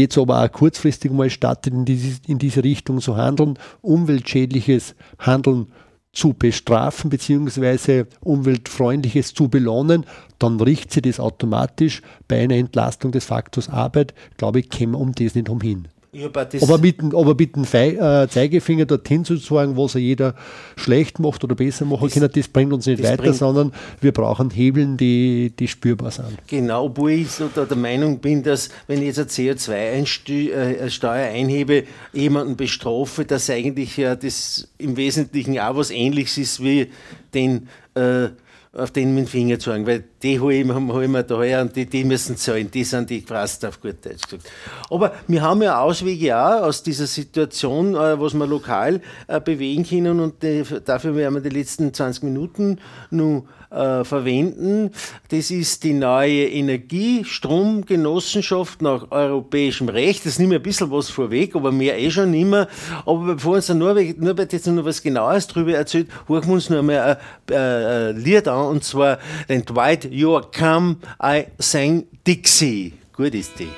jetzt 0.00 0.18
aber 0.18 0.42
auch 0.42 0.50
kurzfristig 0.50 1.12
mal 1.12 1.30
startet, 1.30 1.72
in 1.72 1.84
diese, 1.84 2.20
in 2.26 2.38
diese 2.38 2.64
Richtung 2.64 3.00
zu 3.00 3.16
handeln, 3.16 3.58
umweltschädliches 3.80 4.94
Handeln 5.18 5.68
zu 6.12 6.34
bestrafen 6.34 7.08
beziehungsweise 7.08 8.06
umweltfreundliches 8.20 9.32
zu 9.32 9.48
belohnen, 9.48 10.04
dann 10.38 10.60
richtet 10.60 10.92
sich 10.92 11.02
das 11.02 11.20
automatisch 11.20 12.02
bei 12.28 12.42
einer 12.42 12.56
Entlastung 12.56 13.12
des 13.12 13.24
Faktors 13.24 13.68
Arbeit, 13.68 14.14
glaube 14.36 14.60
ich, 14.60 14.68
käme 14.68 14.98
um 14.98 15.12
das 15.12 15.34
nicht 15.34 15.48
umhin. 15.48 15.88
Aber, 16.14 16.76
mit, 16.76 17.02
aber 17.02 17.34
mit 17.34 17.56
dem 17.56 17.64
Fei 17.64 17.92
äh, 17.94 18.28
Zeigefinger 18.28 18.84
dorthin 18.84 19.24
zu 19.24 19.36
sagen, 19.36 19.78
was 19.78 19.94
er 19.94 20.02
jeder 20.02 20.34
schlecht 20.76 21.18
macht 21.18 21.42
oder 21.42 21.54
besser 21.54 21.86
machen 21.86 22.04
das, 22.04 22.12
kann, 22.12 22.30
das 22.30 22.48
bringt 22.48 22.70
uns 22.70 22.84
nicht 22.84 23.02
weiter, 23.02 23.32
sondern 23.32 23.72
wir 24.02 24.12
brauchen 24.12 24.50
Hebeln, 24.50 24.98
die, 24.98 25.54
die 25.58 25.68
spürbar 25.68 26.10
sind. 26.10 26.36
Genau, 26.48 26.84
obwohl 26.84 27.12
ich 27.12 27.30
so 27.30 27.48
der 27.48 27.76
Meinung 27.78 28.18
bin, 28.18 28.42
dass 28.42 28.68
wenn 28.88 28.98
ich 28.98 29.16
jetzt 29.16 29.38
eine 29.38 29.52
CO2-Steuer 29.54 31.14
äh, 31.16 31.30
einhebe, 31.30 31.84
jemanden 32.12 32.56
bestrafe, 32.56 33.24
dass 33.24 33.48
eigentlich 33.48 33.96
ja 33.96 34.14
das 34.14 34.68
im 34.76 34.98
Wesentlichen 34.98 35.58
auch 35.58 35.76
was 35.76 35.90
Ähnliches 35.90 36.36
ist 36.36 36.62
wie 36.62 36.90
den 37.32 37.68
äh, 37.94 38.28
auf 38.74 38.90
den 38.90 39.14
mit 39.14 39.26
dem 39.26 39.28
Finger 39.28 39.58
zeigen, 39.58 39.86
weil 39.86 40.04
die 40.22 40.40
holen 40.40 41.12
wir 41.12 41.22
da 41.22 41.42
her 41.42 41.60
und 41.60 41.76
die, 41.76 41.84
die 41.84 42.04
müssen 42.04 42.38
zahlen, 42.38 42.70
die 42.70 42.84
sind 42.84 43.10
die 43.10 43.20
gefrasst 43.20 43.64
auf 43.66 43.80
gut 43.80 44.04
Deutsch 44.04 44.22
gesagt. 44.22 44.50
Aber 44.88 45.12
wir 45.28 45.42
haben 45.42 45.62
ja 45.62 45.78
Auswege 45.80 46.36
auch 46.38 46.62
aus 46.62 46.82
dieser 46.82 47.06
Situation, 47.06 47.94
äh, 47.94 48.18
was 48.18 48.32
wir 48.32 48.46
lokal 48.46 49.02
äh, 49.26 49.40
bewegen 49.40 49.84
können 49.84 50.20
und 50.20 50.42
die, 50.42 50.64
dafür 50.84 51.14
werden 51.14 51.34
wir 51.34 51.42
die 51.42 51.50
letzten 51.56 51.92
20 51.92 52.22
Minuten 52.22 52.78
nur 53.10 53.44
äh, 53.72 54.04
verwenden. 54.04 54.90
Das 55.28 55.50
ist 55.50 55.82
die 55.84 55.94
neue 55.94 56.48
Energiestromgenossenschaft 56.48 58.82
nach 58.82 59.10
europäischem 59.10 59.88
Recht. 59.88 60.26
Das 60.26 60.38
nimmt 60.38 60.52
ein 60.54 60.62
bisschen 60.62 60.90
was 60.90 61.08
vorweg, 61.08 61.56
aber 61.56 61.72
mehr 61.72 61.98
eh 61.98 62.10
schon 62.10 62.30
nicht 62.30 62.46
mehr. 62.46 62.68
Aber 63.06 63.34
bevor 63.34 63.54
uns 63.56 63.66
der 63.66 63.76
Norbert, 63.76 64.20
Norbert 64.20 64.52
jetzt 64.52 64.66
noch 64.66 64.84
was 64.84 65.02
Genaues 65.02 65.46
darüber 65.46 65.72
erzählt, 65.72 66.08
hören 66.26 66.46
wir 66.46 66.54
uns 66.54 66.68
noch 66.70 66.80
einmal 66.80 67.00
ein, 67.00 67.16
äh, 67.54 68.10
ein 68.10 68.16
Lied 68.16 68.48
an, 68.48 68.66
und 68.66 68.82
zwar 68.84 69.18
den 69.48 69.64
Dwight 69.64 70.04
You're 70.06 70.44
Come, 70.56 70.96
I 71.22 71.44
Sang 71.58 72.04
Dixie. 72.26 72.94
Gut 73.16 73.34
ist 73.34 73.58
die. 73.58 73.68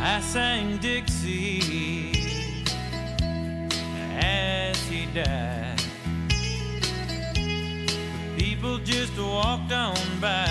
I 0.00 0.20
sang 0.20 0.80
Dixie 0.82 1.13
The 5.14 5.76
people 8.36 8.78
just 8.78 9.16
walked 9.16 9.70
on 9.70 9.96
by 10.20 10.44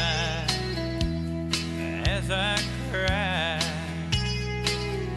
as 2.08 2.32
I 2.32 2.58
cried. 2.90 3.62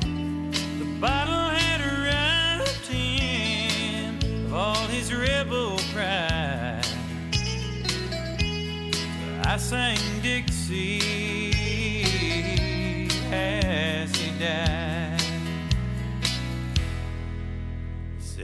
The 0.03 0.99
bottle 1.01 1.51
had 1.51 1.81
a 1.81 2.59
routine 2.59 4.19
of 4.47 4.55
all 4.55 4.89
his 4.89 5.15
rebel 5.15 5.79
pride. 5.95 6.83
I 9.45 9.57
sang 9.59 10.01
Dixie 10.23 10.99
as 13.31 14.13
he 14.17 14.37
died. 14.41 14.96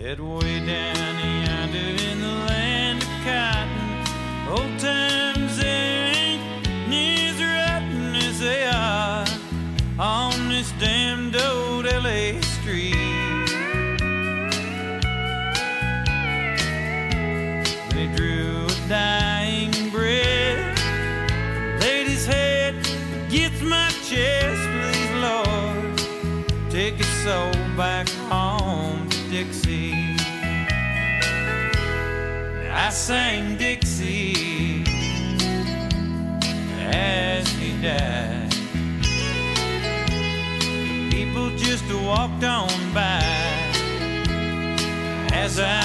He 0.02 0.08
way 0.08 0.58
down 0.66 1.14
yonder 1.46 1.78
in 1.78 2.20
the 2.20 2.34
land 2.48 3.02
of 3.04 3.08
cotton, 3.24 4.48
old 4.48 4.80
times 4.80 5.62
ain't 5.62 6.42
near 6.88 7.28
as 7.28 7.40
rotten 7.40 8.16
as 8.16 8.40
they 8.40 8.64
are 8.64 9.24
on 10.00 10.48
this 10.48 10.72
damned 10.80 11.36
old 11.36 11.84
LA 11.84 12.40
street. 12.40 12.96
They 17.94 18.08
drew 18.16 18.66
a 18.66 18.88
dying 18.88 19.90
breath, 19.90 20.80
laid 21.80 22.08
his 22.08 22.26
head 22.26 22.74
against 23.28 23.62
my 23.62 23.88
chest 24.02 24.62
please, 24.74 25.12
Lord, 25.22 26.70
take 26.70 26.94
his 26.94 27.06
soul 27.22 27.52
back 27.76 28.08
I 32.84 32.90
sang 32.90 33.56
Dixie 33.58 34.82
as 36.80 37.48
he 37.52 37.80
died. 37.80 38.50
People 41.12 41.50
just 41.56 41.84
walked 41.94 42.42
on 42.42 42.68
by 42.92 43.22
as 45.32 45.60
I 45.60 45.81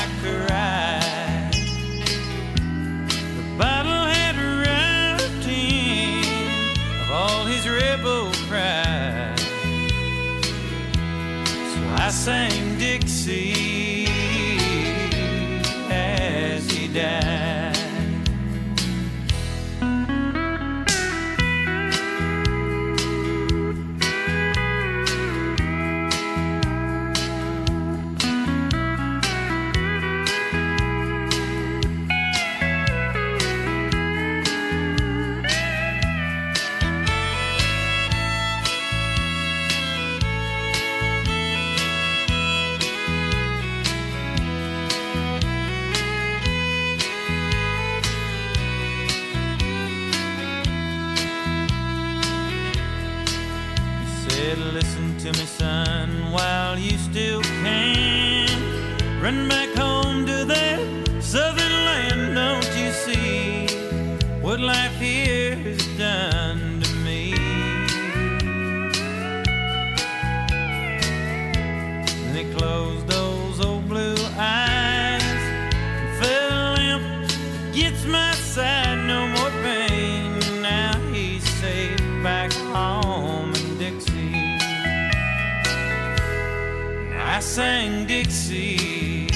I 87.37 87.39
sang 87.39 88.07
Dixie 88.07 89.27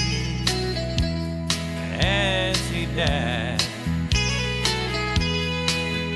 as 2.00 2.58
he 2.68 2.86
died. 2.96 3.62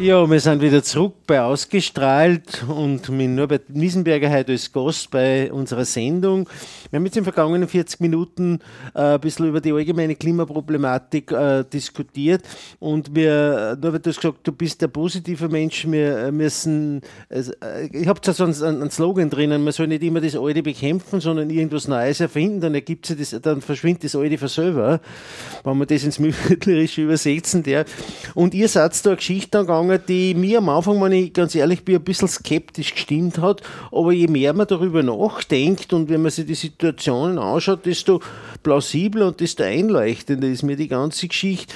Ja, 0.03 0.28
wir 0.28 0.40
sind 0.40 0.61
wieder 0.61 0.82
zurück 0.82 1.14
bei 1.28 1.40
Ausgestrahlt 1.40 2.64
und 2.66 3.09
mit 3.09 3.30
Norbert 3.30 3.62
Wiesenberger 3.68 4.32
heute 4.32 4.50
als 4.50 4.72
Gast 4.72 5.12
bei 5.12 5.53
unserer 5.53 5.84
Sendung. 5.84 6.48
Wir 6.90 6.96
haben 6.96 7.05
jetzt 7.05 7.16
in 7.16 7.22
den 7.22 7.32
vergangenen 7.32 7.68
40 7.68 8.00
Minuten 8.00 8.59
äh, 8.96 9.14
ein 9.14 9.20
bisschen 9.20 9.46
über 9.46 9.61
die 9.61 9.70
allgemeine 9.70 10.16
Klimaproblematik 10.16 11.30
äh, 11.30 11.64
diskutiert 11.72 12.42
und 12.80 13.14
wir, 13.14 13.78
Norbert, 13.80 14.05
du 14.05 14.11
hast 14.11 14.20
gesagt, 14.20 14.38
du 14.42 14.50
bist 14.50 14.82
der 14.82 14.88
positive 14.88 15.48
Mensch, 15.48 15.86
wir 15.88 16.32
müssen, 16.32 17.03
äh, 17.28 17.86
ich 17.92 18.09
habe 18.09 18.20
zwar 18.20 18.34
so 18.34 18.42
einen, 18.42 18.82
einen, 18.82 18.90
Slogan 18.90 19.30
drinnen, 19.30 19.62
man 19.62 19.72
soll 19.72 19.86
nicht 19.86 20.03
immer 20.03 20.20
das 20.20 20.34
Alte 20.34 20.64
bekämpfen, 20.64 21.20
sondern 21.20 21.48
irgendwas 21.48 21.86
Neues 21.86 22.18
erfinden, 22.18 22.61
dann 22.61 22.74
ergibt 22.74 23.07
sich 23.07 23.18
das, 23.18 23.40
dann 23.40 23.61
verschwindet 23.61 24.03
das 24.03 24.16
Alte 24.16 24.36
von 24.36 24.48
selber, 24.48 25.00
wenn 25.62 25.78
man 25.78 25.86
das 25.86 26.03
ins 26.03 26.18
Mittellerische 26.48 27.03
übersetzen 27.03 27.62
darf. 27.62 27.86
Und 28.34 28.53
ihr 28.53 28.68
seid 28.68 29.07
da 29.07 29.11
eine 29.11 29.16
Geschichte 29.16 29.59
angegangen, 29.93 30.07
die 30.09 30.34
mir 30.34 30.59
am 30.59 30.68
Anfang, 30.68 31.01
wenn 31.03 31.12
ich 31.12 31.32
ganz 31.32 31.55
ehrlich 31.55 31.84
bin, 31.84 31.97
ein 31.97 32.05
bisschen 32.05 32.28
skeptisch 32.28 32.95
gestimmt 32.95 33.38
hat, 33.38 33.62
aber 33.90 34.12
je 34.12 34.26
mehr 34.26 34.53
man 34.53 34.66
darüber 34.66 35.03
nachdenkt 35.03 35.93
und 35.93 36.09
wenn 36.09 36.22
man 36.22 36.30
sich 36.30 36.47
die 36.47 36.55
Situation 36.55 36.93
Situationen 37.03 37.38
anschaut, 37.38 37.86
desto 37.86 38.20
plausibler 38.62 39.28
und 39.28 39.40
desto 39.40 39.62
einleuchtender 39.62 40.49
ist 40.49 40.62
mir 40.62 40.76
die 40.76 40.88
ganze 40.88 41.28
Geschichte. 41.28 41.74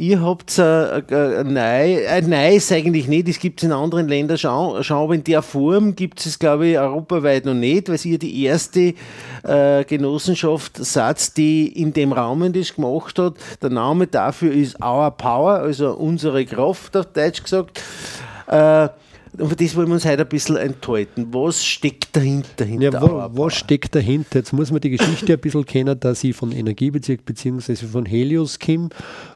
Ihr 0.00 0.22
habt 0.22 0.56
ein, 0.60 1.02
ein, 1.10 1.52
Nei, 1.52 2.08
ein 2.08 2.28
Nei 2.28 2.54
ist 2.54 2.70
eigentlich 2.70 3.08
nicht, 3.08 3.26
das 3.26 3.40
gibt 3.40 3.60
es 3.60 3.64
in 3.64 3.72
anderen 3.72 4.06
Ländern 4.06 4.38
schon, 4.38 4.84
schon, 4.84 4.96
aber 4.96 5.14
in 5.16 5.24
der 5.24 5.42
Form 5.42 5.96
gibt 5.96 6.24
es, 6.24 6.38
glaube 6.38 6.68
ich, 6.68 6.78
europaweit 6.78 7.44
noch 7.44 7.54
nicht, 7.54 7.88
weil 7.88 7.98
ihr 8.04 8.18
die 8.20 8.44
erste 8.44 8.94
äh, 9.42 9.82
Genossenschaft 9.82 10.76
seid, 10.76 11.36
die 11.36 11.66
in 11.66 11.92
dem 11.92 12.12
Rahmen 12.12 12.52
das 12.52 12.76
gemacht 12.76 13.18
hat. 13.18 13.34
Der 13.60 13.70
Name 13.70 14.06
dafür 14.06 14.52
ist 14.52 14.80
Our 14.80 15.10
Power, 15.10 15.54
also 15.54 15.90
unsere 15.94 16.46
Kraft 16.46 16.96
auf 16.96 17.06
Deutsch 17.06 17.42
gesagt. 17.42 17.82
Äh, 18.46 18.90
und 19.36 19.48
für 19.50 19.56
das 19.56 19.76
wollen 19.76 19.88
wir 19.88 19.94
uns 19.94 20.04
heute 20.04 20.22
ein 20.22 20.28
bisschen 20.28 20.56
enthalten. 20.56 21.28
Was 21.32 21.64
steckt 21.64 22.16
dahinter? 22.16 22.64
Ja, 22.64 23.00
wo, 23.00 23.28
was 23.40 23.54
steckt 23.54 23.94
dahinter? 23.94 24.40
Jetzt 24.40 24.52
muss 24.52 24.70
man 24.70 24.80
die 24.80 24.90
Geschichte 24.90 25.32
ein 25.32 25.38
bisschen 25.38 25.64
kennen, 25.64 25.98
dass 25.98 26.24
ich 26.24 26.34
von 26.34 26.50
Energiebezirk 26.50 27.24
bzw. 27.24 27.74
von 27.76 28.06
Helios 28.06 28.58
komme 28.58 28.88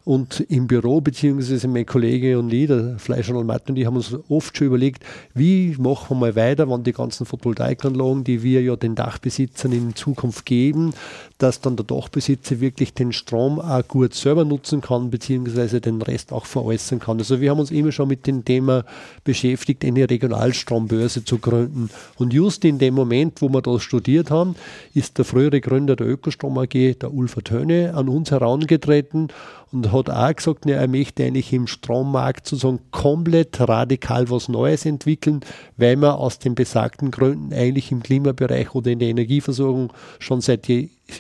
und 0.05 0.41
im 0.49 0.67
Büro 0.67 1.01
bzw. 1.01 1.67
mein 1.69 1.87
Kollege 1.87 2.39
und 2.39 2.53
ich, 2.53 2.67
der 2.67 2.99
Fleischerl 2.99 3.45
Matt 3.45 3.69
und 3.71 3.79
ich, 3.79 3.87
haben 3.87 3.97
uns 3.97 4.17
oft 4.29 4.57
schon 4.57 4.67
überlegt, 4.67 5.05
wie 5.35 5.77
machen 5.79 6.11
wir 6.11 6.17
mal 6.17 6.37
weiter, 6.37 6.69
wenn 6.69 6.83
die 6.83 6.93
ganzen 6.93 7.25
Photovoltaikanlagen, 7.25 8.25
die 8.25 8.43
wir 8.43 8.63
ja 8.63 8.75
den 8.75 8.95
Dachbesitzern 8.95 9.73
in 9.73 9.95
Zukunft 9.95 10.45
geben, 10.45 10.93
dass 11.39 11.61
dann 11.61 11.77
der 11.77 11.85
Dachbesitzer 11.85 12.61
wirklich 12.61 12.95
den 12.95 13.13
Strom 13.13 13.61
auch 13.61 13.87
gut 13.87 14.15
selber 14.15 14.45
nutzen 14.45 14.81
kann, 14.81 15.11
beziehungsweise 15.11 15.81
den 15.81 16.03
Rest 16.03 16.33
auch 16.33 16.47
veräußern 16.47 16.99
kann. 16.99 17.19
Also 17.19 17.41
wir 17.41 17.51
haben 17.51 17.61
uns 17.61 17.71
immer 17.71 17.93
schon 17.93 18.09
mit 18.09 18.27
dem 18.27 18.45
Thema 18.45 18.85
beschäftigt, 19.25 19.85
eine 19.85 20.09
Regionalstrombörse 20.09 21.25
zu 21.25 21.39
gründen. 21.39 21.91
Und 22.17 22.33
just 22.33 22.65
in 22.65 22.79
dem 22.79 22.95
Moment, 22.95 23.41
wo 23.41 23.49
wir 23.49 23.63
das 23.63 23.83
studiert 23.83 24.31
haben, 24.31 24.57
ist 24.95 25.19
der 25.19 25.25
frühere 25.25 25.61
Gründer 25.61 25.97
der 25.97 26.09
Ökostrom 26.09 26.59
AG, 26.59 26.73
der 26.73 27.13
Ulfer 27.13 27.43
Töne, 27.43 27.95
an 27.95 28.09
uns 28.09 28.31
herangetreten 28.31 29.29
und 29.73 29.91
hat 29.91 30.11
auch 30.11 30.35
gesagt, 30.35 30.67
ne, 30.67 30.73
er 30.75 30.89
möchte 30.89 31.25
eigentlich 31.25 31.53
im 31.53 31.67
Strommarkt 31.67 32.47
sozusagen 32.47 32.81
komplett 32.91 33.59
radikal 33.61 34.29
was 34.31 34.49
Neues 34.49 34.85
entwickeln, 34.85 35.41
weil 35.77 35.97
wir 35.97 36.19
aus 36.19 36.39
den 36.39 36.55
besagten 36.55 37.11
Gründen 37.11 37.53
eigentlich 37.53 37.91
im 37.91 38.03
Klimabereich 38.03 38.75
oder 38.75 38.91
in 38.91 38.99
der 38.99 39.09
Energieversorgung 39.09 39.93
schon 40.19 40.41
seit 40.41 40.69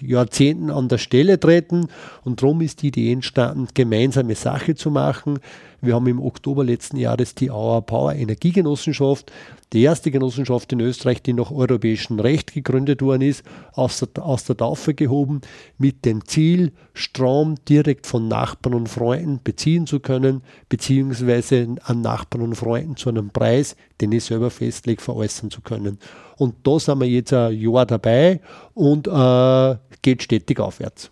Jahrzehnten 0.01 0.71
an 0.71 0.89
der 0.89 0.99
Stelle 0.99 1.41
treten. 1.41 1.89
Und 2.25 2.43
darum 2.43 2.61
ist 2.61 2.83
die 2.83 2.89
Idee 2.89 3.13
entstanden, 3.13 3.69
gemeinsame 3.75 4.35
Sache 4.35 4.75
zu 4.75 4.91
machen. 4.91 5.39
Wir 5.85 5.97
haben 5.97 6.07
im 6.07 6.21
Oktober 6.23 6.63
letzten 6.63 6.97
Jahres 6.97 7.35
die 7.35 7.51
Auer 7.51 7.83
Power 7.83 8.15
Energiegenossenschaft, 8.15 9.33
die 9.73 9.83
erste 9.83 10.13
Genossenschaft 10.13 10.73
in 10.73 10.79
Österreich, 10.79 11.23
die 11.23 11.33
nach 11.33 11.51
europäischem 11.51 12.21
Recht 12.21 12.55
gegründet 12.55 13.03
worden 13.03 13.23
ist, 13.23 13.43
aus 13.73 13.99
der, 13.99 14.25
aus 14.25 14.45
der 14.45 14.57
Taufe 14.57 14.95
gehoben, 14.95 15.41
mit 15.79 16.05
dem 16.05 16.25
Ziel, 16.25 16.71
Strom 16.95 17.57
direkt 17.69 18.07
von 18.07 18.29
Nachbarn 18.29 18.75
und 18.77 18.89
Freunden 18.89 19.41
beziehen 19.43 19.89
zu 19.89 19.99
können, 19.99 20.43
beziehungsweise 20.69 21.75
an 21.83 22.01
Nachbarn 22.01 22.45
und 22.45 22.55
Freunden 22.55 22.97
zu 22.97 23.09
einem 23.09 23.31
Preis, 23.31 23.75
den 24.01 24.13
ich 24.13 24.23
selber 24.23 24.51
festlege, 24.51 25.03
veräußern 25.03 25.51
zu 25.51 25.63
können. 25.63 25.99
Und 26.37 26.55
da 26.63 26.79
sind 26.79 27.01
wir 27.01 27.09
jetzt 27.09 27.33
ein 27.33 27.59
Jahr 27.59 27.87
dabei 27.87 28.41
und 28.75 29.09
äh, 29.09 29.77
geht 30.01 30.23
stetig 30.23 30.61
aufwärts. 30.61 31.11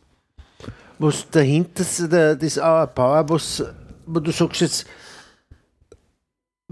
Was 1.01 1.29
dahinter, 1.29 2.37
das 2.37 2.55
Power, 2.95 3.29
was 3.29 3.65
du 4.07 4.31
sagst 4.33 4.61
jetzt, 4.61 4.87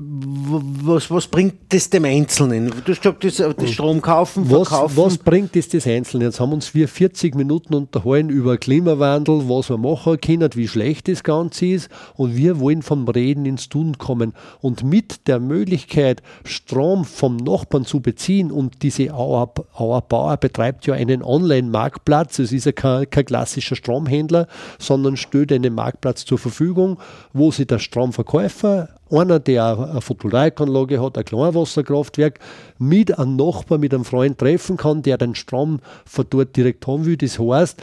was, 0.01 1.11
was 1.11 1.27
bringt 1.27 1.55
das 1.71 1.91
dem 1.91 2.05
Einzelnen? 2.05 2.67
Du 2.85 2.93
hast 2.93 3.03
gesagt, 3.03 3.25
das, 3.25 3.37
das 3.37 3.71
Strom 3.71 4.01
kaufen, 4.01 4.47
verkaufen. 4.47 4.97
Was, 4.97 5.05
was 5.05 5.19
bringt 5.19 5.57
das 5.57 5.69
des 5.69 5.87
Einzelnen? 5.89 6.29
Jetzt 6.29 6.39
haben 6.39 6.53
uns 6.53 6.73
wir 6.73 6.87
40 6.87 7.35
Minuten 7.35 7.75
unterhalten 7.75 8.29
über 8.29 8.59
Klimawandel, 8.59 9.49
was 9.49 9.71
wir 9.71 9.77
machen 9.77 10.21
können, 10.21 10.51
wie 10.55 10.69
schlecht 10.69 11.09
das 11.09 11.25
Ganze 11.25 11.67
ist 11.67 11.91
und 12.15 12.37
wir 12.37 12.61
wollen 12.61 12.83
vom 12.83 13.09
Reden 13.09 13.45
ins 13.45 13.69
Tun 13.69 13.99
kommen. 13.99 14.35
Und 14.61 14.85
mit 14.85 15.27
der 15.27 15.41
Möglichkeit, 15.41 16.23
Strom 16.45 17.05
vom 17.05 17.37
Nachbarn 17.37 17.85
zu 17.85 18.01
beziehen 18.01 18.53
und 18.53 18.83
diese 18.83 19.13
Auer, 19.13 19.53
Auer 19.75 20.03
Bauer 20.03 20.37
betreibt 20.37 20.87
ja 20.87 20.95
einen 20.95 21.25
Online-Marktplatz, 21.25 22.39
es 22.39 22.53
ist 22.53 22.67
ja 22.67 22.73
kein, 22.73 23.11
kein 23.11 23.25
klassischer 23.25 23.75
Stromhändler, 23.75 24.47
sondern 24.79 25.17
stellt 25.17 25.53
einen 25.53 25.75
Marktplatz 25.75 26.25
zur 26.25 26.39
Verfügung, 26.39 26.99
wo 27.33 27.51
sich 27.51 27.67
der 27.67 27.81
Stromverkäufer 27.81 28.89
einer, 29.11 29.39
der 29.41 29.79
eine 29.79 30.01
Photovoltaikanlage 30.01 31.03
hat, 31.03 31.19
ein 31.19 31.25
Kleinwasserkraftwerk, 31.25 32.39
mit 32.79 33.19
einem 33.19 33.37
Nachbar, 33.37 33.79
mit 33.79 33.95
einem 33.95 34.05
Freund 34.05 34.39
treffen 34.39 34.77
kann, 34.77 35.03
der 35.03 35.19
den 35.19 35.35
Strom 35.35 35.81
von 36.05 36.27
dort 36.29 36.57
direkt 36.57 36.87
haben 36.87 37.05
will. 37.05 37.17
Das 37.17 37.39
heißt, 37.39 37.83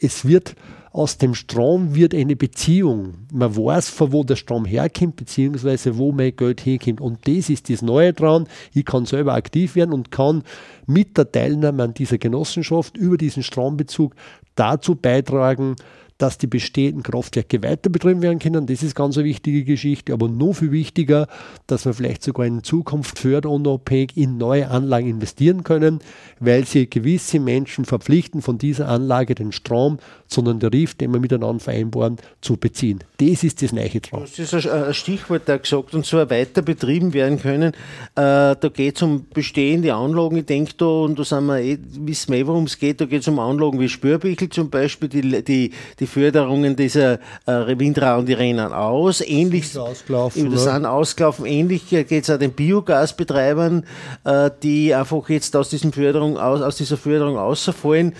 es 0.00 0.24
wird 0.24 0.54
aus 0.92 1.16
dem 1.16 1.34
Strom 1.34 1.94
wird 1.94 2.14
eine 2.14 2.36
Beziehung. 2.36 3.14
Man 3.32 3.56
weiß, 3.56 3.88
von 3.88 4.12
wo 4.12 4.24
der 4.24 4.36
Strom 4.36 4.66
herkommt, 4.66 5.16
beziehungsweise 5.16 5.96
wo 5.96 6.12
mein 6.12 6.36
Geld 6.36 6.66
herkommt. 6.66 7.00
Und 7.00 7.26
das 7.26 7.48
ist 7.48 7.70
das 7.70 7.80
Neue 7.80 8.12
dran. 8.12 8.46
Ich 8.74 8.84
kann 8.84 9.06
selber 9.06 9.32
aktiv 9.32 9.74
werden 9.74 9.94
und 9.94 10.10
kann 10.10 10.42
mit 10.86 11.16
der 11.16 11.32
Teilnahme 11.32 11.82
an 11.82 11.94
dieser 11.94 12.18
Genossenschaft 12.18 12.96
über 12.98 13.16
diesen 13.16 13.42
Strombezug 13.42 14.14
dazu 14.54 14.94
beitragen, 14.94 15.76
dass 16.22 16.38
die 16.38 16.46
bestehenden 16.46 17.02
Kraftwerke 17.02 17.64
weiter 17.64 17.90
betrieben 17.90 18.22
werden 18.22 18.38
können. 18.38 18.66
Das 18.66 18.84
ist 18.84 18.94
ganz 18.94 19.18
eine 19.18 19.24
wichtige 19.24 19.64
Geschichte, 19.64 20.12
aber 20.12 20.28
noch 20.28 20.52
viel 20.52 20.70
wichtiger, 20.70 21.26
dass 21.66 21.84
wir 21.84 21.94
vielleicht 21.94 22.22
sogar 22.22 22.46
in 22.46 22.62
Zukunft 22.62 23.18
förderunabhängig 23.18 24.16
in 24.16 24.38
neue 24.38 24.70
Anlagen 24.70 25.08
investieren 25.08 25.64
können, 25.64 25.98
weil 26.38 26.64
sie 26.64 26.88
gewisse 26.88 27.40
Menschen 27.40 27.84
verpflichten, 27.84 28.40
von 28.40 28.56
dieser 28.56 28.88
Anlage 28.88 29.34
den 29.34 29.50
Strom 29.50 29.98
einem 30.40 30.60
Tarif, 30.60 30.94
den 30.94 31.12
wir 31.12 31.20
miteinander 31.20 31.60
vereinbaren, 31.60 32.16
zu 32.40 32.56
beziehen. 32.56 33.00
Das 33.18 33.44
ist 33.44 33.62
das 33.62 33.72
neue 33.72 34.00
dran. 34.00 34.22
Das 34.22 34.38
ist 34.38 34.66
ein 34.66 34.94
Stichwort 34.94 35.42
da 35.46 35.56
gesagt, 35.56 35.94
und 35.94 36.06
zwar 36.06 36.28
weiter 36.30 36.62
betrieben 36.62 37.12
werden 37.12 37.40
können. 37.40 37.72
Äh, 37.72 37.74
da 38.14 38.70
geht 38.72 38.96
es 38.96 39.02
um 39.02 39.26
bestehende 39.32 39.94
Anlagen. 39.94 40.36
Ich 40.36 40.46
denke 40.46 40.72
da, 40.76 40.86
und 40.86 41.18
da 41.18 41.24
sind 41.24 41.46
wir 41.46 41.60
eh, 41.60 41.78
wissen 42.00 42.32
wir 42.32 42.40
eh, 42.40 42.46
worum 42.46 42.64
es 42.64 42.78
geht, 42.78 43.00
da 43.00 43.04
geht 43.04 43.22
es 43.22 43.28
um 43.28 43.38
Anlagen 43.38 43.78
wie 43.80 43.88
Spürbichel 43.88 44.48
zum 44.48 44.70
Beispiel, 44.70 45.08
die, 45.08 45.42
die, 45.42 45.72
die 45.98 46.06
Förderungen 46.06 46.76
dieser 46.76 47.14
äh, 47.46 47.78
Windrauen, 47.78 48.26
die 48.26 48.32
rennen 48.32 48.72
aus. 48.72 49.20
Ähnlich, 49.20 49.68
sind 49.68 49.82
ausgelaufen, 49.82 50.50
das 50.50 50.64
sind 50.64 50.86
ausgelaufen. 50.86 51.46
Ähnlich 51.46 51.88
geht 51.88 52.10
es 52.10 52.30
auch 52.30 52.38
den 52.38 52.52
Biogasbetreibern, 52.52 53.84
äh, 54.24 54.50
die 54.62 54.94
einfach 54.94 55.28
jetzt 55.28 55.54
aus, 55.56 55.70
diesem 55.70 55.92
Förderung, 55.92 56.38
aus, 56.38 56.60
aus 56.62 56.76
dieser 56.76 56.96
Förderung 56.96 57.38
außerfallen. 57.38 58.14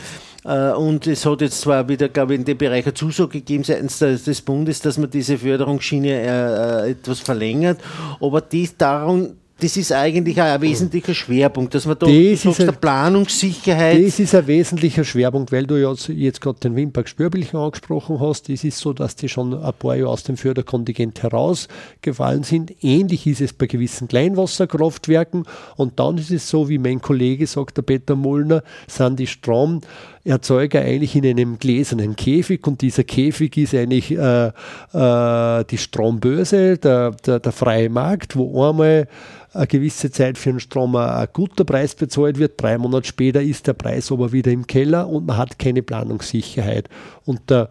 Äh, 0.44 0.72
und 0.72 1.06
es 1.06 1.24
hat 1.24 1.40
jetzt 1.40 1.60
zwar 1.60 1.88
wieder, 1.88 2.08
glaube 2.08 2.34
ich, 2.34 2.40
in 2.40 2.44
dem 2.44 2.58
Bereich 2.58 2.84
eine 2.84 2.94
Zusage 2.94 3.38
gegeben 3.38 3.64
seitens 3.64 3.98
des 3.98 4.42
Bundes, 4.42 4.80
dass 4.80 4.98
man 4.98 5.10
diese 5.10 5.38
Förderungsschiene 5.38 6.08
äh, 6.08 6.86
äh, 6.86 6.90
etwas 6.90 7.20
verlängert, 7.20 7.80
aber 8.20 8.40
die 8.40 8.68
darum 8.76 9.36
das 9.62 9.76
ist 9.76 9.92
eigentlich 9.92 10.40
ein 10.40 10.60
wesentlicher 10.60 11.14
Schwerpunkt, 11.14 11.72
dass 11.72 11.86
man 11.86 11.96
da 11.96 12.06
das 12.06 12.44
ist 12.44 12.58
der 12.58 12.72
Planungssicherheit. 12.72 14.04
Das 14.04 14.18
ist 14.18 14.34
ein 14.34 14.48
wesentlicher 14.48 15.04
Schwerpunkt, 15.04 15.52
weil 15.52 15.68
du 15.68 15.76
jetzt, 15.76 16.08
jetzt 16.08 16.40
gerade 16.40 16.58
den 16.58 16.74
Wimpark 16.74 17.08
Spörblichen 17.08 17.60
angesprochen 17.60 18.18
hast. 18.18 18.48
Es 18.48 18.64
ist 18.64 18.78
so, 18.78 18.92
dass 18.92 19.14
die 19.14 19.28
schon 19.28 19.54
ein 19.54 19.72
paar 19.74 19.94
Jahre 19.94 20.10
aus 20.10 20.24
dem 20.24 20.36
Förderkontingent 20.36 21.22
herausgefallen 21.22 22.42
sind. 22.42 22.72
Ähnlich 22.82 23.24
ist 23.28 23.40
es 23.40 23.52
bei 23.52 23.66
gewissen 23.66 24.08
Kleinwasserkraftwerken. 24.08 25.44
Und 25.76 26.00
dann 26.00 26.18
ist 26.18 26.32
es 26.32 26.48
so, 26.48 26.68
wie 26.68 26.78
mein 26.78 27.00
Kollege 27.00 27.46
sagt, 27.46 27.76
der 27.76 27.82
Peter 27.82 28.16
Mullner, 28.16 28.64
sind 28.88 29.20
die 29.20 29.28
Strom 29.28 29.80
Erzeuger 30.24 30.80
eigentlich 30.80 31.16
in 31.16 31.26
einem 31.26 31.58
gläsernen 31.58 32.14
Käfig 32.14 32.64
und 32.66 32.80
dieser 32.80 33.02
Käfig 33.02 33.56
ist 33.56 33.74
eigentlich 33.74 34.12
äh, 34.12 34.52
äh, 34.92 35.64
die 35.64 35.78
Strombörse, 35.78 36.78
der, 36.78 37.10
der, 37.10 37.40
der 37.40 37.52
freie 37.52 37.90
Markt, 37.90 38.36
wo 38.36 38.68
einmal 38.68 39.08
eine 39.52 39.66
gewisse 39.66 40.10
Zeit 40.10 40.38
für 40.38 40.50
den 40.50 40.60
Strom 40.60 40.94
ein 40.94 41.26
guter 41.32 41.64
Preis 41.64 41.94
bezahlt 41.94 42.38
wird. 42.38 42.60
Drei 42.62 42.78
Monate 42.78 43.08
später 43.08 43.42
ist 43.42 43.66
der 43.66 43.74
Preis 43.74 44.12
aber 44.12 44.32
wieder 44.32 44.52
im 44.52 44.66
Keller 44.66 45.08
und 45.08 45.26
man 45.26 45.36
hat 45.36 45.58
keine 45.58 45.82
Planungssicherheit. 45.82 46.88
Und, 47.24 47.50
der, 47.50 47.70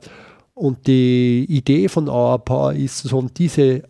und 0.53 0.87
die 0.87 1.45
Idee 1.47 1.87
von 1.87 2.09
Our 2.09 2.39
Power 2.39 2.73
ist 2.73 2.97
so, 2.99 3.21
diese 3.35 3.83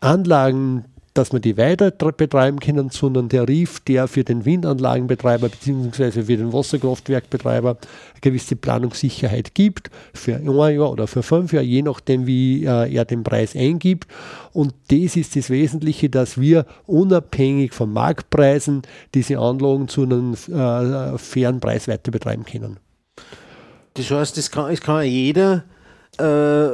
Anlagen 0.00 0.84
dass 1.14 1.32
wir 1.32 1.38
die 1.38 1.56
weiter 1.56 1.92
betreiben 1.92 2.58
können, 2.58 2.90
sondern 2.90 3.28
der 3.28 3.44
Tarif, 3.46 3.80
der 3.80 4.08
für 4.08 4.24
den 4.24 4.44
Windanlagenbetreiber 4.44 5.48
bzw. 5.48 6.22
für 6.22 6.36
den 6.36 6.52
Wasserkraftwerkbetreiber 6.52 7.70
eine 7.70 8.20
gewisse 8.20 8.56
Planungssicherheit 8.56 9.54
gibt, 9.54 9.90
für 10.12 10.36
ein 10.36 10.46
Jahr 10.46 10.90
oder 10.90 11.06
für 11.06 11.22
fünf 11.22 11.52
Jahre, 11.52 11.64
je 11.64 11.82
nachdem, 11.82 12.26
wie 12.26 12.64
äh, 12.64 12.92
er 12.92 13.04
den 13.04 13.22
Preis 13.22 13.54
eingibt. 13.54 14.08
Und 14.52 14.74
das 14.88 15.16
ist 15.16 15.36
das 15.36 15.50
Wesentliche, 15.50 16.10
dass 16.10 16.40
wir 16.40 16.66
unabhängig 16.86 17.72
von 17.74 17.92
Marktpreisen 17.92 18.82
diese 19.14 19.38
Anlagen 19.38 19.88
zu 19.88 20.02
einem 20.02 20.34
äh, 20.34 21.18
fairen 21.18 21.60
Preis 21.60 21.86
weiter 21.86 22.10
betreiben 22.10 22.44
können. 22.44 22.78
Das 23.94 24.10
heißt, 24.10 24.36
es 24.38 24.50
kann, 24.50 24.74
kann 24.76 25.04
jeder 25.04 25.64
äh 26.18 26.68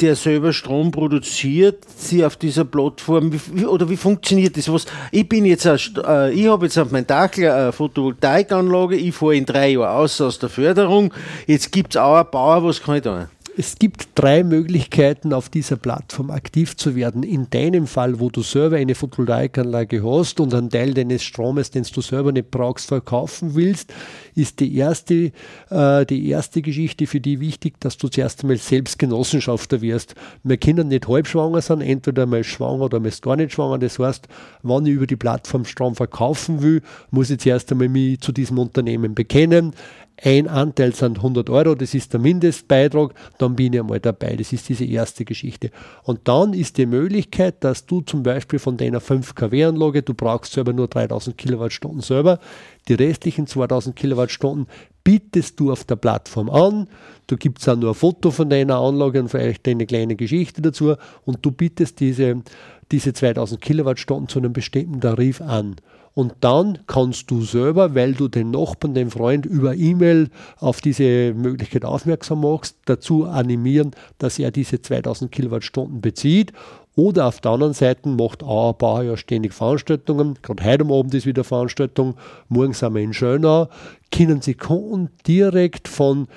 der 0.00 0.16
selber 0.16 0.52
Strom 0.52 0.90
produziert, 0.90 1.84
sie 1.96 2.24
auf 2.24 2.36
dieser 2.36 2.64
Plattform, 2.64 3.32
oder 3.66 3.88
wie 3.88 3.96
funktioniert 3.96 4.56
das? 4.56 4.72
Was, 4.72 4.86
ich 5.12 5.28
bin 5.28 5.44
jetzt, 5.44 5.66
äh, 5.66 6.30
ich 6.32 6.48
habe 6.48 6.66
jetzt 6.66 6.78
auf 6.78 6.90
mein 6.90 7.06
Dach 7.06 7.30
eine 7.36 7.72
Photovoltaikanlage, 7.72 8.96
ich 8.96 9.14
fahre 9.14 9.36
in 9.36 9.46
drei 9.46 9.70
Jahren 9.70 9.96
aus 9.96 10.20
aus 10.20 10.38
der 10.38 10.48
Förderung, 10.48 11.12
jetzt 11.46 11.70
gibt 11.70 11.94
es 11.94 12.00
auch 12.00 12.16
einen 12.16 12.30
Bauer, 12.30 12.64
was 12.64 12.82
kann 12.82 12.96
ich 12.96 13.02
da? 13.02 13.28
Es 13.56 13.76
gibt 13.78 14.08
drei 14.16 14.42
Möglichkeiten, 14.42 15.32
auf 15.32 15.48
dieser 15.48 15.76
Plattform 15.76 16.32
aktiv 16.32 16.76
zu 16.76 16.96
werden. 16.96 17.22
In 17.22 17.50
deinem 17.50 17.86
Fall, 17.86 18.18
wo 18.18 18.28
du 18.28 18.42
selber 18.42 18.76
eine 18.76 18.96
Photovoltaikanlage 18.96 20.02
hast 20.02 20.40
und 20.40 20.52
einen 20.52 20.70
Teil 20.70 20.92
deines 20.92 21.22
Stromes, 21.22 21.70
den 21.70 21.84
du 21.84 22.00
selber 22.00 22.32
nicht 22.32 22.50
brauchst, 22.50 22.88
verkaufen 22.88 23.54
willst, 23.54 23.94
ist 24.34 24.58
die 24.58 24.76
erste, 24.76 25.30
äh, 25.70 26.04
die 26.04 26.28
erste 26.28 26.62
Geschichte 26.62 27.06
für 27.06 27.20
die 27.20 27.38
wichtig, 27.38 27.78
dass 27.78 27.96
du 27.96 28.08
zuerst 28.08 28.42
einmal 28.42 28.56
selbst 28.56 28.98
Genossenschafter 28.98 29.80
wirst. 29.82 30.16
Wir 30.42 30.56
können 30.56 30.88
nicht 30.88 31.06
halb 31.06 31.28
schwanger 31.28 31.62
sein, 31.62 31.80
entweder 31.80 32.26
mal 32.26 32.42
schwanger 32.42 32.86
oder 32.86 32.98
mal 32.98 33.12
gar 33.20 33.36
nicht 33.36 33.52
schwanger. 33.52 33.78
Das 33.78 34.00
heißt, 34.00 34.26
wenn 34.64 34.86
ich 34.86 34.94
über 34.94 35.06
die 35.06 35.16
Plattform 35.16 35.64
Strom 35.64 35.94
verkaufen 35.94 36.60
will, 36.60 36.82
muss 37.12 37.30
ich 37.30 37.38
zuerst 37.38 37.70
einmal 37.70 37.88
mich 37.88 38.18
zu 38.18 38.32
diesem 38.32 38.58
Unternehmen 38.58 39.14
bekennen 39.14 39.74
ein 40.22 40.48
Anteil 40.48 40.94
sind 40.94 41.18
100 41.18 41.50
Euro, 41.50 41.74
das 41.74 41.92
ist 41.92 42.12
der 42.12 42.20
Mindestbeitrag, 42.20 43.14
dann 43.38 43.56
bin 43.56 43.72
ich 43.72 43.80
einmal 43.80 44.00
dabei. 44.00 44.36
Das 44.36 44.52
ist 44.52 44.68
diese 44.68 44.84
erste 44.84 45.24
Geschichte. 45.24 45.70
Und 46.04 46.28
dann 46.28 46.54
ist 46.54 46.78
die 46.78 46.86
Möglichkeit, 46.86 47.64
dass 47.64 47.84
du 47.86 48.00
zum 48.00 48.22
Beispiel 48.22 48.58
von 48.58 48.76
deiner 48.76 49.00
5 49.00 49.34
kW-Anlage, 49.34 50.02
du 50.02 50.14
brauchst 50.14 50.52
selber 50.52 50.72
nur 50.72 50.88
3000 50.88 51.36
Kilowattstunden 51.36 52.00
selber, 52.00 52.38
die 52.86 52.94
restlichen 52.94 53.46
2000 53.46 53.96
Kilowattstunden 53.96 54.66
bietest 55.02 55.60
du 55.60 55.70
auf 55.70 55.84
der 55.84 55.96
Plattform 55.96 56.48
an. 56.48 56.88
Du 57.26 57.36
gibst 57.36 57.68
auch 57.68 57.76
nur 57.76 57.90
ein 57.90 57.94
Foto 57.94 58.30
von 58.30 58.48
deiner 58.48 58.78
Anlage 58.78 59.20
und 59.20 59.28
vielleicht 59.28 59.66
eine 59.68 59.86
kleine 59.86 60.16
Geschichte 60.16 60.62
dazu 60.62 60.94
und 61.24 61.44
du 61.44 61.50
bietest 61.50 62.00
diese, 62.00 62.42
diese 62.90 63.12
2000 63.12 63.60
Kilowattstunden 63.60 64.28
zu 64.28 64.38
einem 64.38 64.52
bestimmten 64.52 65.00
Tarif 65.00 65.40
an. 65.40 65.76
Und 66.14 66.34
dann 66.40 66.78
kannst 66.86 67.30
du 67.30 67.42
selber, 67.42 67.96
weil 67.96 68.14
du 68.14 68.28
den 68.28 68.52
Nachbarn, 68.52 68.94
den 68.94 69.10
Freund 69.10 69.46
über 69.46 69.74
E-Mail 69.74 70.30
auf 70.58 70.80
diese 70.80 71.34
Möglichkeit 71.34 71.84
aufmerksam 71.84 72.40
machst, 72.40 72.76
dazu 72.84 73.24
animieren, 73.24 73.90
dass 74.18 74.38
er 74.38 74.52
diese 74.52 74.80
2000 74.80 75.32
Kilowattstunden 75.32 76.00
bezieht. 76.00 76.52
Oder 76.94 77.26
auf 77.26 77.40
der 77.40 77.50
anderen 77.50 77.74
Seite 77.74 78.08
macht 78.08 78.44
Auerbauer 78.44 79.02
ja 79.02 79.16
ständig 79.16 79.52
Veranstaltungen. 79.52 80.38
Gerade 80.42 80.64
heute 80.64 80.84
Abend 80.84 81.14
ist 81.14 81.26
wieder 81.26 81.42
Veranstaltung. 81.42 82.14
Morgen 82.48 82.72
sind 82.72 82.94
wir 82.94 83.02
in 83.02 83.12
Schönau. 83.12 83.68
Können 84.12 84.40
Sie 84.40 84.54
Kunden 84.54 85.10
direkt 85.26 85.88
von 85.88 86.28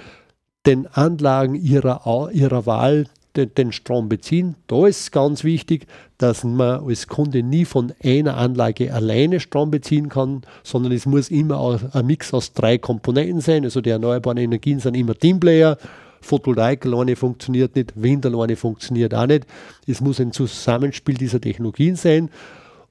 den 0.65 0.88
Anlagen 0.88 1.53
ihrer, 1.53 2.32
ihrer 2.34 2.65
Wahl 2.65 3.05
den, 3.46 3.72
Strom 3.72 4.10
beziehen. 4.10 4.56
Da 4.68 4.88
ist 4.88 5.12
ganz 5.12 5.44
wichtig, 5.44 5.88
dass 6.18 6.44
man 6.44 6.84
als 6.86 7.08
Kunde 7.08 7.44
nie 7.44 7.66
von 7.66 7.94
einer 8.04 8.38
Anlage 8.38 8.94
alleine 8.94 9.40
Strom 9.40 9.72
beziehen 9.72 10.10
kann, 10.10 10.42
sondern 10.64 10.92
es 10.92 11.06
muss 11.06 11.30
immer 11.30 11.80
ein 11.94 12.06
Mix 12.06 12.34
aus 12.34 12.54
drei 12.54 12.78
Komponenten 12.78 13.42
sein. 13.42 13.64
Also 13.64 13.82
die 13.82 13.92
erneuerbaren 13.92 14.38
Energien 14.38 14.80
sind 14.80 14.96
immer 14.96 15.16
Teamplayer. 15.16 15.78
Photovoltaik 16.22 16.86
alleine 16.86 17.16
funktioniert 17.16 17.76
nicht, 17.76 17.94
Wind 17.96 18.26
alleine 18.26 18.56
funktioniert 18.56 19.14
auch 19.14 19.28
nicht. 19.28 19.46
Es 19.86 20.02
muss 20.02 20.20
ein 20.20 20.32
Zusammenspiel 20.32 21.16
dieser 21.16 21.40
Technologien 21.40 21.96
sein 21.96 22.30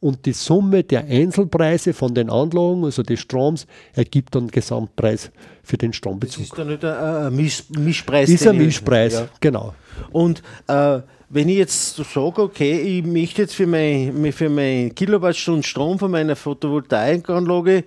und 0.00 0.26
die 0.26 0.32
Summe 0.32 0.84
der 0.84 1.04
Einzelpreise 1.04 1.92
von 1.92 2.14
den 2.14 2.30
Anlagen, 2.30 2.84
also 2.84 3.02
des 3.02 3.20
Stroms, 3.20 3.66
ergibt 3.94 4.34
dann 4.34 4.48
Gesamtpreis 4.48 5.30
für 5.62 5.78
den 5.78 5.92
Strombezug. 5.92 6.42
Das 6.42 6.50
ist 6.50 6.58
dann 6.58 6.68
nicht 6.68 6.84
ein, 6.84 7.34
Misch 7.34 7.64
Mischpreis? 7.70 8.28
Ist 8.28 8.46
ein 8.46 8.58
Mischpreis, 8.58 9.14
ja. 9.14 9.28
genau. 9.40 9.74
Und 10.12 10.42
äh, 10.66 11.00
wenn 11.28 11.48
ich 11.48 11.56
jetzt 11.56 11.96
sage, 11.96 12.42
okay, 12.42 12.78
ich 12.78 13.04
möchte 13.04 13.42
jetzt 13.42 13.54
für 13.54 13.66
mein, 13.66 14.32
für 14.32 14.48
mein 14.48 14.94
Kilowattstunden 14.94 15.62
Strom 15.62 15.98
von 15.98 16.10
meiner 16.10 16.36
Photovoltaikanlage 16.36 17.84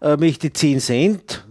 äh, 0.00 0.16
möchte 0.16 0.52
10 0.52 0.80
Cent 0.80 1.44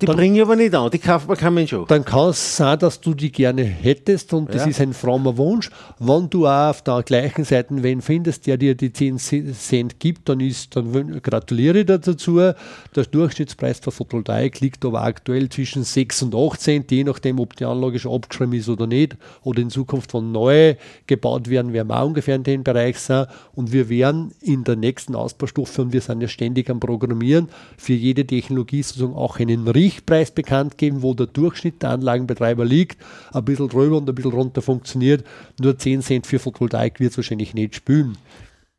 die 0.00 0.06
dann, 0.06 0.16
bringe 0.16 0.36
ich 0.36 0.42
aber 0.42 0.56
nicht 0.56 0.74
an, 0.74 0.90
die 0.90 0.98
kauft 0.98 1.28
man 1.28 1.36
kein 1.36 1.66
schon. 1.66 1.86
Dann 1.86 2.04
kann 2.04 2.30
es 2.30 2.56
sein, 2.56 2.78
dass 2.78 3.00
du 3.00 3.14
die 3.14 3.32
gerne 3.32 3.62
hättest 3.64 4.32
und 4.32 4.48
das 4.52 4.62
ja. 4.62 4.68
ist 4.68 4.80
ein 4.80 4.92
frommer 4.92 5.36
Wunsch. 5.36 5.70
Wenn 5.98 6.28
du 6.28 6.46
auch 6.46 6.70
auf 6.70 6.82
der 6.82 7.02
gleichen 7.02 7.44
Seite 7.44 7.82
wen 7.82 8.02
findest, 8.02 8.46
der 8.46 8.56
dir 8.56 8.74
die 8.74 8.92
10 8.92 9.18
Cent 9.18 9.98
gibt, 9.98 10.28
dann, 10.28 10.40
ist, 10.40 10.76
dann 10.76 11.20
gratuliere 11.22 11.80
ich 11.80 11.86
dir 11.86 11.98
dazu. 11.98 12.36
Der 12.36 13.04
Durchschnittspreis 13.10 13.80
der 13.80 13.92
Photovoltaik 13.92 14.60
liegt 14.60 14.84
aber 14.84 15.02
aktuell 15.02 15.48
zwischen 15.48 15.84
6 15.84 16.22
und 16.24 16.34
8 16.34 16.60
Cent, 16.60 16.90
je 16.90 17.04
nachdem, 17.04 17.40
ob 17.40 17.56
die 17.56 17.64
Anlage 17.64 17.98
schon 17.98 18.14
abgeschrieben 18.14 18.52
ist 18.54 18.68
oder 18.68 18.86
nicht. 18.86 19.16
Oder 19.42 19.62
in 19.62 19.70
Zukunft, 19.70 20.12
wenn 20.14 20.32
neue 20.32 20.76
gebaut 21.06 21.48
werden, 21.48 21.72
werden 21.72 21.88
wir 21.88 21.96
auch 21.96 22.06
ungefähr 22.06 22.36
in 22.36 22.42
dem 22.42 22.64
Bereich 22.64 22.98
sein. 22.98 23.26
Und 23.54 23.72
wir 23.72 23.88
werden 23.88 24.32
in 24.42 24.64
der 24.64 24.76
nächsten 24.76 25.14
Ausbaustufe, 25.14 25.82
und 25.82 25.92
wir 25.92 26.00
sind 26.00 26.20
ja 26.20 26.28
ständig 26.28 26.68
am 26.70 26.80
Programmieren, 26.80 27.48
für 27.76 27.94
jede 27.94 28.26
Technologie 28.26 28.82
sozusagen 28.82 29.14
auch 29.14 29.38
einen 29.38 29.66
Richt 29.68 29.85
Richtpreis 29.86 30.32
bekannt 30.32 30.78
geben, 30.78 31.02
wo 31.02 31.14
der 31.14 31.26
Durchschnitt 31.26 31.82
der 31.82 31.90
Anlagenbetreiber 31.90 32.64
liegt. 32.64 32.98
Ein 33.32 33.44
bisschen 33.44 33.68
drüber 33.68 33.98
und 33.98 34.08
ein 34.08 34.14
bisschen 34.14 34.32
runter 34.32 34.62
funktioniert. 34.62 35.24
Nur 35.60 35.78
10 35.78 36.02
Cent 36.02 36.26
für 36.26 36.40
Photovoltaik 36.40 36.98
wird 36.98 37.12
es 37.12 37.18
wahrscheinlich 37.18 37.54
nicht 37.54 37.76
spülen. 37.76 38.18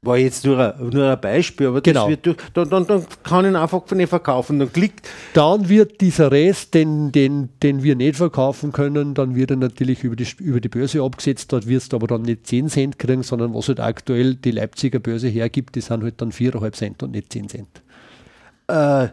War 0.02 0.18
jetzt 0.18 0.46
nur 0.46 0.60
ein, 0.60 0.90
nur 0.90 1.10
ein 1.10 1.20
Beispiel, 1.20 1.68
aber 1.68 1.82
genau. 1.82 2.10
durch, 2.22 2.38
dann, 2.54 2.70
dann, 2.70 2.86
dann, 2.86 3.06
kann 3.24 3.46
ich 3.46 3.52
ihn 3.52 3.56
einfach 3.56 3.90
nicht 3.92 4.10
verkaufen. 4.10 4.60
Dann 4.60 4.72
klickt. 4.72 5.08
Dann 5.34 5.70
wird 5.70 6.02
dieser 6.02 6.32
Rest, 6.32 6.74
den, 6.74 7.12
den, 7.12 7.50
den 7.64 7.84
wir 7.84 7.96
nicht 7.96 8.18
verkaufen 8.18 8.74
können, 8.74 9.16
dann 9.16 9.34
wird 9.36 9.52
er 9.52 9.58
natürlich 9.58 10.04
über 10.04 10.16
die, 10.16 10.28
über 10.40 10.60
die 10.60 10.70
Börse 10.70 11.02
abgesetzt. 11.02 11.52
Dort 11.52 11.68
wirst 11.68 11.94
du 11.94 11.98
aber 11.98 12.08
dann 12.08 12.24
nicht 12.24 12.46
10 12.46 12.70
Cent 12.70 13.00
kriegen, 13.00 13.24
sondern 13.24 13.54
was 13.54 13.70
halt 13.70 13.80
aktuell 13.80 14.36
die 14.36 14.52
Leipziger 14.52 15.00
Börse 15.00 15.30
hergibt, 15.30 15.76
die 15.76 15.82
sind 15.82 16.04
halt 16.04 16.22
dann 16.22 16.32
4,5 16.32 16.72
Cent 16.74 17.04
und 17.04 17.12
nicht 17.12 17.32
10 17.34 17.50
Cent. 17.50 17.82
Äh, 18.68 19.08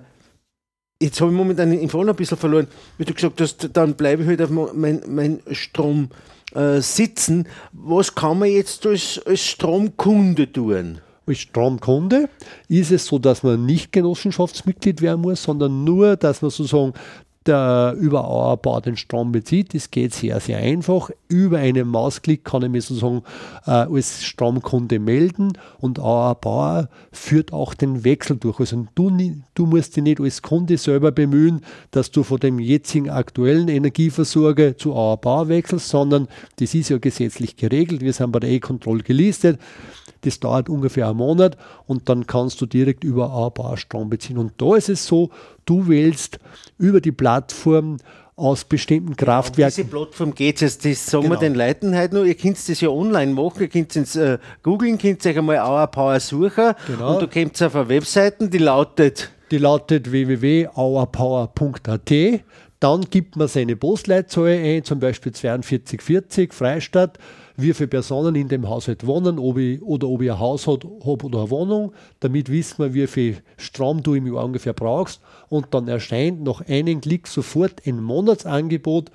jetzt 1.01 1.21
habe 1.21 1.31
ich 1.31 1.37
momentan 1.37 1.73
im 1.73 1.89
Faden 1.89 2.09
ein 2.09 2.17
bisschen 2.17 2.39
verloren, 2.39 2.67
wie 2.99 3.05
du 3.05 3.15
gesagt 3.15 3.41
hast, 3.41 3.69
dann 3.73 3.95
bleibe 3.95 4.23
ich 4.23 4.29
halt 4.29 4.43
auf 4.43 4.51
mein, 4.51 5.03
mein 5.09 5.41
Strom 5.53 6.09
äh, 6.55 6.81
sitzen. 6.81 7.49
Was 7.73 8.15
kann 8.15 8.39
man 8.39 8.49
jetzt 8.49 8.87
als, 8.87 9.21
als 9.27 9.41
Stromkunde 9.41 10.51
tun? 10.51 11.01
Als 11.27 11.39
Stromkunde 11.39 12.29
ist 12.69 12.93
es 12.93 13.07
so, 13.07 13.19
dass 13.19 13.43
man 13.43 13.65
nicht 13.65 13.93
Genossenschaftsmitglied 13.93 15.01
werden 15.01 15.23
muss, 15.23 15.43
sondern 15.43 15.85
nur, 15.85 16.17
dass 16.17 16.43
man 16.43 16.51
sozusagen 16.51 16.93
der 17.47 17.95
über 17.99 18.27
Auerbau 18.27 18.81
den 18.81 18.97
Strom 18.97 19.33
bezieht. 19.33 19.75
Das 19.75 19.91
geht 19.91 20.15
sehr, 20.15 20.41
sehr 20.41 20.59
einfach. 20.59 21.11
Über 21.29 21.59
einen 21.59 21.89
Mausklick 21.89 22.45
kann 22.45 22.63
ich 22.63 22.71
mich 22.71 22.85
sozusagen 22.85 23.23
äh, 23.67 23.71
als 23.71 24.25
Stromkunde 24.25 24.99
melden 24.99 25.53
und 25.79 25.99
Auerbauer 25.99 26.89
führt 27.13 27.53
auch 27.53 27.75
den 27.75 28.05
Wechsel 28.05 28.37
durch. 28.37 28.61
Also 28.61 28.87
du, 28.95 29.11
du 29.55 29.67
musst 29.67 29.97
dich 29.97 30.03
nicht 30.03 30.21
als 30.21 30.43
Kunde 30.43 30.79
selber 30.79 31.13
bemühen, 31.13 31.61
dass 31.91 32.11
du 32.11 32.23
von 32.23 32.41
dem 32.41 32.59
jetzigen 32.59 33.11
aktuellen 33.11 33.69
Energieversorger 33.69 34.77
zu 34.77 34.95
Auerbauer 34.95 35.49
wechselst, 35.49 35.89
sondern 35.89 36.29
das 36.57 36.75
ist 36.75 36.89
ja 36.89 36.99
gesetzlich 36.99 37.57
geregelt. 37.57 38.01
Wir 38.01 38.13
sind 38.13 38.33
bei 38.33 38.41
der 38.41 38.51
E-Control 38.51 39.03
gelistet. 39.03 39.59
Das 40.25 40.41
dauert 40.41 40.68
ungefähr 40.68 41.09
einen 41.09 41.18
Monat 41.18 41.57
und 41.87 42.09
dann 42.09 42.27
kannst 42.27 42.61
du 42.61 42.66
direkt 42.66 43.05
über 43.05 43.31
A-Bar 43.31 43.77
Strom 43.77 44.11
beziehen. 44.11 44.39
Und 44.39 44.53
da 44.59 44.77
ist 44.77 44.89
es 44.89 45.07
so, 45.07 45.31
du 45.64 45.89
wählst 45.89 46.39
über 46.79 47.01
die 47.01 47.12
Plattform 47.12 47.99
aus 48.37 48.64
bestimmten 48.64 49.16
Kraftwerken. 49.16 49.72
Um 49.72 49.77
diese 49.77 49.97
Plattform 49.97 50.35
geht 50.35 50.61
es 50.62 50.79
Das 50.79 51.07
sagen 51.07 51.25
genau. 51.25 51.37
wir 51.37 51.41
den 51.41 51.55
Leuten 51.55 51.97
heute 51.97 52.16
noch. 52.16 52.25
Ihr 52.25 52.35
könnt 52.35 52.68
das 52.68 52.81
ja 52.81 52.89
online 52.89 53.33
machen. 53.33 53.61
Ihr 53.61 53.68
könnt 53.68 53.95
es 53.95 54.16
äh, 54.16 54.39
googeln, 54.62 54.99
könnt 54.99 55.25
euch 55.25 55.39
einmal 55.39 55.59
Our 55.59 55.87
Power 55.87 56.18
suchen. 56.20 56.75
Genau. 56.87 57.14
Und 57.14 57.22
du 57.22 57.29
kommt 57.29 57.62
auf 57.62 57.77
eine 57.77 57.89
Webseite, 57.89 58.49
die 58.49 58.59
lautet 58.59 59.31
Die 59.51 59.59
lautet 59.59 60.11
www.auerpower.at. 60.11 62.11
Dann 62.81 63.03
gibt 63.09 63.37
man 63.37 63.49
seine 63.49 63.77
Postleitzahl 63.77 64.49
ein, 64.49 64.85
zum 64.85 64.99
Beispiel 64.99 65.33
4240 65.33 66.53
Freistadt, 66.53 67.18
wie 67.57 67.73
viele 67.73 67.89
Personen 67.89 68.35
in 68.35 68.49
dem 68.49 68.69
Haushalt 68.69 69.07
wohnen 69.07 69.39
ob 69.39 69.59
ich, 69.59 69.81
oder 69.83 70.09
ob 70.09 70.23
ich 70.23 70.31
ein 70.31 70.39
Haus 70.39 70.67
habe 70.67 70.87
oder 71.05 71.41
eine 71.41 71.51
Wohnung. 71.51 71.93
Damit 72.21 72.51
wissen 72.51 72.79
wir, 72.79 72.95
wie 72.95 73.07
viel 73.07 73.43
Strom 73.57 74.03
du 74.03 74.15
im 74.15 74.27
Jahr 74.27 74.45
ungefähr 74.45 74.73
brauchst. 74.73 75.21
Und 75.49 75.73
dann 75.73 75.87
erscheint 75.87 76.43
nach 76.43 76.63
einem 76.67 77.01
Klick 77.01 77.29
sofort 77.29 77.87
ein 77.87 78.03
Monatsangebot 78.03 79.11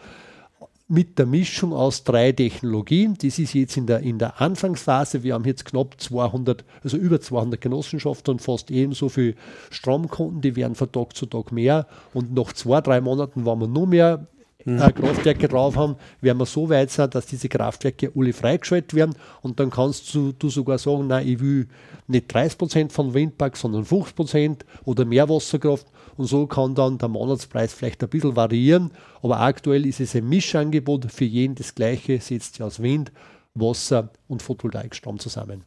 mit 0.88 1.20
der 1.20 1.28
Mischung 1.28 1.72
aus 1.72 2.04
drei 2.04 2.32
Technologien. 2.32 3.16
Das 3.22 3.38
ist 3.38 3.54
jetzt 3.54 3.78
in 3.78 3.86
der, 3.86 4.00
in 4.00 4.18
der 4.18 4.42
Anfangsphase. 4.42 5.22
Wir 5.22 5.36
haben 5.36 5.46
jetzt 5.46 5.66
knapp 5.66 6.00
200, 6.00 6.66
also 6.84 6.98
über 6.98 7.22
200 7.22 7.62
Genossenschaften 7.62 8.34
und 8.34 8.42
fast 8.42 8.72
ebenso 8.72 9.08
viele 9.10 9.36
Stromkunden. 9.70 10.42
Die 10.42 10.56
werden 10.56 10.74
von 10.74 10.92
Tag 10.92 11.16
zu 11.16 11.28
Tag 11.28 11.52
mehr. 11.52 11.86
Und 12.14 12.34
nach 12.34 12.54
zwei, 12.54 12.82
drei 12.82 13.02
Monaten, 13.02 13.46
wenn 13.46 13.60
wir 13.60 13.68
nur 13.68 13.86
mehr 13.86 14.28
äh, 14.66 14.92
Kraftwerke 14.92 15.48
drauf 15.48 15.76
haben, 15.76 15.96
werden 16.22 16.38
wir 16.38 16.46
so 16.46 16.70
weit 16.70 16.92
sein, 16.92 17.10
dass 17.10 17.26
diese 17.26 17.50
Kraftwerke 17.50 18.12
alle 18.16 18.34
freigeschaltet 18.34 18.94
werden. 18.94 19.16
Und 19.42 19.60
dann 19.60 19.70
kannst 19.70 20.14
du, 20.14 20.34
du 20.34 20.50
sogar 20.50 20.78
sagen, 20.78 21.08
nein, 21.08 21.28
ich 21.28 21.40
will 21.40 21.68
nicht 22.08 22.34
30% 22.36 22.92
von 22.92 23.14
Windpark, 23.14 23.56
sondern 23.56 23.86
50% 23.86 24.58
oder 24.84 25.06
mehr 25.06 25.30
Wasserkraft 25.30 25.88
und 26.18 26.26
so 26.26 26.48
kann 26.48 26.76
dann 26.76 26.98
der 26.98 27.08
Monatspreis 27.08 27.74
vielleicht 27.74 28.04
ein 28.04 28.10
bisschen 28.10 28.36
variieren. 28.36 28.92
Aber 29.22 29.40
aktuell 29.40 29.86
ist 29.86 30.02
es 30.02 30.16
ein 30.16 30.28
Mischangebot 30.28 31.10
für 31.10 31.24
jeden 31.24 31.56
das 31.56 31.76
gleiche, 31.76 32.20
setzt 32.20 32.56
sich 32.56 32.64
aus 32.64 32.82
Wind, 32.82 33.14
Wasser 33.56 34.10
und 34.28 34.42
Photovoltaikstrom 34.42 35.20
zusammen. 35.20 35.64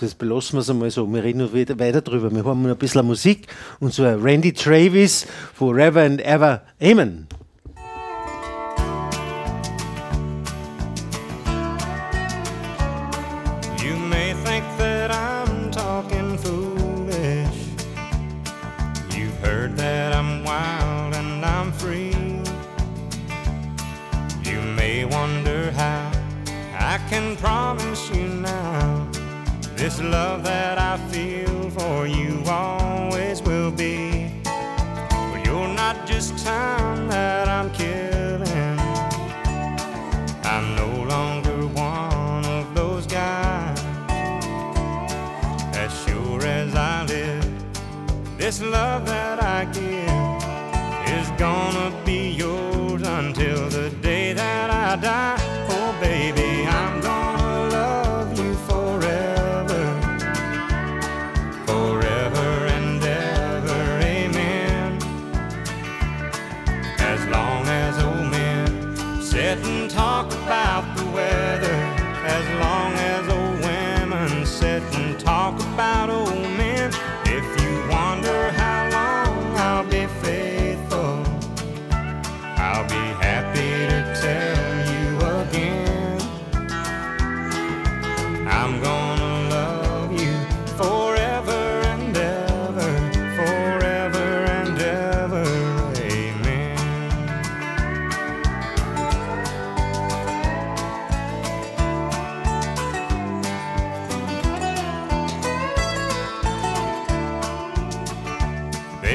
Das 0.00 0.14
belassen 0.14 0.56
wir 0.56 0.60
es 0.60 0.70
einmal 0.70 0.90
so. 0.90 1.10
Wir 1.12 1.24
reden 1.24 1.38
noch 1.38 1.54
wieder 1.54 1.78
weiter 1.78 2.02
drüber. 2.02 2.30
Wir 2.30 2.44
haben 2.44 2.62
noch 2.62 2.70
ein 2.70 2.76
bisschen 2.76 3.06
Musik 3.06 3.46
und 3.80 3.94
so 3.94 4.04
Randy 4.04 4.52
Travis, 4.52 5.26
Forever 5.54 6.02
and 6.02 6.20
Ever 6.20 6.62
Amen. 6.80 7.26
This 29.98 30.06
love 30.12 30.44
that 30.44 30.78
I 30.78 30.96
feel 31.08 31.70
for 31.70 32.06
you 32.06 32.42
always 32.46 33.42
will 33.42 33.70
be. 33.70 34.30
But 34.44 35.44
you're 35.44 35.74
not 35.74 36.06
just 36.06 36.38
time 36.44 37.08
that 37.08 37.48
I'm 37.48 37.70
killing. 37.72 38.78
I'm 40.44 40.76
no 40.76 41.04
longer 41.04 41.66
one 41.68 42.44
of 42.44 42.74
those 42.74 43.06
guys. 43.06 43.80
As 45.74 45.92
sure 46.04 46.42
as 46.44 46.74
I 46.74 47.04
live, 47.04 48.38
this 48.38 48.62
love 48.62 49.04
that 49.06 49.42
I 49.42 49.64
give 49.66 49.87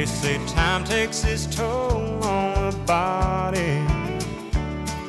They 0.04 0.08
say 0.08 0.48
time 0.48 0.84
takes 0.84 1.24
its 1.24 1.46
toll 1.46 2.22
on 2.26 2.72
the 2.72 2.78
body, 2.86 3.80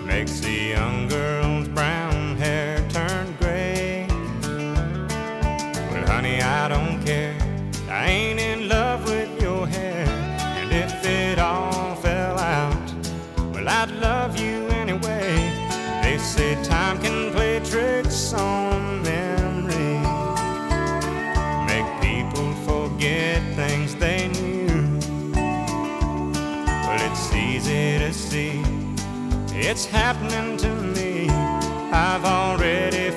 makes 0.04 0.38
the 0.38 0.52
young 0.52 1.08
girl's 1.08 1.43
it's 29.74 29.86
happening 29.86 30.56
to 30.56 30.72
me. 30.94 31.28
I've 31.90 32.24
already 32.24 33.10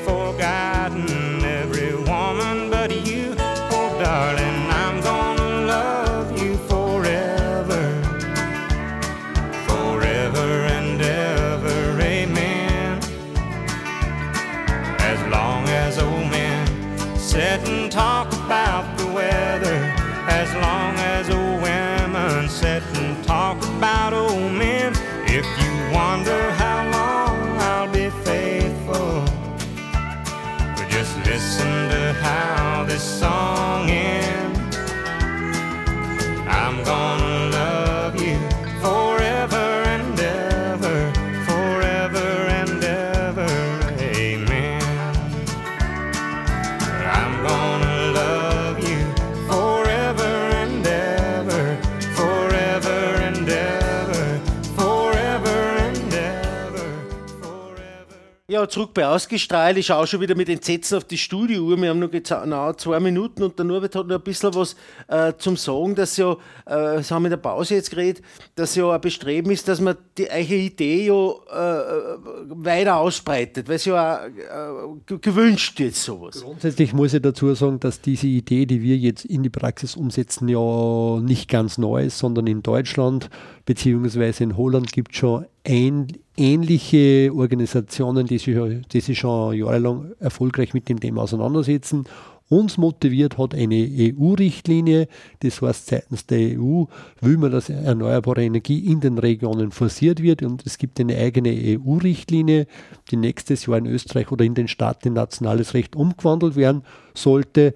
Ja, 58.67 58.69
zurück 58.69 58.93
bei 58.93 59.07
Ausgestrahlt. 59.07 59.77
Ich 59.77 59.85
schaue 59.85 60.05
schon 60.07 60.19
wieder 60.19 60.35
mit 60.35 60.49
Entsetzen 60.49 60.97
auf 60.97 61.05
die 61.05 61.17
Studiouhr. 61.17 61.81
Wir 61.81 61.89
haben 61.89 61.99
noch 61.99 62.11
genau 62.11 62.73
zwei 62.73 62.99
Minuten 62.99 63.43
und 63.43 63.57
der 63.57 63.63
Norbert 63.63 63.95
hat 63.95 64.07
noch 64.07 64.17
ein 64.17 64.21
bisschen 64.21 64.53
was 64.55 64.75
äh, 65.07 65.31
zum 65.37 65.55
Sagen, 65.55 65.95
dass 65.95 66.17
ja, 66.17 66.33
äh, 66.33 66.35
das 66.65 67.09
haben 67.09 67.23
wir 67.23 67.27
in 67.27 67.31
der 67.31 67.37
Pause 67.37 67.75
jetzt 67.75 67.91
geredet, 67.91 68.21
dass 68.55 68.75
ja 68.75 68.91
ein 68.91 68.99
Bestreben 68.99 69.51
ist, 69.51 69.69
dass 69.69 69.79
man 69.79 69.95
die 70.17 70.29
eigene 70.29 70.59
Idee 70.59 71.05
ja 71.07 71.13
äh, 71.13 72.17
weiter 72.49 72.97
ausbreitet, 72.97 73.69
weil 73.69 73.75
es 73.77 73.85
ja 73.85 74.19
auch 74.19 74.25
äh, 74.25 74.99
ge- 75.05 75.19
gewünscht 75.21 75.79
ist, 75.79 76.03
sowas. 76.03 76.41
Grundsätzlich 76.41 76.91
muss 76.91 77.13
ich 77.13 77.21
dazu 77.21 77.53
sagen, 77.55 77.79
dass 77.79 78.01
diese 78.01 78.27
Idee, 78.27 78.65
die 78.65 78.81
wir 78.81 78.97
jetzt 78.97 79.23
in 79.23 79.43
die 79.43 79.49
Praxis 79.49 79.95
umsetzen, 79.95 80.49
ja 80.49 81.21
nicht 81.21 81.49
ganz 81.49 81.77
neu 81.77 82.03
ist, 82.03 82.17
sondern 82.17 82.47
in 82.47 82.63
Deutschland 82.63 83.29
beziehungsweise 83.65 84.43
in 84.43 84.57
Holland 84.57 84.91
gibt 84.91 85.13
es 85.13 85.19
schon 85.19 85.45
ein, 85.65 86.07
ähnliche 86.37 87.31
Organisationen, 87.33 88.27
die 88.27 88.37
sich, 88.37 88.55
die 88.91 89.01
sich 89.01 89.19
schon 89.19 89.55
jahrelang 89.55 90.13
erfolgreich 90.19 90.73
mit 90.73 90.87
dem 90.87 90.99
Thema 90.99 91.23
auseinandersetzen. 91.23 92.05
Uns 92.49 92.77
motiviert 92.77 93.37
hat 93.37 93.53
eine 93.53 93.75
EU-Richtlinie, 93.75 95.09
das 95.41 95.61
heißt 95.61 95.87
seitens 95.87 96.27
der 96.27 96.57
EU 96.57 96.85
will 97.19 97.37
man, 97.37 97.51
dass 97.51 97.67
erneuerbare 97.67 98.43
Energie 98.43 98.89
in 98.89 99.01
den 99.01 99.17
Regionen 99.17 99.71
forciert 99.71 100.23
wird 100.23 100.43
und 100.43 100.65
es 100.65 100.77
gibt 100.77 100.97
eine 101.01 101.17
eigene 101.17 101.49
EU-Richtlinie, 101.49 102.67
die 103.11 103.17
nächstes 103.17 103.65
Jahr 103.65 103.79
in 103.79 103.85
Österreich 103.85 104.31
oder 104.31 104.45
in 104.45 104.53
den 104.53 104.69
Staaten 104.69 105.09
in 105.09 105.13
nationales 105.15 105.73
Recht 105.73 105.97
umgewandelt 105.97 106.55
werden 106.55 106.83
sollte, 107.13 107.73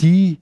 die 0.00 0.38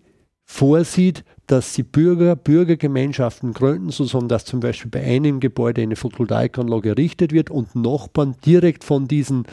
vorsieht, 0.52 1.24
dass 1.46 1.72
sie 1.72 1.82
Bürger, 1.82 2.36
Bürgergemeinschaften 2.36 3.54
gründen, 3.54 3.90
so 3.90 4.04
dass 4.20 4.44
zum 4.44 4.60
Beispiel 4.60 4.90
bei 4.90 5.02
einem 5.02 5.40
Gebäude 5.40 5.80
eine 5.80 5.96
Photovoltaikanlage 5.96 6.90
errichtet 6.90 7.32
wird 7.32 7.48
und 7.48 7.74
Nachbarn 7.74 8.36
direkt 8.44 8.84
von 8.84 9.08
diesen 9.08 9.44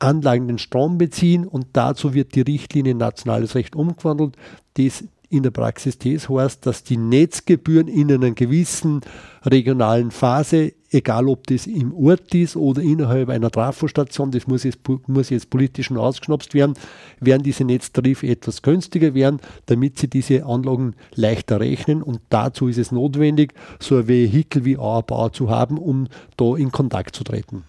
Anlagen 0.00 0.48
den 0.48 0.58
Strom 0.58 0.98
beziehen 0.98 1.46
und 1.46 1.68
dazu 1.72 2.12
wird 2.12 2.34
die 2.34 2.42
Richtlinie 2.42 2.94
nationales 2.94 3.54
Recht 3.54 3.74
umgewandelt, 3.74 4.36
das 4.74 5.02
in 5.32 5.42
der 5.42 5.50
Praxis 5.50 5.98
das 5.98 6.28
heißt, 6.28 6.66
dass 6.66 6.84
die 6.84 6.98
Netzgebühren 6.98 7.88
in 7.88 8.12
einer 8.12 8.32
gewissen 8.32 9.00
regionalen 9.44 10.10
Phase, 10.10 10.74
egal 10.90 11.26
ob 11.26 11.46
das 11.46 11.66
im 11.66 11.94
Ort 11.94 12.34
ist 12.34 12.54
oder 12.54 12.82
innerhalb 12.82 13.30
einer 13.30 13.50
Trafostation, 13.50 14.30
das 14.30 14.46
muss 14.46 14.64
jetzt, 14.64 14.80
muss 15.06 15.30
jetzt 15.30 15.48
politisch 15.48 15.86
schon 15.86 15.96
ausgeschnapst 15.96 16.52
werden, 16.52 16.74
werden 17.18 17.42
diese 17.42 17.64
Netztarife 17.64 18.26
etwas 18.26 18.60
günstiger 18.60 19.14
werden, 19.14 19.40
damit 19.66 19.98
sie 19.98 20.08
diese 20.08 20.44
Anlagen 20.44 20.94
leichter 21.14 21.60
rechnen 21.60 22.02
und 22.02 22.20
dazu 22.28 22.68
ist 22.68 22.78
es 22.78 22.92
notwendig, 22.92 23.54
so 23.80 23.96
ein 23.96 24.08
Vehikel 24.08 24.66
wie 24.66 24.76
Auerbauer 24.76 25.32
zu 25.32 25.48
haben, 25.48 25.78
um 25.78 26.08
da 26.36 26.56
in 26.56 26.70
Kontakt 26.70 27.16
zu 27.16 27.24
treten. 27.24 27.64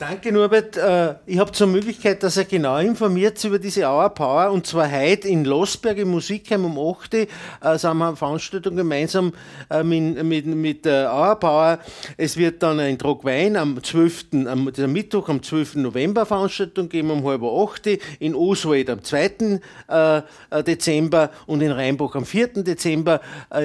Danke, 0.00 0.32
Norbert. 0.32 0.78
Äh, 0.78 1.16
ich 1.26 1.38
habe 1.38 1.52
zur 1.52 1.66
Möglichkeit, 1.66 2.22
dass 2.22 2.38
er 2.38 2.46
genau 2.46 2.78
informiert 2.78 3.44
über 3.44 3.58
diese 3.58 3.82
Hour 3.82 4.08
Power 4.08 4.50
und 4.50 4.66
zwar 4.66 4.90
heute 4.90 5.28
in 5.28 5.44
Losberg 5.44 5.98
im 5.98 6.08
Musikheim 6.08 6.64
um 6.64 6.78
8 6.78 7.12
Uhr 7.12 7.20
äh, 7.20 7.76
sind 7.76 7.98
wir 7.98 8.06
eine 8.06 8.16
Veranstaltung 8.16 8.76
gemeinsam 8.76 9.34
äh, 9.68 9.82
mit, 9.82 10.24
mit, 10.24 10.46
mit 10.46 10.86
Hour 10.86 11.36
Power. 11.38 11.80
Es 12.16 12.38
wird 12.38 12.62
dann 12.62 12.80
ein 12.80 12.98
Trogwein 12.98 13.56
am 13.56 13.84
12., 13.84 14.28
am 14.46 14.72
Mittwoch 14.90 15.28
am 15.28 15.42
12. 15.42 15.74
November 15.74 16.24
Veranstaltung 16.24 16.88
geben 16.88 17.10
um 17.10 17.22
halb 17.22 17.42
8 17.42 17.86
Uhr, 17.86 17.98
in 18.20 18.34
Oswald 18.34 18.88
am 18.88 19.04
2. 19.04 19.60
Äh, 19.86 20.22
Dezember 20.62 21.28
und 21.44 21.60
in 21.60 21.72
Rheinbach 21.72 22.14
am 22.14 22.24
4. 22.24 22.62
Dezember 22.62 23.20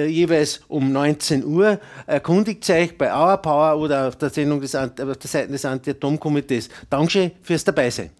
jeweils 0.06 0.60
um 0.68 0.92
19 0.92 1.46
Uhr. 1.46 1.80
Erkundigt 2.06 2.68
euch 2.68 2.98
bei 2.98 3.10
Hour 3.10 3.38
Power 3.38 3.78
oder 3.78 4.08
auf 4.08 4.16
der 4.16 4.28
Sendung 4.28 4.60
des, 4.60 4.74
auf 4.74 4.92
der 4.94 5.16
Seite 5.22 5.52
des 5.52 5.64
Anti-Atom 5.64 6.20
Komitees. 6.26 6.68
Dankeschön 6.90 7.30
fürs 7.42 7.62
Dabeisein. 7.62 8.10